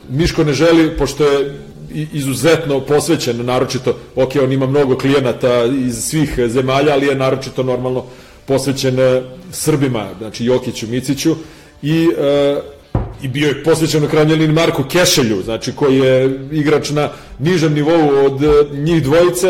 Miško 0.09 0.45
ne 0.45 0.53
želi, 0.53 0.97
pošto 0.99 1.25
je 1.25 1.59
izuzetno 2.13 2.81
posvećen, 2.81 3.45
naročito, 3.45 3.99
ok, 4.17 4.31
on 4.43 4.53
ima 4.53 4.67
mnogo 4.67 4.99
klijenata 4.99 5.65
iz 5.87 6.05
svih 6.05 6.39
zemalja, 6.47 6.93
ali 6.93 7.07
je 7.07 7.15
naročito 7.15 7.63
normalno 7.63 8.05
posvećen 8.47 8.99
uh, 8.99 9.25
Srbima, 9.53 10.09
znači 10.19 10.45
Jokiću, 10.45 10.87
Miciću 10.87 11.37
i 11.83 12.07
uh, 12.07 12.63
i 13.23 13.29
bio 13.29 13.49
je 13.49 13.65
posvećen 13.65 14.05
u 14.05 14.09
krajnjelini 14.09 14.53
Marku 14.53 14.85
Kešelju, 14.89 15.43
znači 15.43 15.73
koji 15.73 15.99
je 15.99 16.41
igrač 16.53 16.91
na 16.91 17.09
nižem 17.39 17.75
nivou 17.75 18.09
od 18.25 18.41
njih 18.73 19.03
dvojice, 19.03 19.49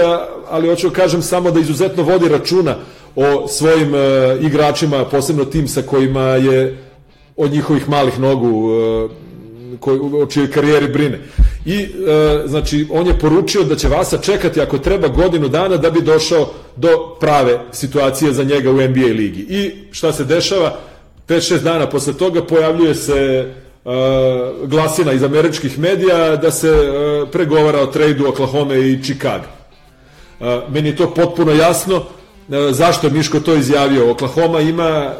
ali 0.48 0.68
hoću 0.68 0.88
da 0.88 0.94
kažem 0.94 1.22
samo 1.22 1.50
da 1.50 1.60
izuzetno 1.60 2.02
vodi 2.02 2.28
računa 2.28 2.76
o 3.16 3.48
svojim 3.48 3.94
uh, 3.94 4.00
igračima, 4.44 5.04
posebno 5.04 5.44
tim 5.44 5.68
sa 5.68 5.82
kojima 5.82 6.22
je 6.22 6.78
od 7.36 7.52
njihovih 7.52 7.88
malih 7.88 8.18
nogu 8.18 8.48
uh, 8.48 9.10
koji, 9.80 10.00
o 10.00 10.26
čijoj 10.26 10.50
karijeri 10.50 10.88
brine. 10.88 11.18
I, 11.64 11.84
uh, 11.84 12.50
znači, 12.50 12.86
on 12.90 13.06
je 13.06 13.18
poručio 13.18 13.64
da 13.64 13.76
će 13.76 13.88
Vasa 13.88 14.18
čekati 14.18 14.60
ako 14.60 14.78
treba 14.78 15.08
godinu 15.08 15.48
dana 15.48 15.76
da 15.76 15.90
bi 15.90 16.02
došao 16.02 16.50
do 16.76 17.16
prave 17.20 17.60
situacije 17.72 18.32
za 18.32 18.44
njega 18.44 18.70
u 18.70 18.74
NBA 18.74 19.06
ligi. 19.06 19.46
I 19.48 19.72
šta 19.92 20.12
se 20.12 20.24
dešava? 20.24 20.78
5-6 21.28 21.58
dana 21.62 21.88
posle 21.88 22.12
toga 22.12 22.44
pojavljuje 22.44 22.94
se 22.94 23.52
uh, 23.84 23.92
glasina 24.68 25.12
iz 25.12 25.22
američkih 25.22 25.78
medija 25.78 26.36
da 26.36 26.50
se 26.50 26.70
uh, 26.70 27.28
pregovara 27.28 27.80
o 27.80 27.86
trejdu 27.86 28.28
Oklahoma 28.28 28.74
i 28.74 29.02
Chicago. 29.02 29.44
Uh, 30.40 30.46
meni 30.72 30.88
je 30.88 30.96
to 30.96 31.14
potpuno 31.14 31.52
jasno, 31.52 32.04
E, 32.50 32.72
zašto 32.72 33.06
je 33.06 33.12
Miško 33.12 33.40
to 33.40 33.54
izjavio? 33.54 34.10
Oklahoma 34.10 34.60
ima 34.60 35.12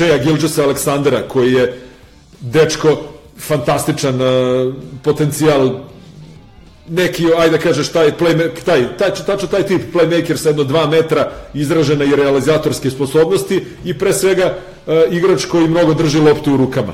e, 0.00 0.18
Gilđosa 0.24 0.64
Aleksandra, 0.64 1.22
koji 1.28 1.52
je 1.52 1.80
dečko 2.40 2.96
fantastičan 3.38 4.20
e, 4.20 4.24
potencijal 5.02 5.70
neki, 6.88 7.26
ajde 7.38 7.56
da 7.56 7.62
kažeš, 7.62 7.88
taj, 7.88 8.12
play, 8.18 8.48
taj, 8.64 8.96
taj, 8.98 9.10
tačno 9.26 9.48
taj 9.48 9.62
tip 9.62 9.94
playmaker 9.94 10.36
sa 10.36 10.48
jedno 10.48 10.64
dva 10.64 10.86
metra 10.86 11.30
izražene 11.54 12.06
i 12.06 12.16
realizatorske 12.16 12.90
sposobnosti 12.90 13.64
i 13.84 13.98
pre 13.98 14.12
svega 14.12 14.54
igrač 15.10 15.44
koji 15.44 15.68
mnogo 15.68 15.94
drži 15.94 16.20
loptu 16.20 16.54
u 16.54 16.56
rukama. 16.56 16.92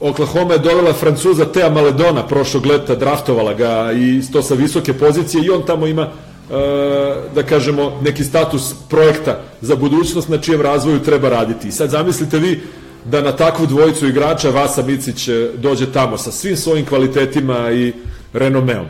Oklahoma 0.00 0.52
je 0.52 0.58
dovela 0.58 0.92
Francuza 0.92 1.44
Tea 1.44 1.70
Maledona 1.70 2.26
prošlog 2.26 2.66
leta, 2.66 2.94
draftovala 2.94 3.54
ga 3.54 3.92
i 3.92 4.22
to 4.32 4.42
sa 4.42 4.54
visoke 4.54 4.92
pozicije 4.92 5.44
i 5.44 5.50
on 5.50 5.66
tamo 5.66 5.86
ima 5.86 6.08
E, 6.50 7.14
da 7.34 7.42
kažemo, 7.42 7.98
neki 8.02 8.24
status 8.24 8.74
projekta 8.88 9.38
za 9.60 9.76
budućnost 9.76 10.28
na 10.28 10.38
čijem 10.38 10.60
razvoju 10.60 10.98
treba 10.98 11.28
raditi. 11.28 11.68
I 11.68 11.72
sad 11.72 11.90
zamislite 11.90 12.38
vi 12.38 12.62
da 13.04 13.20
na 13.20 13.32
takvu 13.32 13.66
dvojicu 13.66 14.06
igrača 14.06 14.50
Vasa 14.50 14.82
Micić 14.82 15.28
e, 15.28 15.48
dođe 15.54 15.92
tamo 15.92 16.18
sa 16.18 16.32
svim 16.32 16.56
svojim 16.56 16.86
kvalitetima 16.86 17.70
i 17.70 17.92
renomeom. 18.32 18.86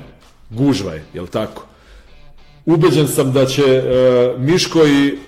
Gužva 0.50 0.92
je, 0.92 1.04
jel 1.14 1.26
tako? 1.26 1.66
Ubeđen 2.66 3.08
sam 3.08 3.32
da 3.32 3.46
će 3.46 3.62
uh, 3.62 4.40
Miško 4.40 4.86
i 4.86 5.18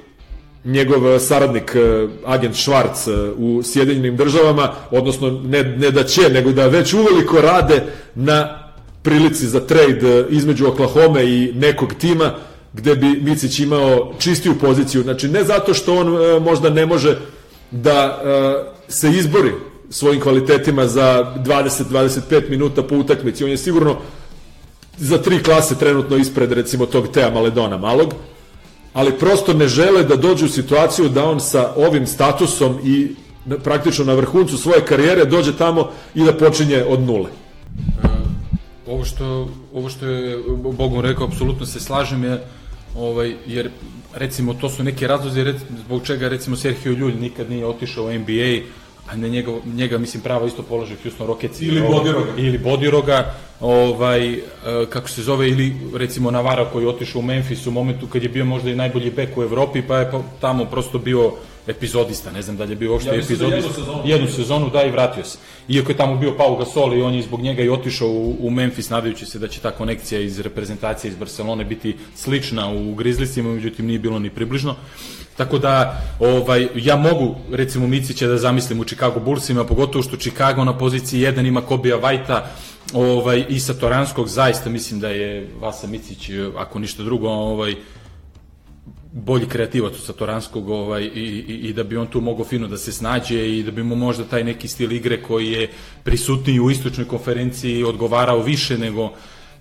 njegov 0.64 1.18
saradnik, 1.18 1.77
uh, 1.77 2.11
agent 2.27 2.57
Švarc 2.57 3.07
uh, 3.07 3.14
u 3.38 3.62
Sjedinjenim 3.62 4.16
državama, 4.16 4.73
odnosno 4.90 5.31
ne, 5.31 5.62
ne 5.62 5.90
da 5.90 6.05
će, 6.05 6.29
nego 6.29 6.53
da 6.53 6.66
već 6.66 6.92
uveliko 6.92 7.40
rade 7.40 7.83
na 8.14 8.62
prilici 9.03 9.47
za 9.47 9.61
trade 9.61 10.18
e, 10.18 10.25
između 10.31 10.68
Oklahoma 10.68 11.23
i 11.23 11.53
nekog 11.55 11.95
tima 11.95 12.35
gde 12.73 12.97
bi 12.97 13.07
Micić 13.07 13.61
imao 13.61 14.14
čistiju 14.18 14.55
poziciju. 14.61 15.03
Znači, 15.03 15.29
ne 15.29 15.45
zato 15.45 15.75
što 15.75 15.95
on 15.95 16.09
e, 16.09 16.40
možda 16.40 16.71
ne 16.71 16.87
može 16.87 17.18
da 17.71 18.23
e, 18.25 18.72
se 18.88 19.11
izbori 19.11 19.53
svojim 19.90 20.21
kvalitetima 20.21 20.87
za 20.87 21.35
20-25 21.37 22.51
minuta 22.51 22.83
po 22.83 22.97
utakmici. 22.97 23.45
On 23.45 23.51
je 23.51 23.57
sigurno 23.57 23.97
za 24.99 25.18
tri 25.18 25.42
klase 25.42 25.79
trenutno 25.79 26.16
ispred 26.16 26.53
recimo 26.53 26.87
tog 26.87 27.09
Tea 27.09 27.31
Maledona 27.31 27.79
malog, 27.79 28.14
ali 28.92 29.18
prosto 29.18 29.53
ne 29.53 29.68
žele 29.68 30.03
da 30.05 30.16
dođe 30.16 30.45
u 30.45 30.49
situaciju 30.49 31.09
da 31.09 31.25
on 31.25 31.40
sa 31.40 31.73
ovim 31.77 32.07
statusom 32.07 32.79
i 32.85 33.14
praktično 33.64 34.05
na 34.05 34.14
vrhuncu 34.14 34.57
svoje 34.57 34.85
karijere 34.85 35.25
dođe 35.25 35.57
tamo 35.57 35.90
i 36.14 36.25
da 36.25 36.33
počinje 36.33 36.85
od 36.88 37.01
nule. 37.01 37.31
Ovo 38.87 39.05
što, 39.05 39.49
ovo 39.75 39.88
što 39.88 40.07
je 40.07 40.38
Bogom 40.73 41.01
rekao, 41.01 41.27
apsolutno 41.27 41.66
se 41.66 41.81
slažem, 41.81 42.25
je, 42.25 42.45
ovaj, 42.97 43.37
jer 43.47 43.71
recimo 44.14 44.55
to 44.55 44.68
su 44.68 44.83
neke 44.83 45.07
razlozi 45.07 45.44
rec, 45.44 45.57
zbog 45.85 46.07
čega 46.07 46.29
recimo 46.29 46.57
Sergio 46.57 46.92
Ljulj 46.92 47.14
nikad 47.14 47.51
nije 47.51 47.66
otišao 47.66 48.05
u 48.05 48.12
NBA, 48.12 48.61
a 49.11 49.16
ne 49.16 49.29
njega, 49.29 49.53
njega 49.66 49.98
mislim 49.98 50.22
prava 50.22 50.46
isto 50.46 50.62
položaj 50.62 50.96
Houston 51.03 51.27
Rockets 51.27 51.61
ili 51.61 51.81
Bodiroga. 51.81 52.31
ili 52.37 52.59
Bodiroga 52.59 53.35
ovaj, 53.61 54.33
e, 54.33 54.40
kako 54.90 55.09
se 55.09 55.22
zove 55.22 55.48
ili 55.48 55.77
recimo 55.94 56.31
Navara 56.31 56.64
koji 56.64 56.85
je 56.85 56.88
otišao 56.88 57.18
u 57.18 57.22
Memphis 57.22 57.66
u 57.66 57.70
momentu 57.70 58.07
kad 58.07 58.22
je 58.22 58.29
bio 58.29 58.44
možda 58.44 58.70
i 58.70 58.77
najbolji 58.77 59.11
bek 59.11 59.38
u 59.38 59.42
Evropi 59.42 59.83
pa 59.83 59.98
je 59.98 60.11
tamo 60.40 60.64
prosto 60.64 60.98
bio 60.98 61.33
epizodista, 61.66 62.31
ne 62.31 62.42
znam 62.42 62.57
da 62.57 62.64
li 62.64 62.72
je 62.72 62.77
bio 62.77 62.92
uopšte 62.92 63.11
ja, 63.11 63.16
da 63.16 63.25
epizodista. 63.25 63.57
Jednu 63.57 63.72
sezonu. 63.72 64.03
jednu 64.05 64.29
sezonu, 64.29 64.70
da, 64.70 64.83
i 64.83 64.90
vratio 64.90 65.25
se. 65.25 65.38
Iako 65.68 65.92
je 65.92 65.96
tamo 65.96 66.16
bio 66.16 66.37
Pau 66.37 66.57
Gasol 66.57 66.94
i 66.94 67.03
on 67.03 67.14
je 67.14 67.22
zbog 67.22 67.40
njega 67.40 67.62
i 67.62 67.68
otišao 67.68 68.09
u, 68.09 68.37
u 68.40 68.51
Memphis, 68.51 68.90
nadajući 68.90 69.27
se 69.27 69.38
da 69.38 69.48
će 69.48 69.61
ta 69.61 69.70
konekcija 69.70 70.20
iz 70.20 70.40
reprezentacije 70.40 71.09
iz 71.09 71.16
Barcelone 71.16 71.64
biti 71.64 71.96
slična 72.16 72.72
u 72.72 72.94
Grizzliesima, 72.94 73.55
međutim 73.55 73.87
nije 73.87 73.98
bilo 73.98 74.18
ni 74.18 74.31
približno. 74.31 74.75
Tako 75.37 75.59
da, 75.59 76.03
ovaj, 76.20 76.68
ja 76.75 76.96
mogu, 76.96 77.35
recimo, 77.53 77.87
Micića 77.87 78.27
da 78.27 78.37
zamislim 78.38 78.81
u 78.81 78.85
Chicago 78.85 79.20
Bullsima, 79.20 79.64
pogotovo 79.64 80.03
što 80.03 80.16
Chicago 80.16 80.64
na 80.64 80.79
poziciji 80.79 81.20
1 81.20 81.48
ima 81.48 81.61
Kobija 81.61 81.96
Vajta, 81.96 82.46
ovaj, 82.92 83.44
i 83.48 83.61
sa 83.61 83.75
Toranskog, 83.75 84.29
zaista 84.29 84.70
mislim 84.70 85.01
da 85.01 85.09
je 85.09 85.48
Vasa 85.61 85.87
Micić, 85.87 86.31
ako 86.57 86.79
ništa 86.79 87.03
drugo, 87.03 87.29
ovaj, 87.29 87.75
bolji 89.12 89.46
kreativac 89.46 89.96
sa 89.96 90.12
Toranskog 90.12 90.68
ovaj, 90.68 91.03
i, 91.03 91.44
i, 91.48 91.68
i 91.68 91.72
da 91.72 91.85
bi 91.85 91.96
on 91.96 92.07
tu 92.07 92.20
mogao 92.20 92.44
fino 92.44 92.68
da 92.68 92.77
se 92.77 92.92
snađe 92.92 93.59
i 93.59 93.62
da 93.62 93.70
bi 93.70 93.83
mu 93.83 93.96
možda 93.96 94.25
taj 94.25 94.44
neki 94.44 94.68
stil 94.68 94.92
igre 94.92 95.22
koji 95.22 95.53
je 95.53 95.68
prisutniji 96.05 96.61
u 96.61 96.70
istočnoj 96.70 97.09
konferenciji 97.09 97.85
odgovarao 97.85 98.42
više 98.42 98.79
nego 98.79 99.12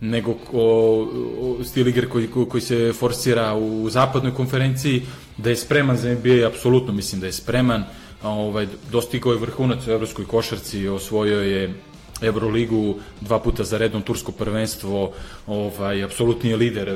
nego 0.01 0.35
o, 0.53 1.07
o 1.39 1.63
stil 1.63 1.87
igre 1.87 2.09
koji, 2.09 2.27
koji 2.27 2.61
se 2.61 2.93
forsira 2.93 3.53
u 3.55 3.89
zapadnoj 3.89 4.33
konferenciji, 4.33 5.01
da 5.37 5.49
je 5.49 5.55
spreman 5.55 5.97
za 5.97 6.13
NBA, 6.13 6.47
apsolutno 6.47 6.93
mislim 6.93 7.21
da 7.21 7.27
je 7.27 7.33
spreman, 7.33 7.83
ovaj, 8.23 8.67
dostigao 8.91 9.33
je 9.33 9.39
vrhunac 9.39 9.87
u 9.87 9.91
evropskoj 9.91 10.25
košarci, 10.25 10.87
osvojio 10.87 11.41
je 11.41 11.73
Euroligu 12.21 12.95
dva 13.21 13.39
puta 13.39 13.63
za 13.63 13.77
redom 13.77 14.01
tursko 14.01 14.31
prvenstvo, 14.31 15.13
ovaj 15.47 16.03
apsolutni 16.03 16.49
je 16.49 16.57
lider 16.57 16.89
e, 16.89 16.95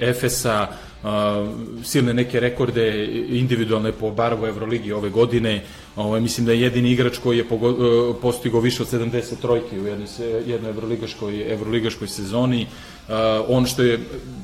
e, 0.00 0.08
Efesa, 1.02 1.82
silne 1.84 2.14
neke 2.14 2.40
rekorde 2.40 3.06
individualne 3.28 3.92
po 3.92 4.10
Barovu 4.10 4.46
Euroligi 4.46 4.92
ove 4.92 5.10
godine. 5.10 5.62
Ovo, 5.96 6.20
mislim 6.20 6.46
da 6.46 6.52
je 6.52 6.60
jedini 6.60 6.90
igrač 6.90 7.18
koji 7.18 7.38
je 7.38 7.44
uh, 7.50 8.16
postigao 8.22 8.60
više 8.60 8.82
od 8.82 8.92
70 8.92 9.40
trojke 9.40 9.80
u 9.80 9.86
jednoj, 9.86 10.06
jednoj 10.46 10.70
evroligaškoj, 10.70 11.52
evroligaškoj 11.52 12.08
sezoni. 12.08 12.66
Uh, 13.08 13.14
on 13.48 13.66
što 13.66 13.82
je, 13.82 13.98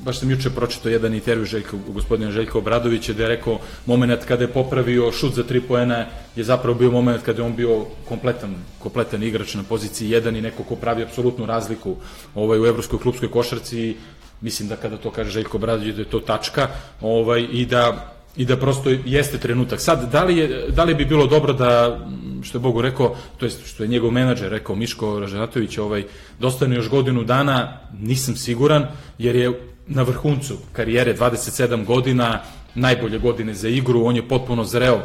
baš 0.05 0.19
sam 0.19 0.31
juče 0.31 0.49
pročito 0.49 0.89
jedan 0.89 1.13
intervju 1.13 1.45
Željka, 1.45 1.77
gospodina 1.87 2.31
Željka 2.31 2.57
Obradovića, 2.57 3.13
da 3.13 3.23
je 3.23 3.29
rekao 3.29 3.59
moment 3.85 4.25
kada 4.25 4.43
je 4.43 4.53
popravio 4.53 5.11
šut 5.11 5.33
za 5.33 5.43
tri 5.43 5.61
poena 5.61 6.05
je 6.35 6.43
zapravo 6.43 6.77
bio 6.77 6.91
moment 6.91 7.23
kada 7.23 7.41
je 7.41 7.45
on 7.45 7.55
bio 7.55 7.85
kompletan, 8.07 8.55
kompletan 8.79 9.23
igrač 9.23 9.55
na 9.55 9.63
poziciji 9.63 10.09
1 10.09 10.37
i 10.37 10.41
neko 10.41 10.63
ko 10.63 10.75
pravi 10.75 11.03
apsolutnu 11.03 11.45
razliku 11.45 11.95
ovaj, 12.35 12.59
u 12.59 12.65
evropskoj 12.65 12.99
klubskoj 12.99 13.31
košarci 13.31 13.95
mislim 14.41 14.69
da 14.69 14.75
kada 14.75 14.97
to 14.97 15.11
kaže 15.11 15.31
Željko 15.31 15.57
Obradović 15.57 15.95
da 15.95 16.01
je 16.01 16.09
to 16.09 16.19
tačka 16.19 16.67
ovaj, 17.01 17.47
i 17.51 17.65
da 17.65 18.15
i 18.37 18.45
da 18.45 18.57
prosto 18.57 18.89
jeste 19.05 19.37
trenutak. 19.37 19.81
Sad, 19.81 20.11
da 20.11 20.23
li, 20.23 20.37
je, 20.37 20.65
da 20.69 20.83
li 20.83 20.95
bi 20.95 21.05
bilo 21.05 21.27
dobro 21.27 21.53
da, 21.53 21.99
što 22.43 22.57
je 22.57 22.61
Bogu 22.61 22.81
rekao, 22.81 23.15
to 23.37 23.45
jest 23.45 23.65
što 23.65 23.83
je 23.83 23.89
njegov 23.89 24.11
menadžer 24.11 24.51
rekao, 24.51 24.75
Miško 24.75 25.19
Ražanatović, 25.19 25.77
ovaj, 25.77 26.03
dostane 26.39 26.75
još 26.75 26.89
godinu 26.89 27.23
dana, 27.23 27.79
nisam 27.99 28.35
siguran, 28.35 28.87
jer 29.17 29.35
je 29.35 29.51
na 29.87 30.03
vrhuncu 30.03 30.57
karijere 30.73 31.13
27 31.17 31.85
godina, 31.85 32.41
najbolje 32.75 33.19
godine 33.19 33.53
za 33.53 33.67
igru, 33.69 34.05
on 34.05 34.15
je 34.15 34.27
potpuno 34.27 34.63
zreo 34.63 35.01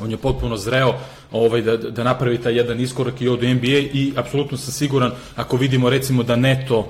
on 0.00 0.10
je 0.10 0.16
potpuno 0.16 0.56
zreo 0.56 0.94
ovaj, 1.32 1.62
da, 1.62 1.76
da 1.76 2.04
napravi 2.04 2.38
taj 2.38 2.56
jedan 2.56 2.80
iskorak 2.80 3.20
i 3.20 3.28
od 3.28 3.42
NBA 3.42 3.78
i 3.92 4.12
apsolutno 4.16 4.56
sam 4.56 4.72
siguran 4.72 5.12
ako 5.36 5.56
vidimo 5.56 5.90
recimo 5.90 6.22
da 6.22 6.36
Neto 6.36 6.78
uh, 6.78 6.86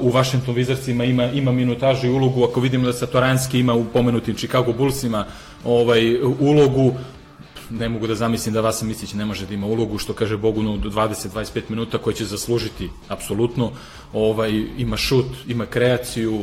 u 0.00 0.10
Washington 0.12 0.54
Wizardsima 0.54 1.04
ima, 1.10 1.24
ima 1.24 1.52
minutažu 1.52 2.06
i 2.06 2.10
ulogu, 2.10 2.44
ako 2.44 2.60
vidimo 2.60 2.86
da 2.86 2.92
Satoranski 2.92 3.58
ima 3.58 3.74
u 3.74 3.84
pomenutim 3.84 4.34
Chicago 4.34 4.72
Bullsima 4.72 5.24
ovaj, 5.64 6.16
ulogu, 6.40 6.94
ne 7.70 7.88
mogu 7.88 8.06
da 8.06 8.14
zamislim 8.14 8.54
da 8.54 8.60
Vasa 8.60 8.84
Micić 8.84 9.14
ne 9.14 9.24
može 9.24 9.46
da 9.46 9.54
ima 9.54 9.66
ulogu, 9.66 9.98
što 9.98 10.12
kaže 10.12 10.36
Bogu 10.36 10.62
do 10.62 10.90
20-25 10.90 11.62
minuta 11.68 11.98
koje 11.98 12.14
će 12.14 12.24
zaslužiti 12.24 12.90
apsolutno. 13.08 13.70
Ovaj, 14.12 14.64
ima 14.78 14.96
šut, 14.96 15.26
ima 15.48 15.66
kreaciju, 15.66 16.40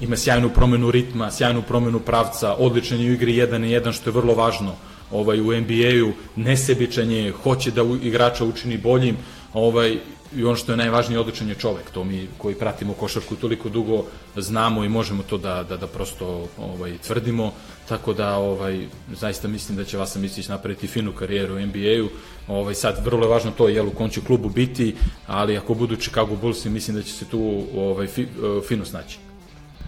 ima 0.00 0.16
sjajnu 0.16 0.50
promenu 0.50 0.90
ritma, 0.90 1.30
sjajnu 1.30 1.62
promenu 1.62 2.00
pravca, 2.00 2.54
odličan 2.54 3.00
je 3.00 3.10
u 3.10 3.12
igri 3.14 3.32
1 3.32 3.58
na 3.58 3.66
1, 3.66 3.92
što 3.92 4.10
je 4.10 4.14
vrlo 4.14 4.34
važno 4.34 4.74
ovaj 5.10 5.40
u 5.40 5.60
NBA-u, 5.60 6.12
nesebičan 6.36 7.10
je, 7.10 7.32
hoće 7.32 7.70
da 7.70 7.82
igrača 8.02 8.44
učini 8.44 8.78
boljim, 8.78 9.16
ovaj 9.52 9.98
i 10.36 10.44
ono 10.44 10.56
što 10.56 10.72
je 10.72 10.76
najvažnije 10.76 11.20
odličan 11.20 11.48
je 11.48 11.54
čovek, 11.54 11.90
to 11.90 12.04
mi 12.04 12.28
koji 12.38 12.54
pratimo 12.54 12.92
košarku 12.92 13.36
toliko 13.36 13.68
dugo 13.68 14.04
znamo 14.36 14.84
i 14.84 14.88
možemo 14.88 15.22
to 15.22 15.38
da, 15.38 15.62
da, 15.68 15.76
da 15.76 15.86
prosto 15.86 16.48
ovaj, 16.58 16.98
tvrdimo, 17.06 17.52
tako 17.88 18.12
da 18.12 18.36
ovaj, 18.36 18.86
zaista 19.12 19.48
mislim 19.48 19.76
da 19.76 19.84
će 19.84 19.98
Vasa 19.98 20.18
Misić 20.18 20.48
napraviti 20.48 20.86
finu 20.86 21.12
karijeru 21.12 21.54
u 21.54 21.60
NBA-u, 21.60 22.08
ovaj, 22.48 22.74
sad 22.74 23.04
vrlo 23.04 23.26
je 23.26 23.30
važno 23.30 23.50
to 23.50 23.68
jel 23.68 23.88
u 23.88 23.90
kom 23.90 24.10
će 24.10 24.20
klubu 24.20 24.48
biti, 24.48 24.94
ali 25.26 25.56
ako 25.56 25.74
budu 25.74 25.96
Chicago 25.96 26.36
Bulls 26.36 26.64
mislim 26.64 26.96
da 26.96 27.02
će 27.02 27.12
se 27.12 27.24
tu 27.24 27.64
ovaj, 27.76 28.06
fi, 28.06 28.26
fino 28.68 28.84
snaći. 28.84 29.18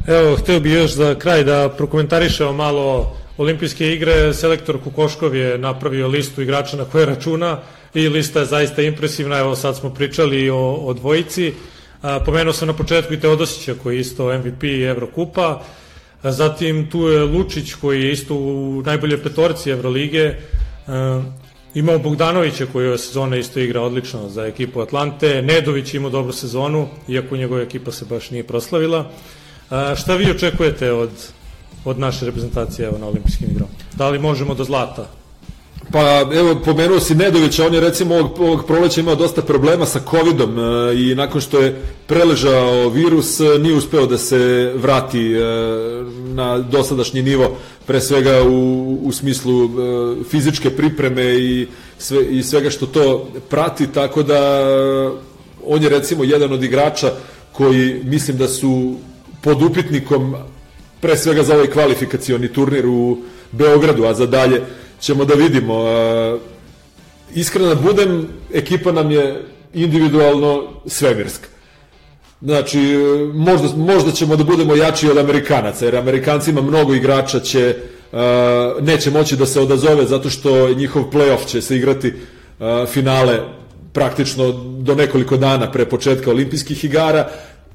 Evo, 0.06 0.36
hteo 0.36 0.60
bih 0.60 0.72
još 0.72 0.94
za 0.94 1.14
kraj 1.14 1.44
da 1.44 1.68
prokomentarišemo 1.68 2.52
malo 2.52 3.16
olimpijske 3.38 3.92
igre. 3.92 4.34
Selektor 4.34 4.80
Kukoškov 4.84 5.36
je 5.36 5.58
napravio 5.58 6.08
listu 6.08 6.42
igrača 6.42 6.76
na 6.76 6.84
koje 6.84 7.06
računa 7.06 7.58
i 7.94 8.08
lista 8.08 8.40
je 8.40 8.46
zaista 8.46 8.82
impresivna. 8.82 9.38
Evo, 9.38 9.56
sad 9.56 9.76
smo 9.76 9.94
pričali 9.94 10.50
o, 10.50 10.72
o 10.72 10.92
dvojici. 10.92 11.52
A, 12.02 12.20
pomenuo 12.20 12.52
sam 12.52 12.68
na 12.68 12.74
početku 12.74 13.14
i 13.14 13.20
Teodosića 13.20 13.74
koji 13.82 13.96
je 13.96 14.00
isto 14.00 14.38
MVP 14.38 14.64
Evrokupa. 14.64 15.62
A, 16.22 16.32
zatim 16.32 16.90
tu 16.90 17.08
je 17.08 17.24
Lučić 17.24 17.74
koji 17.74 18.02
je 18.02 18.12
isto 18.12 18.34
u 18.34 18.82
najbolje 18.86 19.22
petorci 19.22 19.70
Evrolige. 19.70 20.34
A, 20.86 21.22
imao 21.74 21.98
Bogdanovića 21.98 22.66
koji 22.72 22.88
ove 22.88 22.98
sezone 22.98 23.38
isto 23.38 23.60
igra 23.60 23.80
odlično 23.80 24.28
za 24.28 24.46
ekipu 24.46 24.80
Atlante. 24.80 25.42
Nedović 25.42 25.94
imao 25.94 26.10
dobru 26.10 26.32
sezonu, 26.32 26.88
iako 27.08 27.36
njegova 27.36 27.62
ekipa 27.62 27.92
se 27.92 28.04
baš 28.04 28.30
nije 28.30 28.44
proslavila. 28.44 29.10
A, 29.70 29.94
šta 29.96 30.16
vi 30.16 30.30
očekujete 30.30 30.92
od, 30.92 31.10
od 31.90 31.98
naše 31.98 32.26
reprezentacije 32.26 32.88
evo, 32.88 32.98
na 32.98 33.06
olimpijskim 33.06 33.50
igrama? 33.50 33.70
Da 33.94 34.08
li 34.08 34.18
možemo 34.18 34.54
do 34.54 34.64
zlata? 34.64 35.08
Pa 35.92 36.24
evo, 36.34 36.54
pomenuo 36.64 37.00
si 37.00 37.14
Nedovića, 37.14 37.66
on 37.66 37.74
je 37.74 37.80
recimo 37.80 38.14
ovog, 38.14 38.40
ovog 38.40 38.66
proleća 38.66 39.00
imao 39.00 39.14
dosta 39.14 39.42
problema 39.42 39.86
sa 39.86 40.00
covidom 40.10 40.58
e, 40.58 40.94
i 40.94 41.14
nakon 41.14 41.40
što 41.40 41.60
je 41.60 41.82
preležao 42.06 42.88
virus 42.88 43.40
e, 43.40 43.58
nije 43.58 43.74
uspeo 43.74 44.06
da 44.06 44.18
se 44.18 44.72
vrati 44.76 45.32
e, 45.32 45.38
na 46.34 46.58
dosadašnji 46.58 47.22
nivo, 47.22 47.56
pre 47.86 48.00
svega 48.00 48.42
u, 48.42 48.98
u 49.02 49.12
smislu 49.12 49.64
e, 49.64 49.68
fizičke 50.30 50.70
pripreme 50.70 51.24
i, 51.24 51.66
sve, 51.98 52.24
i 52.24 52.42
svega 52.42 52.70
što 52.70 52.86
to 52.86 53.28
prati, 53.50 53.86
tako 53.86 54.22
da 54.22 54.34
e, 54.34 55.10
on 55.66 55.82
je 55.82 55.88
recimo 55.88 56.24
jedan 56.24 56.52
od 56.52 56.62
igrača 56.62 57.12
koji 57.52 58.00
mislim 58.04 58.36
da 58.36 58.48
su 58.48 58.94
pod 59.40 59.62
upitnikom 59.62 60.34
pre 61.00 61.16
svega 61.16 61.42
za 61.42 61.54
ovaj 61.54 61.66
kvalifikacioni 61.66 62.52
turnir 62.52 62.86
u 62.86 63.18
Beogradu, 63.52 64.04
a 64.04 64.14
za 64.14 64.26
dalje 64.26 64.62
ćemo 65.00 65.24
da 65.24 65.34
vidimo. 65.34 65.84
Iskreno 67.34 67.68
da 67.68 67.74
budem, 67.74 68.28
ekipa 68.52 68.92
nam 68.92 69.10
je 69.10 69.42
individualno 69.74 70.62
svemirska. 70.86 71.48
Znači, 72.42 72.80
možda, 73.34 73.68
možda 73.76 74.12
ćemo 74.12 74.36
da 74.36 74.44
budemo 74.44 74.74
jači 74.74 75.10
od 75.10 75.18
Amerikanaca, 75.18 75.84
jer 75.84 75.96
Amerikancima 75.96 76.60
mnogo 76.60 76.94
igrača 76.94 77.40
će, 77.40 77.76
neće 78.80 79.10
moći 79.10 79.36
da 79.36 79.46
se 79.46 79.60
odazove 79.60 80.04
zato 80.04 80.30
što 80.30 80.74
njihov 80.74 81.04
playoff 81.12 81.46
će 81.46 81.62
se 81.62 81.76
igrati 81.76 82.12
finale 82.88 83.40
praktično 83.92 84.52
do 84.78 84.94
nekoliko 84.94 85.36
dana 85.36 85.72
pre 85.72 85.84
početka 85.84 86.30
olimpijskih 86.30 86.84
igara 86.84 87.28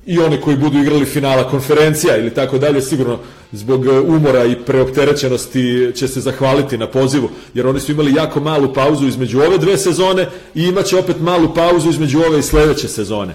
i 0.05 0.19
oni 0.19 0.41
koji 0.41 0.57
budu 0.57 0.77
igrali 0.77 1.05
finala 1.05 1.49
konferencija 1.49 2.17
ili 2.17 2.33
tako 2.33 2.57
dalje, 2.57 2.81
sigurno 2.81 3.19
zbog 3.51 3.85
e, 3.85 3.99
umora 3.99 4.45
i 4.45 4.55
preopterećenosti 4.55 5.91
će 5.95 6.07
se 6.07 6.21
zahvaliti 6.21 6.77
na 6.77 6.87
pozivu, 6.87 7.29
jer 7.53 7.67
oni 7.67 7.79
su 7.79 7.91
imali 7.91 8.13
jako 8.13 8.39
malu 8.39 8.73
pauzu 8.73 9.07
između 9.07 9.39
ove 9.39 9.57
dve 9.57 9.77
sezone 9.77 10.27
i 10.55 10.63
imaće 10.63 10.97
opet 10.97 11.19
malu 11.19 11.53
pauzu 11.53 11.89
između 11.89 12.19
ove 12.19 12.39
i 12.39 12.43
sledeće 12.43 12.87
sezone. 12.87 13.33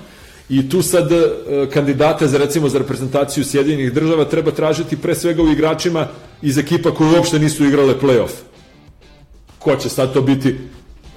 I 0.48 0.68
tu 0.70 0.83
sad 0.83 1.12
e, 1.12 1.31
kandidate 1.72 2.26
za 2.26 2.38
recimo 2.38 2.68
za 2.68 2.79
reprezentaciju 2.79 3.44
Sjedinjenih 3.44 3.92
država 3.92 4.24
treba 4.24 4.50
tražiti 4.50 4.96
pre 4.96 5.14
svega 5.14 5.42
u 5.42 5.48
igračima 5.48 6.09
iz 6.42 6.59
ekipa 6.59 6.94
koji 6.94 7.11
uopšte 7.11 7.38
nisu 7.38 7.64
igrale 7.64 7.94
play-off. 8.02 8.31
Ko 9.59 9.76
će 9.76 9.88
sad 9.88 10.12
to 10.12 10.22
biti? 10.22 10.57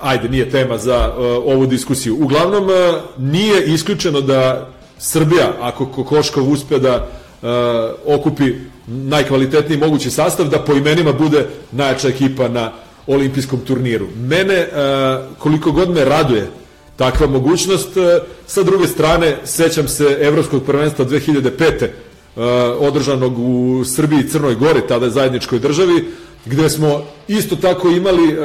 Ajde, 0.01 0.29
nije 0.29 0.49
tema 0.49 0.77
za 0.77 1.13
uh, 1.13 1.23
ovu 1.53 1.65
diskusiju. 1.65 2.17
Uglavnom, 2.21 2.63
uh, 2.63 2.71
nije 3.17 3.65
isključeno 3.65 4.21
da 4.21 4.69
Srbija, 4.99 5.53
ako 5.61 5.85
Kokoškov 5.85 6.51
uspe 6.51 6.79
da 6.79 7.07
uh, 7.41 8.15
okupi 8.15 8.53
najkvalitetniji 8.87 9.79
mogući 9.79 10.11
sastav, 10.11 10.47
da 10.49 10.59
po 10.59 10.73
imenima 10.73 11.13
bude 11.13 11.47
najjača 11.71 12.07
ekipa 12.07 12.47
na 12.47 12.71
olimpijskom 13.07 13.59
turniru. 13.59 14.07
Mene, 14.15 14.67
uh, 14.67 15.37
koliko 15.37 15.71
god 15.71 15.89
me 15.89 16.05
raduje 16.05 16.47
takva 16.95 17.27
mogućnost, 17.27 17.97
uh, 17.97 18.03
sa 18.47 18.63
druge 18.63 18.87
strane, 18.87 19.37
sećam 19.45 19.87
se 19.87 20.17
Evropskog 20.21 20.63
prvenstva 20.63 21.05
2005. 21.05 21.87
Uh, 22.35 22.43
održanog 22.79 23.39
u 23.39 23.83
Srbiji 23.85 24.19
i 24.19 24.29
Crnoj 24.29 24.55
Gori, 24.55 24.81
tada 24.87 25.09
zajedničkoj 25.09 25.59
državi, 25.59 26.05
gde 26.45 26.69
smo 26.69 27.03
isto 27.27 27.55
tako 27.55 27.89
imali 27.89 28.35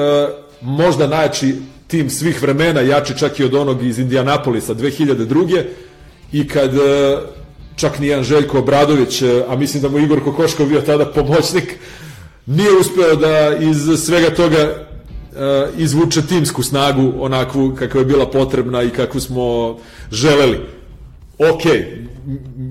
možda 0.60 1.06
najjači 1.06 1.54
tim 1.86 2.10
svih 2.10 2.42
vremena, 2.42 2.80
jači 2.80 3.18
čak 3.18 3.40
i 3.40 3.44
od 3.44 3.54
onog 3.54 3.82
iz 3.82 3.98
Indianapolisa 3.98 4.74
2002 4.74 5.64
i 6.34 6.48
kad 6.48 6.74
e, 6.74 7.16
čak 7.76 7.98
ni 7.98 8.22
Željko 8.22 8.58
Obradović, 8.58 9.22
e, 9.22 9.44
a 9.48 9.56
mislim 9.56 9.82
da 9.82 9.88
mu 9.88 9.98
Igor 9.98 10.24
Kokoškov 10.24 10.66
bio 10.66 10.80
tada 10.80 11.06
pomoćnik, 11.06 11.74
nije 12.46 12.70
uspeo 12.80 13.16
da 13.16 13.56
iz 13.56 14.04
svega 14.04 14.30
toga 14.30 14.58
e, 14.58 14.74
izvuče 15.78 16.26
timsku 16.26 16.62
snagu 16.62 17.12
onakvu 17.18 17.74
kakva 17.78 18.00
je 18.00 18.06
bila 18.06 18.26
potrebna 18.26 18.82
i 18.82 18.90
kakvu 18.90 19.20
smo 19.20 19.76
želeli. 20.10 20.60
Ok, 21.38 21.64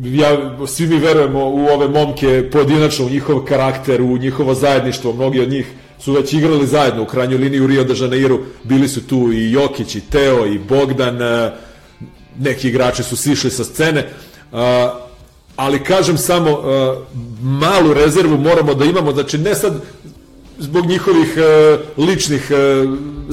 ja, 0.03 0.57
svi 0.67 0.87
mi 0.87 0.97
verujemo 0.97 1.49
u 1.49 1.67
ove 1.67 1.87
momke 1.87 2.49
pojedinačno, 2.51 3.05
u 3.05 3.09
njihov 3.09 3.45
karakter, 3.45 4.01
u 4.01 4.17
njihovo 4.17 4.53
zajedništvo, 4.53 5.13
mnogi 5.13 5.41
od 5.41 5.49
njih 5.49 5.67
su 5.99 6.13
već 6.13 6.33
igrali 6.33 6.67
zajedno 6.67 7.03
u 7.03 7.05
krajnjoj 7.05 7.37
liniji 7.37 7.61
u 7.61 7.67
Rio 7.67 7.83
de 7.83 7.93
Janeiro, 7.97 8.39
bili 8.63 8.87
su 8.87 9.07
tu 9.07 9.31
i 9.33 9.51
Jokić, 9.51 9.95
i 9.95 10.01
Teo, 10.01 10.45
i 10.45 10.59
Bogdan, 10.59 11.19
neki 12.39 12.67
igrači 12.67 13.03
su 13.03 13.17
sišli 13.17 13.51
sa 13.51 13.63
scene, 13.63 14.09
ali 15.55 15.83
kažem 15.83 16.17
samo, 16.17 16.61
malu 17.41 17.93
rezervu 17.93 18.37
moramo 18.37 18.73
da 18.73 18.85
imamo, 18.85 19.11
znači 19.11 19.37
ne 19.37 19.55
sad 19.55 19.73
zbog 20.59 20.85
njihovih 20.85 21.35
ličnih 21.97 22.51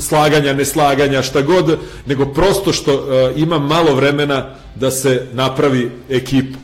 slaganja, 0.00 0.52
neslaganja, 0.52 1.22
šta 1.22 1.42
god, 1.42 1.78
nego 2.06 2.26
prosto 2.26 2.72
što 2.72 3.06
ima 3.36 3.58
malo 3.58 3.94
vremena 3.94 4.54
da 4.74 4.90
se 4.90 5.26
napravi 5.32 5.90
ekipa. 6.08 6.58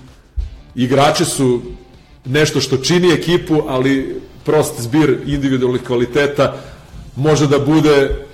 Igrači 0.74 1.24
su 1.24 1.62
nešto 2.24 2.60
što 2.60 2.76
čini 2.76 3.12
ekipu, 3.12 3.62
ali 3.68 4.20
prost 4.44 4.80
zbir 4.80 5.18
individualnih 5.26 5.82
kvaliteta 5.82 6.54
može 7.16 7.46
da 7.46 7.58
bude 7.58 8.25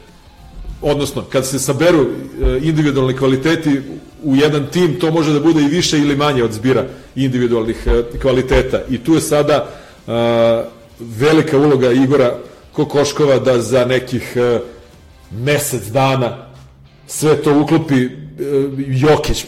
odnosno 0.82 1.22
kad 1.22 1.46
se 1.46 1.58
saberu 1.58 2.00
e, 2.00 2.58
individualni 2.62 3.16
kvaliteti 3.16 3.80
u 4.22 4.36
jedan 4.36 4.66
tim, 4.72 5.00
to 5.00 5.10
može 5.10 5.32
da 5.32 5.40
bude 5.40 5.62
i 5.62 5.68
više 5.68 5.98
ili 5.98 6.16
manje 6.16 6.44
od 6.44 6.52
zbira 6.52 6.84
individualnih 7.14 7.86
e, 7.86 8.18
kvaliteta. 8.18 8.80
I 8.90 8.98
tu 8.98 9.14
je 9.14 9.20
sada 9.20 9.68
uh, 10.06 10.12
velika 11.00 11.58
uloga 11.58 11.92
Igora 11.92 12.38
Kokoškova 12.72 13.38
da 13.38 13.60
za 13.60 13.84
nekih 13.84 14.36
mesec 15.30 15.84
dana 15.86 16.46
sve 17.06 17.36
to 17.36 17.60
uklopi 17.60 18.08
Jokić 18.86 19.44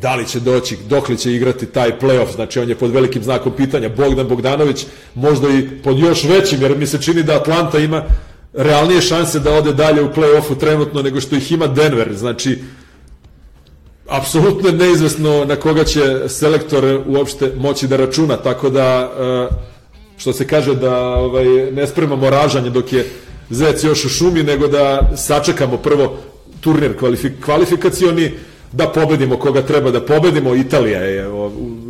da 0.00 0.14
li 0.14 0.26
će 0.26 0.40
doći, 0.40 0.76
dok 0.88 1.08
li 1.08 1.18
će 1.18 1.32
igrati 1.32 1.66
taj 1.66 1.98
playoff, 1.98 2.34
znači 2.34 2.60
on 2.60 2.68
je 2.68 2.74
pod 2.74 2.90
velikim 2.90 3.22
znakom 3.22 3.52
pitanja, 3.56 3.88
Bogdan 3.88 4.28
Bogdanović 4.28 4.86
možda 5.14 5.48
i 5.48 5.68
pod 5.84 5.98
još 5.98 6.24
većim, 6.24 6.62
jer 6.62 6.78
mi 6.78 6.86
se 6.86 7.02
čini 7.02 7.22
da 7.22 7.36
Atlanta 7.36 7.78
ima 7.78 8.04
realnije 8.52 9.00
šanse 9.00 9.38
da 9.38 9.52
ode 9.52 9.72
dalje 9.72 10.02
u 10.02 10.08
play-offu 10.08 10.58
trenutno 10.58 11.02
nego 11.02 11.20
što 11.20 11.36
ih 11.36 11.52
ima 11.52 11.66
Denver, 11.66 12.16
znači 12.16 12.58
apsolutno 14.08 14.68
je 14.68 14.74
neizvesno 14.74 15.44
na 15.44 15.56
koga 15.56 15.84
će 15.84 16.28
selektor 16.28 17.02
uopšte 17.06 17.52
moći 17.56 17.88
da 17.88 17.96
računa, 17.96 18.36
tako 18.36 18.70
da 18.70 19.10
e, 19.20 19.54
što 20.16 20.32
se 20.32 20.46
kaže 20.46 20.74
da 20.74 20.96
ovaj, 20.96 21.72
ne 21.72 21.86
spremamo 21.86 22.30
ražanje 22.30 22.70
dok 22.70 22.92
je 22.92 23.06
zec 23.50 23.84
još 23.84 24.04
u 24.04 24.08
šumi, 24.08 24.42
nego 24.42 24.68
da 24.68 25.10
sačekamo 25.16 25.76
prvo 25.76 26.16
turnir 26.60 26.98
kvalifik, 26.98 27.32
kvalifikacioni, 27.44 28.30
da 28.72 28.88
pobedimo 28.88 29.36
koga 29.36 29.62
treba 29.62 29.90
da 29.90 30.00
pobedimo, 30.00 30.54
Italija 30.54 31.00
je, 31.00 31.26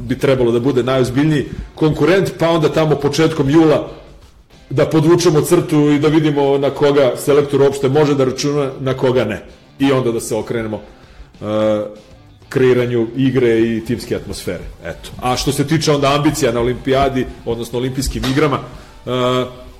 bi 0.02 0.18
trebalo 0.18 0.52
da 0.52 0.60
bude 0.60 0.82
najozbiljniji 0.82 1.46
konkurent, 1.74 2.30
pa 2.38 2.48
onda 2.48 2.68
tamo 2.68 2.96
početkom 2.96 3.50
jula 3.50 3.99
da 4.70 4.86
podvučemo 4.86 5.40
crtu 5.40 5.90
i 5.90 5.98
da 5.98 6.08
vidimo 6.08 6.58
na 6.58 6.70
koga 6.70 7.12
selektor 7.16 7.62
uopšte 7.62 7.88
može 7.88 8.14
da 8.14 8.24
računa, 8.24 8.70
na 8.80 8.94
koga 8.94 9.24
ne. 9.24 9.42
I 9.78 9.92
onda 9.92 10.12
da 10.12 10.20
se 10.20 10.34
okrenemo 10.34 10.76
uh, 10.76 11.46
kreiranju 12.48 13.06
igre 13.16 13.60
i 13.60 13.84
timske 13.84 14.16
atmosfere. 14.16 14.64
Eto. 14.84 15.10
A 15.22 15.36
što 15.36 15.52
se 15.52 15.66
tiče 15.66 15.92
onda 15.92 16.14
ambicija 16.14 16.52
na 16.52 16.60
olimpijadi, 16.60 17.26
odnosno 17.44 17.78
olimpijskim 17.78 18.22
igrama, 18.32 18.58
uh, 18.58 19.12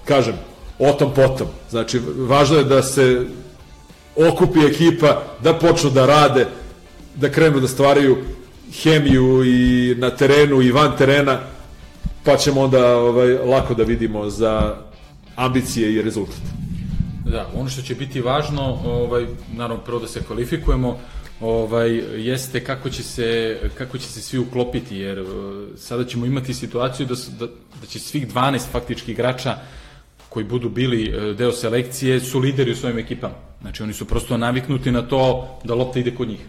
kažem, 0.05 0.35
o 0.79 0.92
tom 0.92 1.14
potom. 1.14 1.46
Znači, 1.70 2.00
važno 2.16 2.57
je 2.57 2.64
da 2.64 2.83
se 2.83 3.26
okupi 4.16 4.59
ekipa, 4.61 5.22
da 5.42 5.55
počnu 5.55 5.90
da 5.90 6.07
rade, 6.07 6.46
da 7.14 7.29
krenu 7.29 7.61
da 7.61 7.68
stvaraju 7.68 8.16
hemiju 8.83 9.44
i 9.44 9.94
na 9.98 10.11
terenu 10.11 10.62
i 10.62 10.72
van 10.72 10.96
terena, 10.98 11.40
pa 12.24 12.37
ćemo 12.37 12.61
onda 12.61 12.96
ovaj, 12.96 13.33
lako 13.35 13.74
da 13.74 13.83
vidimo 13.83 14.30
za 14.30 14.76
ambicije 15.37 15.94
i 15.94 16.02
rezultat. 16.02 16.40
Da, 17.24 17.46
ono 17.54 17.68
što 17.68 17.83
će 17.83 17.94
biti 17.94 18.20
važno, 18.20 18.78
ovaj, 18.85 19.26
naravno 19.56 19.85
prvo 19.85 19.98
da 19.98 20.09
se 20.09 20.22
kvalifikujemo, 20.22 20.98
ovaj, 21.40 21.90
jeste 22.16 22.64
kako 22.64 22.90
će, 22.90 23.02
se, 23.02 23.59
kako 23.78 23.98
će 23.98 24.06
se 24.06 24.20
svi 24.20 24.38
uklopiti, 24.38 24.96
jer 24.96 25.20
uh, 25.20 25.28
sada 25.76 26.04
ćemo 26.04 26.26
imati 26.26 26.54
situaciju 26.54 27.06
da, 27.06 27.14
da, 27.38 27.46
da 27.80 27.87
će 27.87 27.98
svih 27.98 28.35
12 28.35 28.61
faktički 28.72 29.12
igrača 29.12 29.56
koji 30.28 30.44
budu 30.44 30.68
bili 30.68 31.14
uh, 31.16 31.37
deo 31.37 31.52
selekcije 31.52 32.20
su 32.20 32.38
lideri 32.38 32.72
u 32.72 32.76
svojim 32.76 32.98
ekipama. 32.98 33.35
Znači 33.61 33.83
oni 33.83 33.92
su 33.92 34.04
prosto 34.04 34.37
naviknuti 34.37 34.92
na 34.92 35.02
to 35.02 35.48
da 35.64 35.74
lopta 35.74 35.98
ide 35.98 36.14
kod 36.14 36.28
njih. 36.28 36.40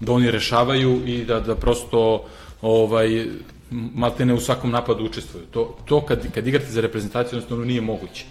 Da 0.00 0.12
oni 0.12 0.30
rešavaju 0.30 1.02
i 1.06 1.24
da, 1.24 1.40
da 1.40 1.56
prosto 1.56 2.24
ovaj, 2.62 3.26
maltene 3.70 4.34
u 4.34 4.40
svakom 4.40 4.70
napadu 4.70 5.04
učestvuju. 5.04 5.44
To, 5.50 5.76
to 5.84 6.00
kad, 6.06 6.32
kad 6.34 6.46
igrate 6.46 6.70
za 6.70 6.80
reprezentaciju, 6.80 7.36
jednostavno 7.36 7.64
nije 7.64 7.80
moguće. 7.80 8.24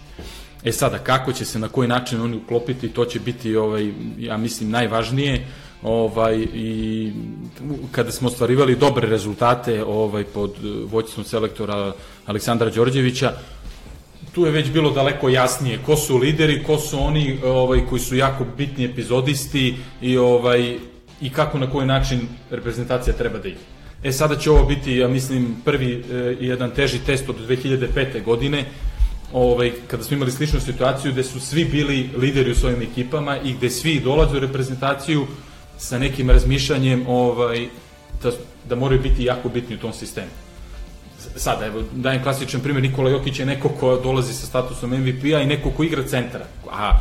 E 0.64 0.72
sada, 0.72 0.98
kako 0.98 1.32
će 1.32 1.44
se, 1.44 1.58
na 1.58 1.68
koji 1.68 1.88
način 1.88 2.20
oni 2.20 2.36
uklopiti, 2.36 2.88
to 2.88 3.04
će 3.04 3.20
biti, 3.20 3.56
ovaj, 3.56 3.92
ja 4.18 4.36
mislim, 4.36 4.70
najvažnije 4.70 5.46
ovaj 5.82 6.46
i 6.54 7.12
kada 7.92 8.12
smo 8.12 8.28
ostvarivali 8.28 8.76
dobre 8.76 9.08
rezultate 9.08 9.84
ovaj 9.84 10.24
pod 10.24 10.54
vođstvom 10.90 11.24
selektora 11.24 11.92
Aleksandra 12.26 12.70
Đorđevića 12.70 13.32
tu 14.32 14.46
je 14.46 14.52
već 14.52 14.70
bilo 14.70 14.90
daleko 14.90 15.28
jasnije 15.28 15.78
ko 15.86 15.96
su 15.96 16.18
lideri, 16.18 16.62
ko 16.62 16.78
su 16.78 17.00
oni 17.00 17.38
ovaj 17.44 17.86
koji 17.88 18.00
su 18.00 18.16
jako 18.16 18.44
bitni 18.56 18.84
epizodisti 18.84 19.76
i 20.00 20.16
ovaj 20.16 20.78
i 21.20 21.30
kako 21.30 21.58
na 21.58 21.70
koji 21.70 21.86
način 21.86 22.20
reprezentacija 22.50 23.16
treba 23.16 23.38
da 23.38 23.48
ide. 23.48 23.79
E 24.02 24.12
sada 24.12 24.36
će 24.36 24.50
ovo 24.50 24.64
biti, 24.64 24.96
ja 24.96 25.08
mislim, 25.08 25.56
prvi 25.64 26.04
e, 26.12 26.14
jedan 26.40 26.70
teži 26.70 26.98
test 26.98 27.28
od 27.28 27.36
2005. 27.48 28.24
godine, 28.24 28.64
ovaj, 29.32 29.72
kada 29.86 30.02
smo 30.02 30.16
imali 30.16 30.32
sličnu 30.32 30.60
situaciju 30.60 31.12
gde 31.12 31.24
su 31.24 31.40
svi 31.40 31.64
bili 31.64 32.10
lideri 32.16 32.50
u 32.50 32.54
svojim 32.54 32.82
ekipama 32.82 33.38
i 33.38 33.52
gde 33.52 33.70
svi 33.70 34.00
dolaze 34.00 34.36
u 34.36 34.40
reprezentaciju 34.40 35.26
sa 35.78 35.98
nekim 35.98 36.30
razmišljanjem 36.30 37.04
ovaj, 37.08 37.68
da, 38.22 38.30
da 38.68 38.76
moraju 38.76 39.02
biti 39.02 39.24
jako 39.24 39.48
bitni 39.48 39.76
u 39.76 39.78
tom 39.78 39.92
sistemu. 39.92 40.30
Sada, 41.36 41.66
evo, 41.66 41.82
dajem 41.92 42.22
klasičan 42.22 42.60
primjer, 42.60 42.82
Nikola 42.82 43.10
Jokić 43.10 43.38
je 43.38 43.46
neko 43.46 43.68
ko 43.68 44.00
dolazi 44.02 44.34
sa 44.34 44.46
statusom 44.46 44.90
MVP-a 44.90 45.40
i 45.40 45.46
neko 45.46 45.70
ko 45.70 45.84
igra 45.84 46.02
centra. 46.08 46.46
A 46.70 46.98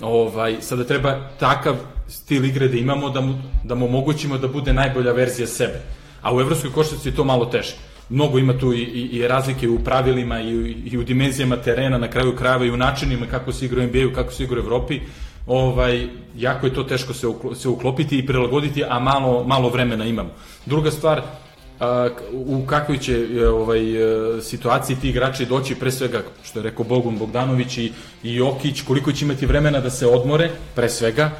ovaj, 0.00 0.56
sada 0.60 0.84
treba 0.84 1.30
takav 1.40 1.76
stil 2.08 2.44
igre 2.44 2.68
da 2.68 2.76
imamo 2.76 3.10
da 3.10 3.20
mu, 3.20 3.42
da 3.64 3.74
mu 3.74 3.86
omogućimo 3.86 4.38
da 4.38 4.48
bude 4.48 4.72
najbolja 4.72 5.12
verzija 5.12 5.46
sebe 5.46 5.82
a 6.22 6.34
u 6.34 6.40
evropskoj 6.40 6.72
košarci 6.72 7.08
je 7.08 7.14
to 7.14 7.24
malo 7.24 7.46
teže. 7.46 7.74
Mnogo 8.08 8.38
ima 8.38 8.58
tu 8.58 8.72
i, 8.72 8.82
i, 8.82 9.00
i 9.16 9.28
razlike 9.28 9.68
u 9.68 9.78
pravilima 9.78 10.40
i, 10.40 10.76
i 10.92 10.98
u 10.98 11.02
dimenzijama 11.02 11.56
terena, 11.56 11.98
na 11.98 12.08
kraju 12.08 12.36
krajeva 12.36 12.64
i 12.64 12.70
u 12.70 12.76
načinima 12.76 13.26
kako 13.26 13.52
se 13.52 13.64
igra 13.64 13.82
u 13.82 13.86
NBA-u, 13.86 14.14
kako 14.14 14.32
se 14.32 14.44
igra 14.44 14.60
u 14.60 14.64
Evropi. 14.64 15.00
Ovaj, 15.46 16.08
jako 16.36 16.66
je 16.66 16.74
to 16.74 16.82
teško 16.82 17.14
se, 17.14 17.26
se 17.54 17.68
uklopiti 17.68 18.18
i 18.18 18.26
prilagoditi, 18.26 18.84
a 18.88 18.98
malo, 18.98 19.44
malo 19.44 19.68
vremena 19.68 20.04
imamo. 20.04 20.30
Druga 20.66 20.90
stvar, 20.90 21.22
a, 21.80 22.08
u 22.32 22.66
kakvoj 22.66 22.98
će 22.98 23.26
e, 23.36 23.48
ovaj, 23.48 23.80
e, 24.38 24.42
situaciji 24.42 24.96
ti 24.96 25.08
igrači 25.08 25.46
doći, 25.46 25.74
pre 25.74 25.90
svega, 25.90 26.22
što 26.44 26.58
je 26.58 26.62
rekao 26.62 26.84
Bogun 26.84 27.18
Bogdanović 27.18 27.78
i, 27.78 27.92
i 28.22 28.34
Jokić, 28.34 28.82
koliko 28.82 29.12
će 29.12 29.24
imati 29.24 29.46
vremena 29.46 29.80
da 29.80 29.90
se 29.90 30.06
odmore, 30.06 30.50
pre 30.74 30.88
svega, 30.88 31.30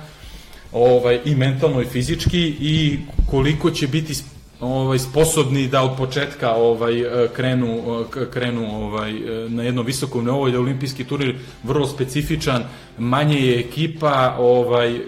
ovaj, 0.72 1.20
i 1.24 1.34
mentalno 1.34 1.80
i 1.80 1.84
fizički, 1.84 2.56
i 2.60 2.98
koliko 3.30 3.70
će 3.70 3.86
biti 3.86 4.14
ovaj 4.62 4.98
sposobni 4.98 5.68
da 5.68 5.82
od 5.82 5.96
početka 5.96 6.54
ovaj 6.54 7.00
e, 7.00 7.28
krenu 7.34 8.04
e, 8.16 8.30
krenu 8.30 8.84
ovaj 8.84 9.10
e, 9.10 9.48
na 9.48 9.62
jednom 9.62 9.86
visokom 9.86 10.24
nivou 10.24 10.50
da 10.50 10.58
olimpijski 10.60 11.04
turnir 11.04 11.34
vrlo 11.62 11.86
specifičan 11.86 12.62
manje 12.98 13.40
je 13.40 13.60
ekipa 13.60 14.36
ovaj 14.38 15.00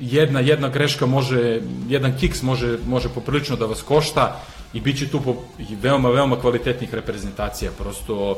jedna 0.00 0.40
jedna 0.40 0.68
greška 0.68 1.06
može 1.06 1.60
jedan 1.88 2.18
kiks 2.20 2.42
može 2.42 2.78
može 2.86 3.08
poprilično 3.08 3.56
da 3.56 3.66
vas 3.66 3.82
košta 3.82 4.40
i 4.72 4.80
biće 4.80 5.08
tu 5.08 5.20
po, 5.20 5.36
i 5.58 5.76
veoma 5.82 6.10
veoma 6.10 6.40
kvalitetnih 6.40 6.94
reprezentacija. 6.94 7.70
Prosto 7.78 8.36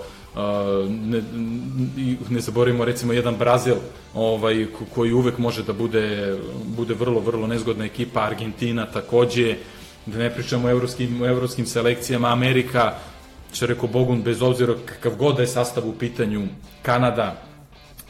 ne, 0.88 1.22
ne 2.30 2.40
zaboravimo 2.40 2.85
recimo 2.85 3.12
jedan 3.12 3.37
Brazil 3.37 3.74
ovaj 4.14 4.66
koji 4.94 5.12
uvek 5.12 5.38
može 5.38 5.62
da 5.62 5.72
bude 5.72 6.37
bude 6.76 6.94
vrlo 6.94 7.20
vrlo 7.20 7.46
nezgodna 7.46 7.85
ekipa 7.85 8.20
Argentina 8.20 8.87
takođe 8.87 9.56
da 10.11 10.18
ne 10.18 10.31
pričamo 10.31 10.68
o 10.68 10.70
evropskim, 10.70 11.23
o 11.23 11.27
evropskim 11.27 11.66
selekcijama, 11.66 12.33
Amerika, 12.33 12.94
što 13.53 13.66
rekao 13.66 13.88
Bogun, 13.88 14.23
bez 14.23 14.42
obzira 14.42 14.75
kakav 14.87 15.14
god 15.14 15.37
da 15.37 15.42
je 15.42 15.49
sastav 15.49 15.88
u 15.88 15.92
pitanju, 15.92 16.49
Kanada, 16.83 17.42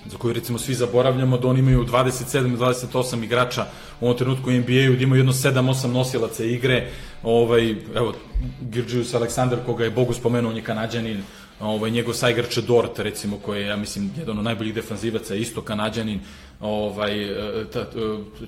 za 0.07 0.19
koju 0.19 0.35
recimo 0.35 0.59
svi 0.59 0.75
zaboravljamo 0.75 1.39
da 1.39 1.49
oni 1.49 1.61
imaju 1.61 1.85
27 1.85 2.57
28 2.57 3.25
igrača 3.25 3.67
u 4.01 4.05
ovom 4.05 4.19
trenutku 4.19 4.51
u 4.51 4.53
NBA-u, 4.53 4.97
da 4.97 5.03
imaju 5.03 5.21
jedno 5.21 5.33
7-8 5.33 5.87
nosilaca 5.87 6.45
igre, 6.45 6.89
ovaj, 7.23 7.71
evo, 7.95 8.15
Girđius 8.61 9.15
Aleksandar, 9.15 9.59
koga 9.67 9.85
je 9.85 9.91
Bogu 9.91 10.15
spomenuo, 10.15 10.51
on 10.51 10.57
je 10.57 10.63
kanadjanin, 10.63 11.23
ovaj, 11.61 11.91
njegov 11.91 12.15
saigrač 12.15 12.59
Dort, 12.59 12.99
recimo, 12.99 13.39
koji 13.39 13.61
je, 13.61 13.67
ja 13.67 13.77
mislim, 13.77 14.11
jedan 14.19 14.39
od 14.39 14.45
najboljih 14.45 14.75
defanzivaca, 14.75 15.35
isto 15.35 15.63
kanadjanin, 15.63 16.21
ovaj, 16.61 17.25
e, 17.25 17.65
ta, 17.73 17.81
e, 17.81 17.87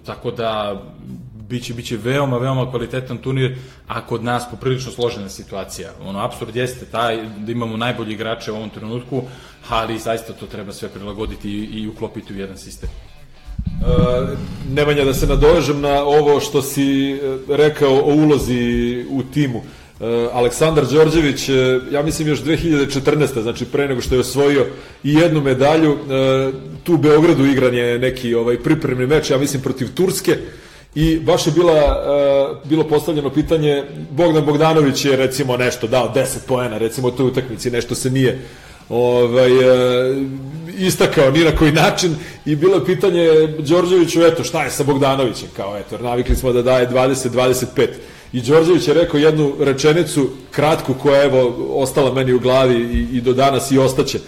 tako 0.06 0.30
da 0.30 0.82
biće, 1.48 1.74
biće 1.74 1.96
veoma, 1.96 2.38
veoma 2.38 2.70
kvalitetan 2.70 3.18
turnir, 3.18 3.56
a 3.88 4.06
kod 4.06 4.24
nas 4.24 4.50
poprilično 4.50 4.92
složena 4.92 5.28
situacija. 5.28 5.92
Ono, 6.04 6.18
absurd 6.18 6.56
jeste 6.56 6.86
taj 6.86 7.16
da 7.38 7.52
imamo 7.52 7.76
najbolji 7.76 8.12
igrače 8.12 8.52
u 8.52 8.56
ovom 8.56 8.70
trenutku, 8.70 9.22
ali 9.68 9.98
zaista 9.98 10.32
to 10.32 10.46
treba 10.46 10.72
sve 10.72 10.88
prilagoditi 10.88 11.50
i, 11.50 11.82
i 11.82 11.88
uklopiti 11.88 12.34
u 12.34 12.38
jedan 12.38 12.58
sistem. 12.58 12.90
Uh, 13.82 14.38
Nemanja, 14.74 15.04
da 15.04 15.14
se 15.14 15.26
nadovežem 15.26 15.80
na 15.80 16.02
ovo 16.04 16.40
što 16.40 16.62
si 16.62 17.20
rekao 17.48 17.94
o 17.94 18.14
ulozi 18.14 19.04
u 19.10 19.22
timu. 19.22 19.62
Aleksandar 20.32 20.86
Đorđević, 20.86 21.48
eh, 21.48 21.80
ja 21.90 22.02
mislim 22.02 22.28
još 22.28 22.42
2014. 22.42 23.42
znači 23.42 23.64
pre 23.64 23.88
nego 23.88 24.00
što 24.00 24.14
je 24.14 24.20
osvojio 24.20 24.66
i 25.04 25.14
jednu 25.14 25.40
medalju, 25.40 25.92
eh, 25.92 26.52
tu 26.84 26.94
u 26.94 26.96
Beogradu 26.96 27.46
igran 27.46 27.74
je 27.74 27.98
neki 27.98 28.34
ovaj 28.34 28.58
pripremni 28.58 29.06
meč, 29.06 29.30
ja 29.30 29.38
mislim 29.38 29.62
protiv 29.62 29.94
Turske 29.94 30.36
I 30.94 31.18
baš 31.18 31.46
je 31.46 31.52
bila, 31.52 32.60
bilo 32.64 32.84
postavljeno 32.84 33.30
pitanje, 33.30 33.84
Bogdan 34.10 34.44
Bogdanović 34.44 35.04
je 35.04 35.16
recimo 35.16 35.56
nešto 35.56 35.86
dao 35.86 36.12
10 36.14 36.46
poena, 36.48 36.78
recimo 36.78 37.08
u 37.08 37.10
toj 37.10 37.26
utakmici, 37.26 37.70
nešto 37.70 37.94
se 37.94 38.10
nije 38.10 38.38
ovaj, 38.88 39.50
istakao 40.78 41.30
ni 41.30 41.44
na 41.44 41.56
koji 41.56 41.72
način 41.72 42.16
i 42.44 42.56
bilo 42.56 42.74
je 42.74 42.84
pitanje 42.84 43.28
Đorđeviću, 43.58 44.22
eto, 44.22 44.44
šta 44.44 44.64
je 44.64 44.70
sa 44.70 44.84
Bogdanovićem, 44.84 45.48
kao 45.56 45.78
eto, 45.78 45.98
navikli 45.98 46.36
smo 46.36 46.52
da 46.52 46.62
daje 46.62 46.88
20-25. 46.90 47.88
I 48.32 48.40
Đorđević 48.40 48.88
je 48.88 48.94
rekao 48.94 49.18
jednu 49.18 49.52
rečenicu 49.60 50.30
kratku 50.50 50.94
koja 50.94 51.16
je 51.16 51.24
evo 51.24 51.68
ostala 51.70 52.14
meni 52.14 52.32
u 52.32 52.40
glavi 52.40 52.74
i, 52.74 53.16
i 53.16 53.20
do 53.20 53.32
danas 53.32 53.70
i 53.70 53.78
ostaće. 53.78 54.18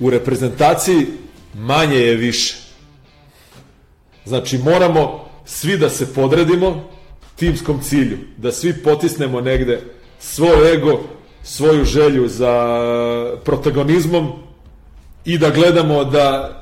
U 0.00 0.10
reprezentaciji 0.10 1.06
manje 1.54 1.96
je 1.96 2.16
više. 2.16 2.56
Znači 4.24 4.58
moramo 4.58 5.24
svi 5.44 5.78
da 5.78 5.90
se 5.90 6.14
podredimo 6.14 6.88
timskom 7.36 7.80
cilju, 7.82 8.18
da 8.36 8.52
svi 8.52 8.82
potisnemo 8.82 9.40
negde 9.40 9.80
svoj 10.18 10.72
ego, 10.72 11.00
svoju 11.42 11.84
želju 11.84 12.28
za 12.28 12.80
protagonizmom 13.44 14.32
i 15.24 15.38
da 15.38 15.50
gledamo 15.50 16.04
da 16.04 16.52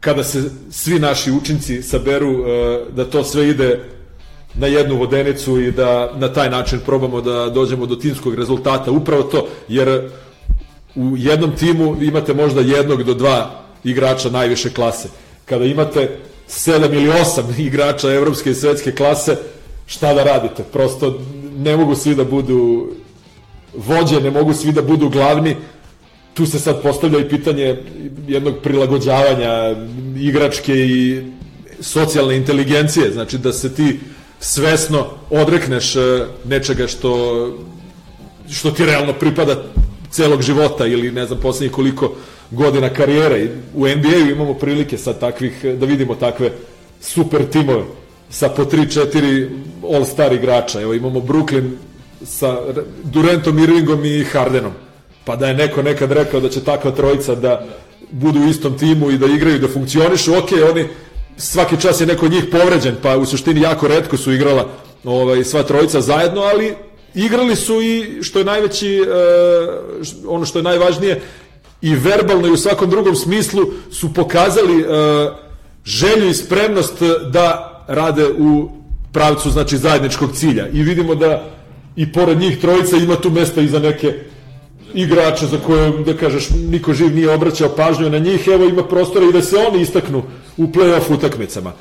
kada 0.00 0.24
se 0.24 0.50
svi 0.70 0.98
naši 0.98 1.32
učinci 1.32 1.82
saberu, 1.82 2.48
e, 2.48 2.84
da 2.92 3.04
to 3.04 3.24
sve 3.24 3.48
ide 3.48 3.80
na 4.54 4.66
jednu 4.66 4.96
vodenicu 4.96 5.60
i 5.60 5.72
da 5.72 6.12
na 6.16 6.32
taj 6.32 6.50
način 6.50 6.80
probamo 6.86 7.20
da 7.20 7.50
dođemo 7.50 7.86
do 7.86 7.96
timskog 7.96 8.34
rezultata. 8.34 8.90
Upravo 8.90 9.22
to, 9.22 9.48
jer 9.68 10.10
u 10.94 11.16
jednom 11.16 11.56
timu 11.56 11.96
imate 12.02 12.34
možda 12.34 12.60
jednog 12.60 13.02
do 13.02 13.14
dva 13.14 13.50
igrača 13.84 14.30
najviše 14.30 14.70
klase. 14.70 15.08
Kada 15.44 15.64
imate 15.64 16.18
sedam 16.46 16.94
ili 16.94 17.08
osam 17.08 17.54
igrača 17.58 18.12
evropske 18.12 18.50
i 18.50 18.54
svetske 18.54 18.92
klase, 18.92 19.36
šta 19.86 20.14
da 20.14 20.24
radite? 20.24 20.62
Prosto 20.62 21.18
ne 21.56 21.76
mogu 21.76 21.94
svi 21.94 22.14
da 22.14 22.24
budu 22.24 22.88
vođe, 23.74 24.20
ne 24.20 24.30
mogu 24.30 24.54
svi 24.54 24.72
da 24.72 24.82
budu 24.82 25.08
glavni. 25.08 25.56
Tu 26.34 26.46
se 26.46 26.58
sad 26.58 26.82
postavlja 26.82 27.18
i 27.18 27.28
pitanje 27.28 27.82
jednog 28.28 28.54
prilagođavanja 28.62 29.76
igračke 30.16 30.74
i 30.74 31.22
socijalne 31.80 32.36
inteligencije, 32.36 33.12
znači 33.12 33.38
da 33.38 33.52
se 33.52 33.74
ti 33.74 34.00
svesno 34.40 35.06
odrekneš 35.30 35.96
e, 35.96 36.00
nečega 36.44 36.86
što 36.86 37.12
što 38.50 38.70
ti 38.70 38.86
realno 38.86 39.12
pripada 39.12 39.62
celog 40.10 40.42
života 40.42 40.86
ili 40.86 41.12
ne 41.12 41.26
znam 41.26 41.40
poslednjih 41.40 41.72
koliko 41.72 42.12
godina 42.50 42.88
karijere. 42.88 43.48
U 43.74 43.88
NBA-u 43.88 44.30
imamo 44.30 44.54
prilike 44.54 44.98
sad 44.98 45.20
takvih, 45.20 45.64
da 45.78 45.86
vidimo 45.86 46.14
takve 46.14 46.50
super 47.00 47.46
timove 47.46 47.84
sa 48.30 48.48
po 48.48 48.64
3-4 48.64 49.48
all-star 49.94 50.32
igrača. 50.32 50.80
Evo 50.80 50.94
imamo 50.94 51.20
Brooklyn 51.20 51.70
sa 52.24 52.58
Durantom, 53.04 53.58
Irvingom 53.58 54.04
i 54.04 54.24
Hardenom. 54.24 54.72
Pa 55.24 55.36
da 55.36 55.48
je 55.48 55.54
neko 55.54 55.82
nekad 55.82 56.12
rekao 56.12 56.40
da 56.40 56.48
će 56.48 56.64
takva 56.64 56.90
trojica 56.90 57.34
da 57.34 57.66
budu 58.10 58.40
u 58.40 58.48
istom 58.48 58.78
timu 58.78 59.10
i 59.10 59.18
da 59.18 59.26
igraju, 59.26 59.58
da 59.58 59.68
funkcionišu, 59.68 60.34
ok, 60.34 60.48
oni 60.70 60.86
svaki 61.40 61.80
čas 61.80 62.00
je 62.00 62.06
neko 62.06 62.26
od 62.26 62.32
njih 62.32 62.44
povređen, 62.52 62.96
pa 63.02 63.16
u 63.16 63.26
suštini 63.26 63.60
jako 63.60 63.88
redko 63.88 64.16
su 64.16 64.32
igrala 64.32 64.68
ovaj, 65.04 65.44
sva 65.44 65.62
trojica 65.62 66.00
zajedno, 66.00 66.40
ali 66.40 66.74
igrali 67.14 67.56
su 67.56 67.82
i 67.82 68.22
što 68.22 68.38
je 68.38 68.44
najveći, 68.44 69.00
uh, 69.00 69.06
ono 70.26 70.46
što 70.46 70.58
je 70.58 70.62
najvažnije, 70.62 71.20
i 71.82 71.94
verbalno 71.94 72.48
i 72.48 72.52
u 72.52 72.56
svakom 72.56 72.90
drugom 72.90 73.16
smislu 73.16 73.62
su 73.90 74.14
pokazali 74.14 74.82
uh, 74.82 74.88
želju 75.84 76.28
i 76.28 76.34
spremnost 76.34 77.02
da 77.32 77.66
rade 77.88 78.26
u 78.38 78.70
pravcu 79.12 79.50
znači 79.50 79.78
zajedničkog 79.78 80.32
cilja. 80.32 80.68
I 80.68 80.82
vidimo 80.82 81.14
da 81.14 81.50
i 81.96 82.12
pored 82.12 82.38
njih 82.38 82.60
trojica 82.60 82.96
ima 82.96 83.16
tu 83.16 83.30
mesta 83.30 83.60
i 83.60 83.68
za 83.68 83.78
neke 83.78 84.14
igrače 84.94 85.46
za 85.46 85.58
koje, 85.66 85.90
da 86.04 86.16
kažeš, 86.16 86.50
niko 86.50 86.92
živ 86.92 87.14
nije 87.14 87.30
obraćao 87.30 87.68
pažnju 87.76 88.10
na 88.10 88.18
njih, 88.18 88.48
evo 88.48 88.64
ima 88.64 88.84
prostora 88.84 89.26
i 89.26 89.32
da 89.32 89.42
se 89.42 89.56
oni 89.56 89.82
istaknu 89.82 90.22
u 90.56 90.66
play-off 90.66 91.14
utakmicama. 91.14 91.72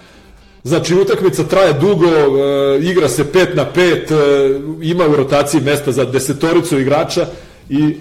Znači, 0.64 0.96
utakmica 0.96 1.44
traje 1.44 1.74
dugo, 1.74 2.08
e, 2.08 2.80
igra 2.82 3.10
se 3.10 3.24
5 3.24 3.56
na 3.56 3.66
5, 3.76 4.12
e, 4.12 4.60
ima 4.82 5.08
u 5.08 5.16
rotaciji 5.16 5.62
mesta 5.62 5.92
za 5.92 6.06
desetoricu 6.06 6.80
igrača 6.80 7.28
i 7.70 7.96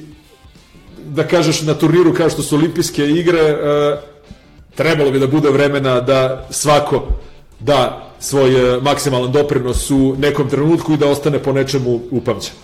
da 1.08 1.26
kažeš 1.26 1.62
na 1.62 1.74
turniru 1.74 2.14
kao 2.14 2.30
što 2.30 2.42
su 2.42 2.56
olimpijske 2.56 3.06
igre, 3.06 3.40
e, 3.40 4.00
trebalo 4.74 5.10
bi 5.10 5.18
da 5.18 5.26
bude 5.26 5.50
vremena 5.50 6.00
da 6.00 6.46
svako 6.50 7.02
da 7.60 8.10
svoj 8.20 8.76
e, 8.76 8.80
maksimalan 8.80 9.32
doprinos 9.32 9.90
u 9.90 10.16
nekom 10.18 10.48
trenutku 10.48 10.92
i 10.92 10.96
da 10.96 11.08
ostane 11.08 11.38
po 11.38 11.52
nečemu 11.52 12.00
upamćen. 12.10 12.54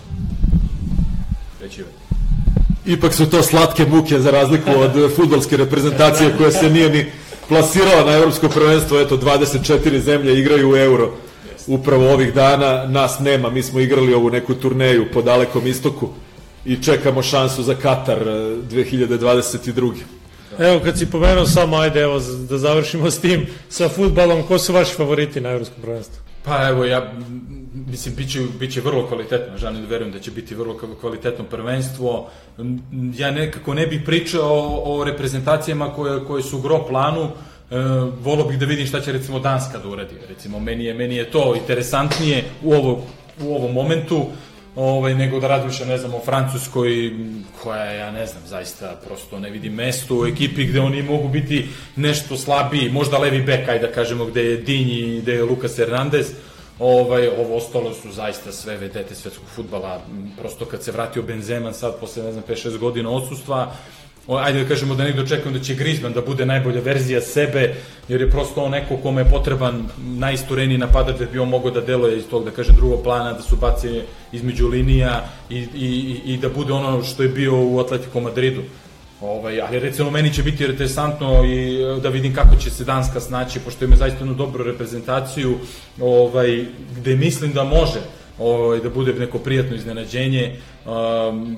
Ipak 2.85 3.13
su 3.13 3.29
to 3.29 3.43
slatke 3.43 3.85
muke 3.85 4.19
za 4.19 4.31
razliku 4.31 4.69
od 4.77 5.15
futbolske 5.15 5.57
reprezentacije 5.57 6.35
koja 6.37 6.51
se 6.51 6.69
nije 6.69 6.89
ni 6.89 7.05
plasirala 7.47 8.05
na 8.05 8.17
evropsko 8.17 8.49
prvenstvo, 8.49 8.99
eto 8.99 9.17
24 9.17 9.99
zemlje 9.99 10.39
igraju 10.39 10.71
u 10.71 10.75
euro 10.75 11.11
upravo 11.67 12.13
ovih 12.13 12.33
dana, 12.33 12.85
nas 12.87 13.19
nema, 13.19 13.49
mi 13.49 13.63
smo 13.63 13.79
igrali 13.79 14.13
ovu 14.13 14.29
neku 14.29 14.53
turneju 14.53 15.05
po 15.13 15.21
dalekom 15.21 15.67
istoku 15.67 16.09
i 16.65 16.83
čekamo 16.83 17.23
šansu 17.23 17.63
za 17.63 17.75
Katar 17.75 18.19
2022. 18.25 19.93
E, 20.59 20.67
evo, 20.67 20.79
kad 20.83 20.97
si 20.97 21.05
pomenuo 21.05 21.45
samo, 21.45 21.77
ajde, 21.77 22.01
evo, 22.01 22.19
da 22.49 22.57
završimo 22.57 23.11
s 23.11 23.19
tim, 23.19 23.47
sa 23.69 23.89
futbalom, 23.89 24.43
ko 24.43 24.59
su 24.59 24.73
vaši 24.73 24.95
favoriti 24.95 25.41
na 25.41 25.49
evropskom 25.49 25.81
prvenstvu? 25.81 26.24
Pa 26.45 26.67
evo, 26.67 26.85
ja 26.85 27.11
mislim, 27.87 28.15
biće, 28.15 28.39
biće 28.59 28.81
vrlo 28.81 29.07
kvalitetno, 29.07 29.57
želim 29.57 29.81
da 29.81 29.87
verujem 29.87 30.13
da 30.13 30.19
će 30.19 30.31
biti 30.31 30.55
vrlo 30.55 30.77
kvalitetno 31.01 31.45
prvenstvo. 31.45 32.29
Ja 33.17 33.31
nekako 33.31 33.73
ne 33.73 33.87
bih 33.87 34.01
pričao 34.05 34.49
o, 34.49 34.99
o 34.99 35.03
reprezentacijama 35.03 35.93
koje, 35.93 36.25
koje 36.25 36.43
su 36.43 36.57
u 36.57 36.61
gro 36.61 36.85
planu, 36.87 37.23
e, 37.23 37.75
volio 38.21 38.45
bih 38.45 38.59
da 38.59 38.65
vidim 38.65 38.87
šta 38.87 39.01
će 39.01 39.11
recimo 39.11 39.39
Danska 39.39 39.77
da 39.77 39.89
uradi. 39.89 40.15
Recimo, 40.29 40.59
meni 40.59 40.85
je, 40.85 40.93
meni 40.93 41.15
je 41.15 41.31
to 41.31 41.55
interesantnije 41.55 42.43
u, 42.63 42.73
ovo, 42.73 43.03
u 43.41 43.55
ovom 43.55 43.73
momentu 43.73 44.25
ovaj, 44.75 45.15
nego 45.15 45.39
da 45.39 45.47
radi 45.47 45.67
više, 45.67 45.85
ne 45.85 45.97
znam, 45.97 46.13
o 46.13 46.19
Francuskoj, 46.25 47.11
koja 47.63 47.83
ja 47.83 48.11
ne 48.11 48.25
znam, 48.25 48.43
zaista 48.47 48.99
prosto 49.05 49.39
ne 49.39 49.49
vidim 49.49 49.73
mesto 49.73 50.15
u 50.15 50.25
ekipi 50.25 50.65
gde 50.65 50.81
oni 50.81 51.01
mogu 51.01 51.27
biti 51.27 51.67
nešto 51.95 52.37
slabiji, 52.37 52.89
možda 52.89 53.17
levi 53.17 53.41
bek, 53.41 53.69
ajde 53.69 53.87
da 53.87 53.93
kažemo, 53.93 54.25
gde 54.25 54.43
je 54.43 54.57
Dinji 54.57 55.21
gde 55.21 55.33
je 55.33 55.43
Lucas 55.43 55.77
Hernandez, 55.77 56.31
ovaj, 56.79 57.27
ovo 57.27 57.57
ostalo 57.57 57.93
su 57.93 58.11
zaista 58.11 58.51
sve 58.51 58.77
vedete 58.77 59.15
svetskog 59.15 59.47
futbala, 59.55 60.01
prosto 60.39 60.65
kad 60.65 60.83
se 60.83 60.91
vratio 60.91 61.23
Benzema 61.23 61.73
sad 61.73 61.99
posle, 61.99 62.23
ne 62.23 62.31
znam, 62.31 62.43
5-6 62.49 62.77
godina 62.77 63.09
odsustva, 63.09 63.75
ajde 64.27 64.63
da 64.63 64.67
kažemo 64.67 64.95
da 64.95 65.03
negde 65.03 65.21
očekujem 65.21 65.53
da 65.53 65.63
će 65.63 65.75
Griezmann 65.75 66.13
da 66.13 66.21
bude 66.21 66.45
najbolja 66.45 66.81
verzija 66.81 67.21
sebe, 67.21 67.75
jer 68.07 68.21
je 68.21 68.29
prosto 68.29 68.63
on 68.63 68.71
neko 68.71 68.97
kome 68.97 69.21
je 69.21 69.29
potreban 69.29 69.87
najistureniji 69.97 70.77
napadač 70.77 71.19
da 71.19 71.25
bi 71.25 71.39
on 71.39 71.49
mogao 71.49 71.71
da 71.71 71.81
deluje 71.81 72.17
iz 72.17 72.23
tog, 72.29 72.45
da 72.45 72.51
kažem, 72.51 72.75
drugog 72.75 73.03
plana, 73.03 73.33
da 73.33 73.41
su 73.41 73.55
bace 73.55 74.01
između 74.31 74.67
linija 74.67 75.29
i, 75.49 75.57
i, 75.75 76.19
i 76.25 76.37
da 76.37 76.49
bude 76.49 76.73
ono 76.73 77.03
što 77.03 77.23
je 77.23 77.29
bio 77.29 77.63
u 77.63 77.79
Atletico 77.79 78.19
Madridu. 78.19 78.61
Ovaj, 79.21 79.61
ali 79.61 79.79
recimo 79.79 80.11
meni 80.11 80.33
će 80.33 80.43
biti 80.43 80.63
interesantno 80.63 81.45
i 81.45 81.81
e, 81.81 81.99
da 82.01 82.09
vidim 82.09 82.35
kako 82.35 82.55
će 82.55 82.69
se 82.69 82.83
Danska 82.83 83.19
snaći, 83.19 83.59
pošto 83.59 83.85
ima 83.85 83.95
zaista 83.95 84.19
jednu 84.19 84.33
dobru 84.33 84.63
reprezentaciju, 84.63 85.57
ovaj, 86.01 86.65
gde 86.97 87.15
mislim 87.15 87.53
da 87.53 87.63
može 87.63 87.99
ovaj, 88.39 88.79
da 88.79 88.89
bude 88.89 89.13
neko 89.13 89.39
prijatno 89.39 89.75
iznenađenje. 89.75 90.55
Um, 90.85 91.57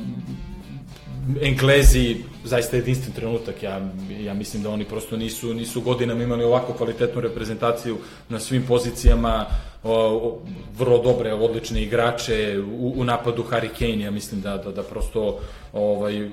Englezi 1.41 2.15
zaista 2.43 2.75
jedinstven 2.75 3.13
trenutak. 3.13 3.63
Ja, 3.63 3.81
ja 4.19 4.33
mislim 4.33 4.63
da 4.63 4.69
oni 4.69 4.85
prosto 4.85 5.17
nisu, 5.17 5.53
nisu 5.53 5.81
godinama 5.81 6.23
imali 6.23 6.43
ovako 6.43 6.73
kvalitetnu 6.73 7.21
reprezentaciju 7.21 7.97
na 8.29 8.39
svim 8.39 8.63
pozicijama, 8.67 9.45
o, 9.83 9.93
o, 9.93 10.39
vrlo 10.77 10.97
dobre, 10.97 11.33
odlične 11.33 11.83
igrače, 11.83 12.59
u, 12.79 12.93
u 12.97 13.03
napadu 13.03 13.43
Harry 13.51 13.69
Kane, 13.79 14.03
ja 14.03 14.11
mislim 14.11 14.41
da, 14.41 14.57
da, 14.57 14.71
da 14.71 14.83
prosto 14.83 15.39
ovaj, 15.73 16.23
o, 16.23 16.29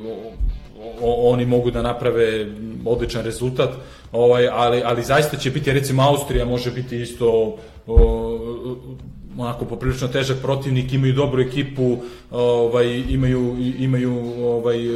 o, 1.00 1.30
oni 1.32 1.46
mogu 1.46 1.70
da 1.70 1.82
naprave 1.82 2.46
odličan 2.84 3.24
rezultat, 3.24 3.70
ovaj, 4.12 4.48
ali, 4.48 4.82
ali 4.84 5.02
zaista 5.02 5.36
će 5.36 5.50
biti, 5.50 5.72
recimo 5.72 6.02
Austrija 6.02 6.44
može 6.44 6.70
biti 6.70 7.00
isto 7.00 7.56
o, 7.86 7.96
onako 9.38 9.64
poprilično 9.64 10.08
težak 10.08 10.38
protivnik, 10.42 10.92
imaju 10.92 11.12
dobru 11.12 11.42
ekipu, 11.42 11.98
ovaj 12.30 13.02
imaju 13.08 13.56
imaju 13.78 14.12
ovaj 14.44 14.88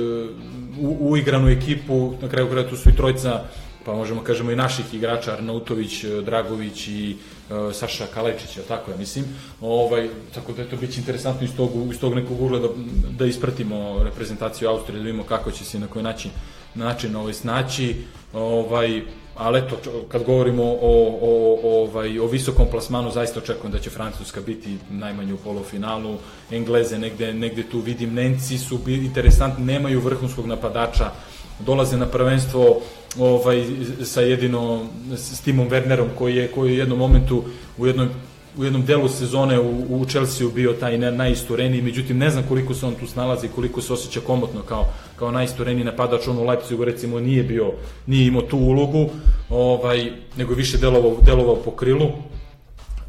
u, 0.80 0.96
uigranu 1.00 1.48
ekipu, 1.48 2.12
na 2.22 2.28
kraju 2.28 2.48
kraja 2.48 2.68
tu 2.68 2.76
su 2.76 2.88
i 2.88 2.96
trojca 2.96 3.44
pa 3.84 3.94
možemo 3.94 4.22
kažemo 4.22 4.50
i 4.50 4.56
naših 4.56 4.94
igrača 4.94 5.32
Arnautović, 5.32 6.04
Dragović 6.04 6.88
i 6.88 7.16
uh, 7.50 7.74
Saša 7.74 8.06
Kalečić, 8.14 8.56
je 8.56 8.62
tako 8.62 8.90
ja 8.90 8.96
mislim. 8.96 9.24
Ovaj 9.60 10.08
tako 10.34 10.52
da 10.52 10.62
je 10.62 10.68
to 10.68 10.76
biće 10.76 11.00
interesantno 11.00 11.44
iz 11.44 11.56
tog 11.56 11.70
iz 11.92 12.00
tog 12.00 12.14
nekog 12.14 12.40
ugla 12.40 12.58
da, 12.58 12.68
da 13.18 13.26
ispratimo 13.26 14.02
reprezentaciju 14.04 14.68
Austrije, 14.68 14.98
da 14.98 15.04
vidimo 15.04 15.24
kako 15.24 15.50
će 15.50 15.64
se 15.64 15.78
na 15.78 15.86
koji 15.86 16.02
način 16.02 16.30
način 16.74 17.16
ovaj 17.16 17.32
snaći. 17.32 17.96
Ovaj 18.32 19.02
ali 19.38 19.58
eto, 19.58 19.76
kad 20.08 20.24
govorimo 20.24 20.62
o, 20.62 20.76
o, 21.20 21.58
o, 21.62 21.82
ovaj, 21.82 22.18
o 22.18 22.26
visokom 22.26 22.66
plasmanu, 22.70 23.10
zaista 23.10 23.40
očekujem 23.40 23.72
da 23.72 23.78
će 23.78 23.90
Francuska 23.90 24.40
biti 24.40 24.76
najmanje 24.90 25.34
u 25.34 25.36
polufinalu, 25.36 26.16
Engleze 26.50 26.98
negde, 26.98 27.34
negde 27.34 27.62
tu 27.62 27.80
vidim, 27.80 28.14
Nemci 28.14 28.58
su 28.58 28.78
interesantni, 28.86 29.64
nemaju 29.64 30.00
vrhunskog 30.00 30.46
napadača, 30.46 31.10
dolaze 31.58 31.96
na 31.96 32.06
prvenstvo 32.06 32.80
ovaj, 33.18 33.66
sa 34.04 34.20
jedino 34.20 34.86
s 35.16 35.40
Timom 35.40 35.70
Wernerom 35.70 36.08
koji 36.18 36.36
je, 36.36 36.48
koji 36.48 36.70
je 36.70 36.74
u 36.74 36.78
jednom 36.78 36.98
momentu 36.98 37.44
u 37.78 37.86
jednom 37.86 38.08
u 38.56 38.64
jednom 38.64 38.84
delu 38.84 39.08
sezone 39.08 39.60
u, 39.60 40.00
u 40.00 40.04
Chelsea 40.04 40.48
bio 40.54 40.72
taj 40.72 40.98
ne, 40.98 41.12
najistureniji, 41.12 41.82
međutim 41.82 42.18
ne 42.18 42.30
znam 42.30 42.44
koliko 42.48 42.74
se 42.74 42.86
on 42.86 42.94
tu 42.94 43.06
snalazi, 43.06 43.48
koliko 43.48 43.82
se 43.82 43.92
osjeća 43.92 44.20
komotno 44.20 44.62
kao, 44.62 44.88
kao 45.16 45.30
najistureniji 45.30 45.84
napadač, 45.84 46.28
on 46.28 46.38
u 46.38 46.44
Leipzigu 46.44 46.84
recimo 46.84 47.20
nije 47.20 47.42
bio, 47.42 47.72
nije 48.06 48.26
imao 48.26 48.42
tu 48.42 48.58
ulogu, 48.58 49.10
ovaj, 49.50 50.12
nego 50.36 50.54
više 50.54 50.78
delovao, 50.78 51.16
delovao 51.26 51.56
po 51.56 51.70
krilu, 51.70 52.08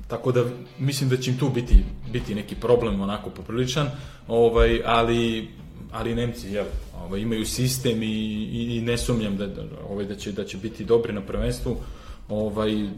tako 0.07 0.31
da 0.31 0.43
mislim 0.79 1.09
da 1.09 1.17
će 1.17 1.31
im 1.31 1.37
tu 1.37 1.49
biti, 1.49 1.75
biti 2.11 2.35
neki 2.35 2.55
problem 2.55 3.01
onako 3.01 3.29
popriličan, 3.29 3.87
ovaj, 4.27 4.81
ali 4.85 5.47
ali 5.91 6.15
Nemci 6.15 6.49
jel, 6.49 6.65
ovaj, 7.05 7.19
imaju 7.19 7.45
sistem 7.45 8.03
i, 8.03 8.05
i, 8.05 8.77
i 8.77 8.81
ne 8.81 8.97
sumnjam 8.97 9.37
da, 9.37 9.47
da, 9.47 9.61
ovaj, 9.89 10.05
da, 10.05 10.15
će, 10.15 10.31
da 10.31 10.45
će 10.45 10.57
biti 10.57 10.85
dobri 10.85 11.13
na 11.13 11.21
prvenstvu. 11.21 11.77
Ovaj, 12.29 12.89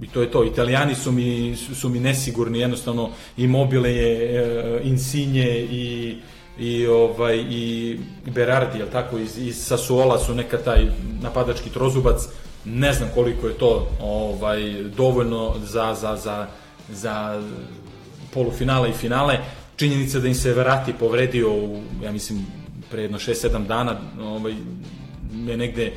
I 0.00 0.06
to 0.06 0.22
je 0.22 0.30
to. 0.30 0.44
Italijani 0.44 0.94
su 0.94 1.12
mi, 1.12 1.56
su, 1.56 1.88
mi 1.88 2.00
nesigurni, 2.00 2.58
jednostavno 2.58 3.10
Immobile 3.36 3.94
je, 3.94 4.40
e, 4.40 4.80
Insigne 4.84 5.60
i 5.60 6.16
i 6.58 6.86
ovaj 6.86 7.44
i 7.50 7.98
Berardi, 8.26 8.78
jel 8.78 8.88
tako, 8.92 9.18
iz, 9.18 9.38
iz 9.38 9.56
Sassuola 9.66 10.18
su 10.18 10.34
neka 10.34 10.58
taj 10.58 10.86
napadački 11.22 11.70
trozubac, 11.70 12.28
ne 12.64 12.92
znam 12.92 13.08
koliko 13.14 13.48
je 13.48 13.54
to 13.54 13.90
ovaj 14.00 14.82
dovoljno 14.96 15.54
za, 15.64 15.94
za, 15.94 16.16
za, 16.16 16.46
za 16.88 17.42
polufinale 18.34 18.90
i 18.90 18.92
finale. 18.92 19.38
Činjenica 19.76 20.18
da 20.18 20.28
im 20.28 20.34
se 20.34 20.52
Verati 20.52 20.92
povredio 20.92 21.52
u, 21.52 21.82
ja 22.02 22.12
mislim, 22.12 22.46
pre 22.90 23.02
jedno 23.02 23.18
6-7 23.18 23.66
dana, 23.66 23.96
ovaj, 24.20 24.54
me 25.32 25.56
negde 25.56 25.92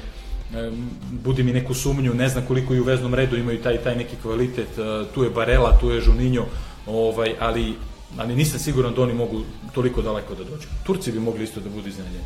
budi 1.12 1.44
mi 1.44 1.54
neku 1.54 1.74
sumnju, 1.74 2.14
ne 2.14 2.30
znam 2.30 2.46
koliko 2.48 2.74
i 2.74 2.80
u 2.80 2.84
veznom 2.84 3.14
redu 3.14 3.38
imaju 3.38 3.62
taj 3.62 3.78
taj 3.78 3.96
neki 3.96 4.16
kvalitet, 4.22 4.78
e, 4.78 5.06
tu 5.14 5.24
je 5.24 5.30
Barela, 5.30 5.78
tu 5.78 5.90
je 5.90 6.02
Juninho, 6.06 6.46
ovaj, 6.88 7.36
ali 7.40 7.74
ali 8.18 8.36
nisam 8.36 8.60
siguran 8.60 8.94
da 8.94 9.02
oni 9.02 9.14
mogu 9.14 9.42
toliko 9.74 10.02
daleko 10.02 10.36
da 10.36 10.44
dođu. 10.44 10.68
Turci 10.84 11.12
bi 11.12 11.20
mogli 11.20 11.44
isto 11.44 11.60
da 11.60 11.70
budu 11.70 11.90
iznenađeni. 11.90 12.24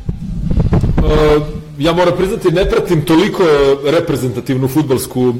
Uh, 0.72 1.42
ja 1.78 1.92
moram 1.92 2.16
priznati, 2.16 2.50
ne 2.50 2.70
pratim 2.70 3.04
toliko 3.04 3.42
reprezentativnu 3.84 4.68
futbalsku 4.68 5.20
uh, 5.20 5.34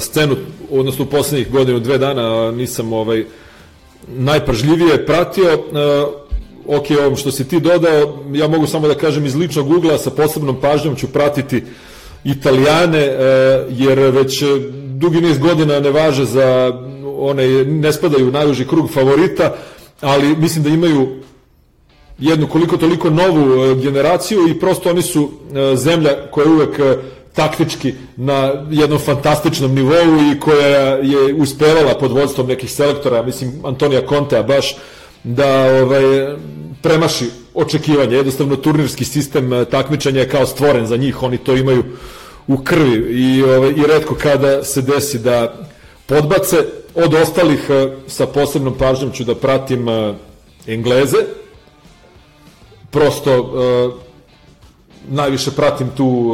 scenu, 0.00 0.36
odnosno 0.70 1.04
u 1.04 1.08
poslednjih 1.08 1.50
godinu, 1.50 1.80
dve 1.80 1.98
dana 1.98 2.50
nisam 2.50 2.92
ovaj, 2.92 3.24
najpažljivije 4.08 5.06
pratio. 5.06 5.54
Uh, 5.54 6.76
ok, 6.76 6.86
ovom 7.00 7.16
što 7.16 7.30
si 7.30 7.48
ti 7.48 7.60
dodao, 7.60 8.24
ja 8.32 8.48
mogu 8.48 8.66
samo 8.66 8.88
da 8.88 8.94
kažem 8.94 9.26
iz 9.26 9.34
ličnog 9.34 9.70
ugla, 9.70 9.98
sa 9.98 10.10
posebnom 10.10 10.60
pažnjom 10.60 10.96
ću 10.96 11.06
pratiti 11.06 11.62
Italijane, 12.24 13.08
uh, 13.08 13.80
jer 13.80 13.98
već 13.98 14.42
dugi 14.94 15.20
niz 15.20 15.38
godina 15.38 15.80
ne 15.80 15.90
važe 15.90 16.24
za 16.24 16.72
one, 17.18 17.64
ne 17.64 17.92
spadaju 17.92 18.28
u 18.28 18.32
najuži 18.32 18.66
krug 18.66 18.90
favorita, 18.90 19.54
ali 20.00 20.36
mislim 20.36 20.64
da 20.64 20.70
imaju 20.70 21.08
jednu 22.18 22.46
koliko 22.46 22.76
toliko 22.76 23.10
novu 23.10 23.64
e, 23.64 23.74
generaciju 23.74 24.48
i 24.48 24.60
prosto 24.60 24.90
oni 24.90 25.02
su 25.02 25.30
e, 25.54 25.76
zemlja 25.76 26.10
koja 26.30 26.44
je 26.44 26.50
uvek 26.50 26.78
e, 26.78 26.96
taktički 27.32 27.94
na 28.16 28.52
jednom 28.70 28.98
fantastičnom 28.98 29.74
nivou 29.74 30.32
i 30.32 30.40
koja 30.40 30.96
je 30.96 31.34
uspevala 31.34 31.94
pod 32.00 32.12
vodstvom 32.12 32.46
nekih 32.46 32.72
selektora, 32.72 33.22
mislim 33.22 33.52
Antonija 33.64 34.06
Contea 34.08 34.42
baš 34.42 34.76
da 35.24 35.82
ovaj 35.82 36.36
premaši 36.82 37.24
očekivanja. 37.54 38.16
Jednostavno 38.16 38.56
turnirski 38.56 39.04
sistem 39.04 39.52
e, 39.52 39.64
takmičenja 39.64 40.20
je 40.20 40.28
kao 40.28 40.46
stvoren 40.46 40.86
za 40.86 40.96
njih, 40.96 41.22
oni 41.22 41.38
to 41.38 41.56
imaju 41.56 41.84
u 42.46 42.56
krvi 42.56 43.20
i 43.20 43.42
ovaj 43.42 43.70
i 43.70 43.86
retko 43.88 44.14
kada 44.14 44.64
se 44.64 44.82
desi 44.82 45.18
da 45.18 45.66
podbace 46.06 46.56
od 46.94 47.14
ostalih 47.14 47.70
e, 47.70 47.88
sa 48.06 48.26
posebnom 48.26 48.74
pažnjom 48.78 49.12
ću 49.12 49.24
da 49.24 49.34
pratim 49.34 49.88
e, 49.88 50.14
Engleze, 50.66 51.18
prosto 52.90 53.52
najviše 55.08 55.50
pratim 55.50 55.88
tu 55.96 56.32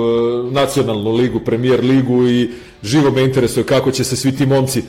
nacionalnu 0.51 1.13
ligu, 1.13 1.41
premier 1.41 1.85
ligu 1.85 2.29
i 2.29 2.51
živo 2.83 3.11
me 3.11 3.23
interesuje 3.23 3.65
kako 3.65 3.91
će 3.91 4.05
se 4.05 4.17
svi 4.17 4.37
ti 4.37 4.47
momci 4.47 4.79
uh, 4.79 4.85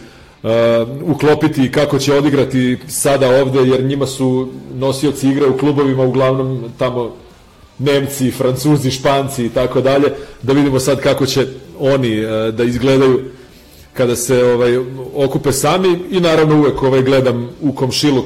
uklopiti 1.03 1.63
i 1.63 1.71
kako 1.71 1.99
će 1.99 2.13
odigrati 2.13 2.77
sada 2.87 3.41
ovde, 3.41 3.59
jer 3.59 3.83
njima 3.83 4.07
su 4.07 4.49
nosioci 4.73 5.29
igre 5.29 5.47
u 5.47 5.57
klubovima 5.57 6.03
uglavnom 6.03 6.63
tamo 6.77 7.15
Nemci, 7.79 8.31
Francuzi, 8.31 8.91
Španci 8.91 9.45
i 9.45 9.49
tako 9.49 9.81
dalje, 9.81 10.13
da 10.41 10.53
vidimo 10.53 10.79
sad 10.79 11.01
kako 11.01 11.25
će 11.25 11.47
oni 11.79 12.25
uh, 12.25 12.53
da 12.53 12.63
izgledaju 12.63 13.19
kada 13.93 14.15
se 14.15 14.43
ovaj 14.43 14.77
okupe 15.15 15.51
sami 15.51 15.99
i 16.11 16.19
naravno 16.19 16.55
uvek 16.55 16.83
ovaj 16.83 17.01
gledam 17.01 17.49
u 17.61 17.73
komšiluk 17.73 18.25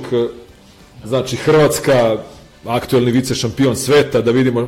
znači 1.03 1.35
Hrvatska 1.35 2.17
aktuelni 2.65 3.11
vice 3.11 3.35
šampion 3.35 3.75
sveta, 3.75 4.21
da 4.21 4.31
vidimo 4.31 4.67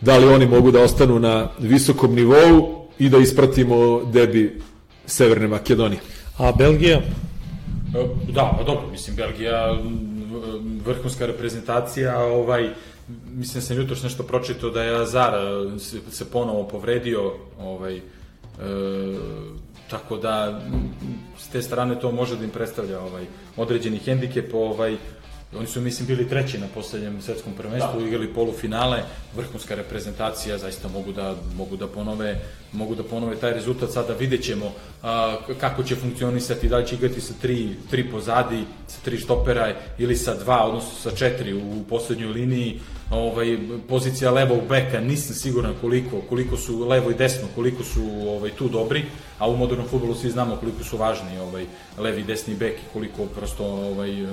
da 0.00 0.18
li 0.18 0.26
oni 0.26 0.46
mogu 0.46 0.70
da 0.70 0.82
ostanu 0.82 1.18
na 1.18 1.48
visokom 1.58 2.14
nivou 2.14 2.84
i 2.98 3.08
da 3.08 3.18
ispratimo 3.18 4.04
debi 4.04 4.60
Severne 5.06 5.48
Makedonije. 5.48 6.00
A 6.38 6.52
Belgija? 6.52 6.98
E, 6.98 7.02
Da, 8.32 8.54
pa 8.58 8.64
dobro, 8.64 8.86
mislim, 8.90 9.16
Belgija 9.16 9.78
m, 9.80 10.82
vrhunska 10.86 11.26
reprezentacija, 11.26 12.18
ovaj, 12.18 12.70
mislim 13.34 13.62
sam 13.62 13.76
jutros 13.76 14.02
nešto 14.02 14.22
pročitao 14.22 14.70
da 14.70 14.82
je 14.82 15.02
Azar 15.02 15.34
e, 15.34 15.78
se, 15.78 16.00
se 16.10 16.30
ponovo 16.30 16.68
povredio, 16.68 17.32
ovaj, 17.60 17.96
e, 17.96 18.00
tako 19.90 20.16
da 20.16 20.62
m, 20.66 20.90
s 21.38 21.48
te 21.48 21.62
strane 21.62 22.00
to 22.00 22.12
može 22.12 22.36
da 22.36 22.44
im 22.44 22.50
predstavlja 22.50 23.00
ovaj, 23.00 23.26
određeni 23.56 23.98
hendikep, 23.98 24.54
ovaj, 24.54 24.96
Oni 25.56 25.66
su, 25.66 25.80
mislim, 25.80 26.06
bili 26.06 26.28
treći 26.28 26.58
na 26.58 26.66
poslednjem 26.74 27.22
svetskom 27.22 27.52
prvenstvu, 27.52 28.00
da. 28.00 28.06
igrali 28.06 28.34
polufinale, 28.34 29.02
vrhunska 29.36 29.74
reprezentacija, 29.74 30.58
zaista 30.58 30.88
mogu 30.88 31.12
da, 31.12 31.34
mogu 31.56 31.76
da 31.76 31.86
ponove 31.86 32.40
mogu 32.72 32.94
da 32.94 33.02
ponove 33.02 33.36
taj 33.36 33.54
rezultat, 33.54 33.90
sada 33.90 34.14
vidjet 34.14 34.44
ćemo 34.44 34.72
a, 35.02 35.36
kako 35.60 35.82
će 35.82 35.96
funkcionisati, 35.96 36.68
da 36.68 36.76
li 36.76 36.86
će 36.86 36.94
igrati 36.94 37.20
sa 37.20 37.34
tri, 37.42 37.76
tri 37.90 38.10
pozadi, 38.10 38.64
sa 38.86 38.98
tri 39.04 39.16
štopera 39.18 39.74
ili 39.98 40.16
sa 40.16 40.34
dva, 40.34 40.66
odnosno 40.66 41.10
sa 41.10 41.16
četiri 41.16 41.54
u 41.54 41.84
poslednjoj 41.88 42.32
liniji, 42.32 42.80
ovaj 43.10 43.58
pozicija 43.88 44.30
levog 44.30 44.60
beka 44.68 45.00
nisam 45.00 45.34
siguran 45.34 45.74
koliko 45.80 46.20
koliko 46.28 46.56
su 46.56 46.88
levo 46.88 47.10
i 47.10 47.14
desno 47.14 47.48
koliko 47.54 47.82
su 47.82 48.02
ovaj 48.28 48.50
tu 48.50 48.68
dobri 48.68 49.04
a 49.38 49.48
u 49.48 49.56
modernom 49.56 49.88
fudbalu 49.88 50.14
svi 50.14 50.30
znamo 50.30 50.56
koliko 50.56 50.84
su 50.84 50.96
važni 50.96 51.38
ovaj 51.38 51.66
levi 51.98 52.22
desni 52.22 52.54
bek 52.54 52.74
i 52.74 52.92
koliko 52.92 53.24
prosto 53.24 53.64
ovaj 53.64 54.24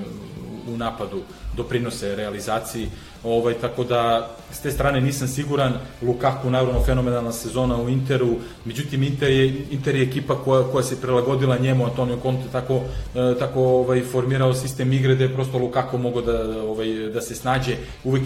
u 0.67 0.77
napadu 0.77 1.21
doprinose 1.57 2.15
realizaciji 2.15 2.89
ovaj 3.25 3.53
tako 3.53 3.83
da 3.83 4.29
s 4.51 4.59
te 4.59 4.71
strane 4.71 5.01
nisam 5.01 5.27
siguran 5.27 5.73
Lukaku 6.01 6.49
naravno 6.49 6.83
fenomenalna 6.83 7.31
sezona 7.31 7.81
u 7.81 7.89
Interu 7.89 8.35
međutim 8.65 9.03
Inter 9.03 9.31
je 9.31 9.65
Inter 9.71 9.95
je 9.95 10.03
ekipa 10.03 10.35
koja 10.35 10.63
koja 10.63 10.83
se 10.83 11.01
prilagodila 11.01 11.57
njemu 11.57 11.85
Antonio 11.85 12.17
Conte 12.21 12.43
tako 12.51 12.73
e, 13.15 13.39
tako 13.39 13.61
ovaj 13.61 14.01
formirao 14.01 14.53
sistem 14.53 14.93
igre 14.93 15.15
da 15.15 15.23
je 15.23 15.33
prosto 15.33 15.57
Lukaku 15.57 15.97
mogao 15.97 16.21
da 16.21 16.63
ovaj 16.63 16.87
da 17.13 17.21
se 17.21 17.35
snađe. 17.35 17.75
Uvek 18.03 18.23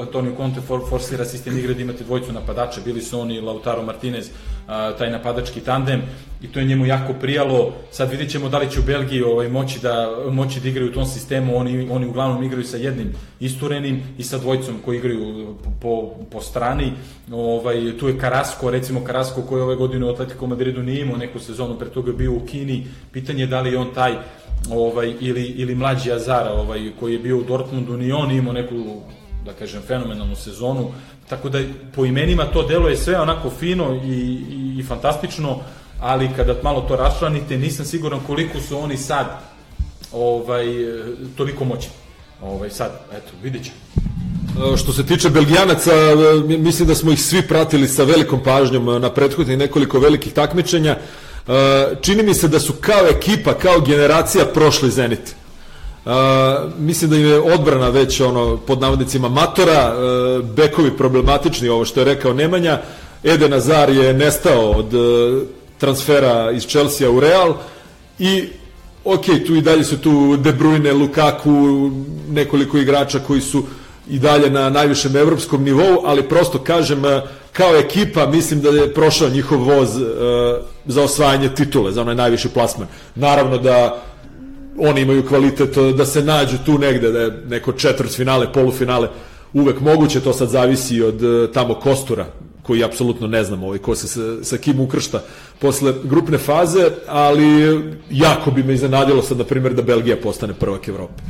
Antonio 0.00 0.32
Conte 0.36 0.60
for, 0.60 0.80
forsira 0.88 1.24
sistem 1.24 1.58
igre 1.58 1.74
da 1.74 1.82
imate 1.82 2.04
dvojicu 2.04 2.32
napadača 2.32 2.80
bili 2.84 3.02
su 3.02 3.20
oni 3.20 3.40
Lautaro 3.40 3.82
Martinez 3.82 4.30
taj 4.66 5.10
napadački 5.10 5.60
tandem 5.60 6.02
i 6.42 6.46
to 6.46 6.60
je 6.60 6.66
njemu 6.66 6.86
jako 6.86 7.12
prijalo. 7.12 7.72
Sad 7.90 8.10
vidjet 8.10 8.30
ćemo 8.30 8.48
da 8.48 8.58
li 8.58 8.70
će 8.70 8.80
u 8.80 8.82
Belgiji 8.82 9.22
ovaj, 9.22 9.48
moći, 9.48 9.80
da, 9.80 10.08
moći 10.30 10.60
da 10.60 10.68
igraju 10.68 10.90
u 10.90 10.94
tom 10.94 11.06
sistemu. 11.06 11.56
Oni, 11.56 11.88
oni 11.90 12.06
uglavnom 12.06 12.44
igraju 12.44 12.64
sa 12.64 12.76
jednim 12.76 13.12
isturenim 13.40 14.02
i 14.18 14.22
sa 14.22 14.38
dvojicom 14.38 14.74
koji 14.84 14.98
igraju 14.98 15.54
po, 15.80 16.10
po 16.30 16.40
strani. 16.40 16.92
Ovaj, 17.32 17.98
tu 17.98 18.08
je 18.08 18.18
Karasko, 18.18 18.70
recimo 18.70 19.04
Karasko 19.04 19.42
koji 19.42 19.62
ove 19.62 19.76
godine 19.76 20.06
u 20.06 20.10
Atletico 20.10 20.46
Madridu 20.46 20.82
nije 20.82 21.00
imao 21.00 21.16
neku 21.16 21.38
sezonu, 21.38 21.78
pre 21.78 21.88
toga 21.88 22.10
je 22.10 22.16
bio 22.16 22.32
u 22.32 22.46
Kini. 22.46 22.86
Pitanje 23.12 23.42
je 23.42 23.46
da 23.46 23.60
li 23.60 23.72
je 23.72 23.78
on 23.78 23.94
taj 23.94 24.12
ovaj, 24.70 25.14
ili, 25.20 25.44
ili 25.44 25.74
mlađi 25.74 26.12
Azara 26.12 26.52
ovaj, 26.52 26.90
koji 27.00 27.12
je 27.12 27.18
bio 27.18 27.38
u 27.38 27.42
Dortmundu, 27.42 27.96
ni 27.96 28.12
on 28.12 28.30
imao 28.30 28.52
neku 28.52 28.74
da 29.44 29.52
kažem, 29.52 29.82
fenomenalnu 29.82 30.36
sezonu, 30.36 30.90
tako 31.28 31.48
da 31.48 31.58
po 31.94 32.04
imenima 32.04 32.44
to 32.44 32.62
deluje 32.62 32.96
sve 32.96 33.20
onako 33.20 33.50
fino 33.50 33.94
i, 33.94 34.08
i, 34.08 34.76
i 34.78 34.82
fantastično, 34.82 35.58
ali 36.00 36.30
kada 36.36 36.54
malo 36.62 36.80
to 36.80 36.96
raščlanite, 36.96 37.58
nisam 37.58 37.84
siguran 37.84 38.20
koliko 38.26 38.60
su 38.60 38.78
oni 38.78 38.96
sad 38.96 39.26
ovaj, 40.12 40.66
toliko 41.36 41.64
moćni. 41.64 41.92
Ovaj, 42.42 42.70
sad, 42.70 42.90
eto, 43.12 43.32
vidit 43.42 43.64
ćemo. 43.64 44.76
Što 44.76 44.92
se 44.92 45.06
tiče 45.06 45.30
Belgijanaca, 45.30 45.90
e, 45.92 46.58
mislim 46.58 46.88
da 46.88 46.94
smo 46.94 47.12
ih 47.12 47.22
svi 47.22 47.42
pratili 47.42 47.88
sa 47.88 48.04
velikom 48.04 48.42
pažnjom 48.44 48.88
e, 48.88 48.98
na 48.98 49.10
prethodnih 49.10 49.58
nekoliko 49.58 49.98
velikih 49.98 50.32
takmičenja. 50.32 50.96
E, 51.48 51.94
čini 52.00 52.22
mi 52.22 52.34
se 52.34 52.48
da 52.48 52.60
su 52.60 52.72
kao 52.80 53.06
ekipa, 53.08 53.54
kao 53.54 53.80
generacija 53.80 54.44
prošli 54.44 54.90
Zenit. 54.90 55.34
Uh, 56.04 56.12
mislim 56.78 57.10
da 57.10 57.16
im 57.16 57.26
je 57.26 57.40
odbrana 57.40 57.88
već 57.88 58.20
ono 58.20 58.56
pod 58.56 58.80
navodnicima 58.80 59.28
matora, 59.28 59.94
uh, 59.94 60.44
bekovi 60.44 60.96
problematični, 60.96 61.68
ovo 61.68 61.84
što 61.84 62.00
je 62.00 62.04
rekao 62.04 62.32
Nemanja, 62.32 62.80
Eden 63.22 63.52
Azar 63.52 63.90
je 63.90 64.14
nestao 64.14 64.70
od 64.70 64.94
uh, 64.94 65.42
transfera 65.78 66.50
iz 66.50 66.66
Chelsea 66.66 67.10
u 67.10 67.20
Real. 67.20 67.54
I 68.18 68.44
ok, 69.04 69.24
tu 69.46 69.54
i 69.54 69.60
dalje 69.60 69.84
su 69.84 69.98
tu 69.98 70.36
De 70.36 70.52
Bruyne, 70.52 70.92
Lukaku, 70.92 71.90
nekoliko 72.28 72.78
igrača 72.78 73.18
koji 73.18 73.40
su 73.40 73.62
i 74.10 74.18
dalje 74.18 74.50
na 74.50 74.70
najvišem 74.70 75.16
evropskom 75.16 75.62
nivou, 75.62 76.02
ali 76.04 76.28
prosto 76.28 76.58
kažem, 76.58 77.02
kao 77.52 77.76
ekipa 77.76 78.26
mislim 78.26 78.60
da 78.60 78.68
je 78.68 78.94
prošao 78.94 79.28
njihov 79.28 79.58
voz 79.58 79.96
uh, 79.96 80.06
za 80.86 81.02
osvajanje 81.02 81.54
titule, 81.54 81.92
za 81.92 82.00
onaj 82.00 82.14
najviši 82.14 82.48
plasman. 82.48 82.88
Naravno 83.14 83.58
da 83.58 84.02
oni 84.78 85.00
imaju 85.00 85.26
kvalitet 85.26 85.76
da 85.96 86.06
se 86.06 86.22
nađu 86.22 86.56
tu 86.66 86.78
negde, 86.78 87.10
da 87.12 87.20
je 87.20 87.42
neko 87.48 87.72
četvrt 87.72 88.16
finale, 88.16 88.52
polufinale, 88.52 89.08
uvek 89.52 89.80
moguće, 89.80 90.20
to 90.20 90.32
sad 90.32 90.48
zavisi 90.48 91.02
od 91.02 91.22
uh, 91.22 91.50
tamo 91.50 91.74
Kostura, 91.74 92.26
koji 92.62 92.84
apsolutno 92.84 93.26
ne 93.26 93.44
znam 93.44 93.62
ovaj, 93.64 93.78
ko 93.78 93.94
se 93.94 94.08
sa, 94.08 94.44
sa 94.44 94.56
kim 94.56 94.80
ukršta 94.80 95.22
posle 95.58 95.94
grupne 96.04 96.38
faze, 96.38 96.90
ali 97.06 97.80
jako 98.10 98.50
bi 98.50 98.62
me 98.62 98.74
iznenadilo 98.74 99.22
sad, 99.22 99.38
na 99.38 99.44
primjer, 99.44 99.74
da 99.74 99.82
Belgija 99.82 100.16
postane 100.22 100.54
prvak 100.54 100.88
Evrope. 100.88 101.22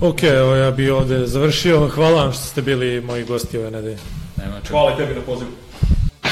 Ok, 0.00 0.22
evo 0.22 0.54
ja 0.54 0.70
bi 0.70 0.90
ovde 0.90 1.26
završio. 1.26 1.88
Hvala 1.88 2.22
vam 2.22 2.32
što 2.32 2.42
ste 2.42 2.62
bili 2.62 3.00
moji 3.00 3.24
gosti 3.24 3.58
ove 3.58 3.70
nedelje. 3.70 3.98
Hvala 4.70 4.96
tebi 4.96 5.14
na 5.14 5.20
pozivu. 5.20 5.50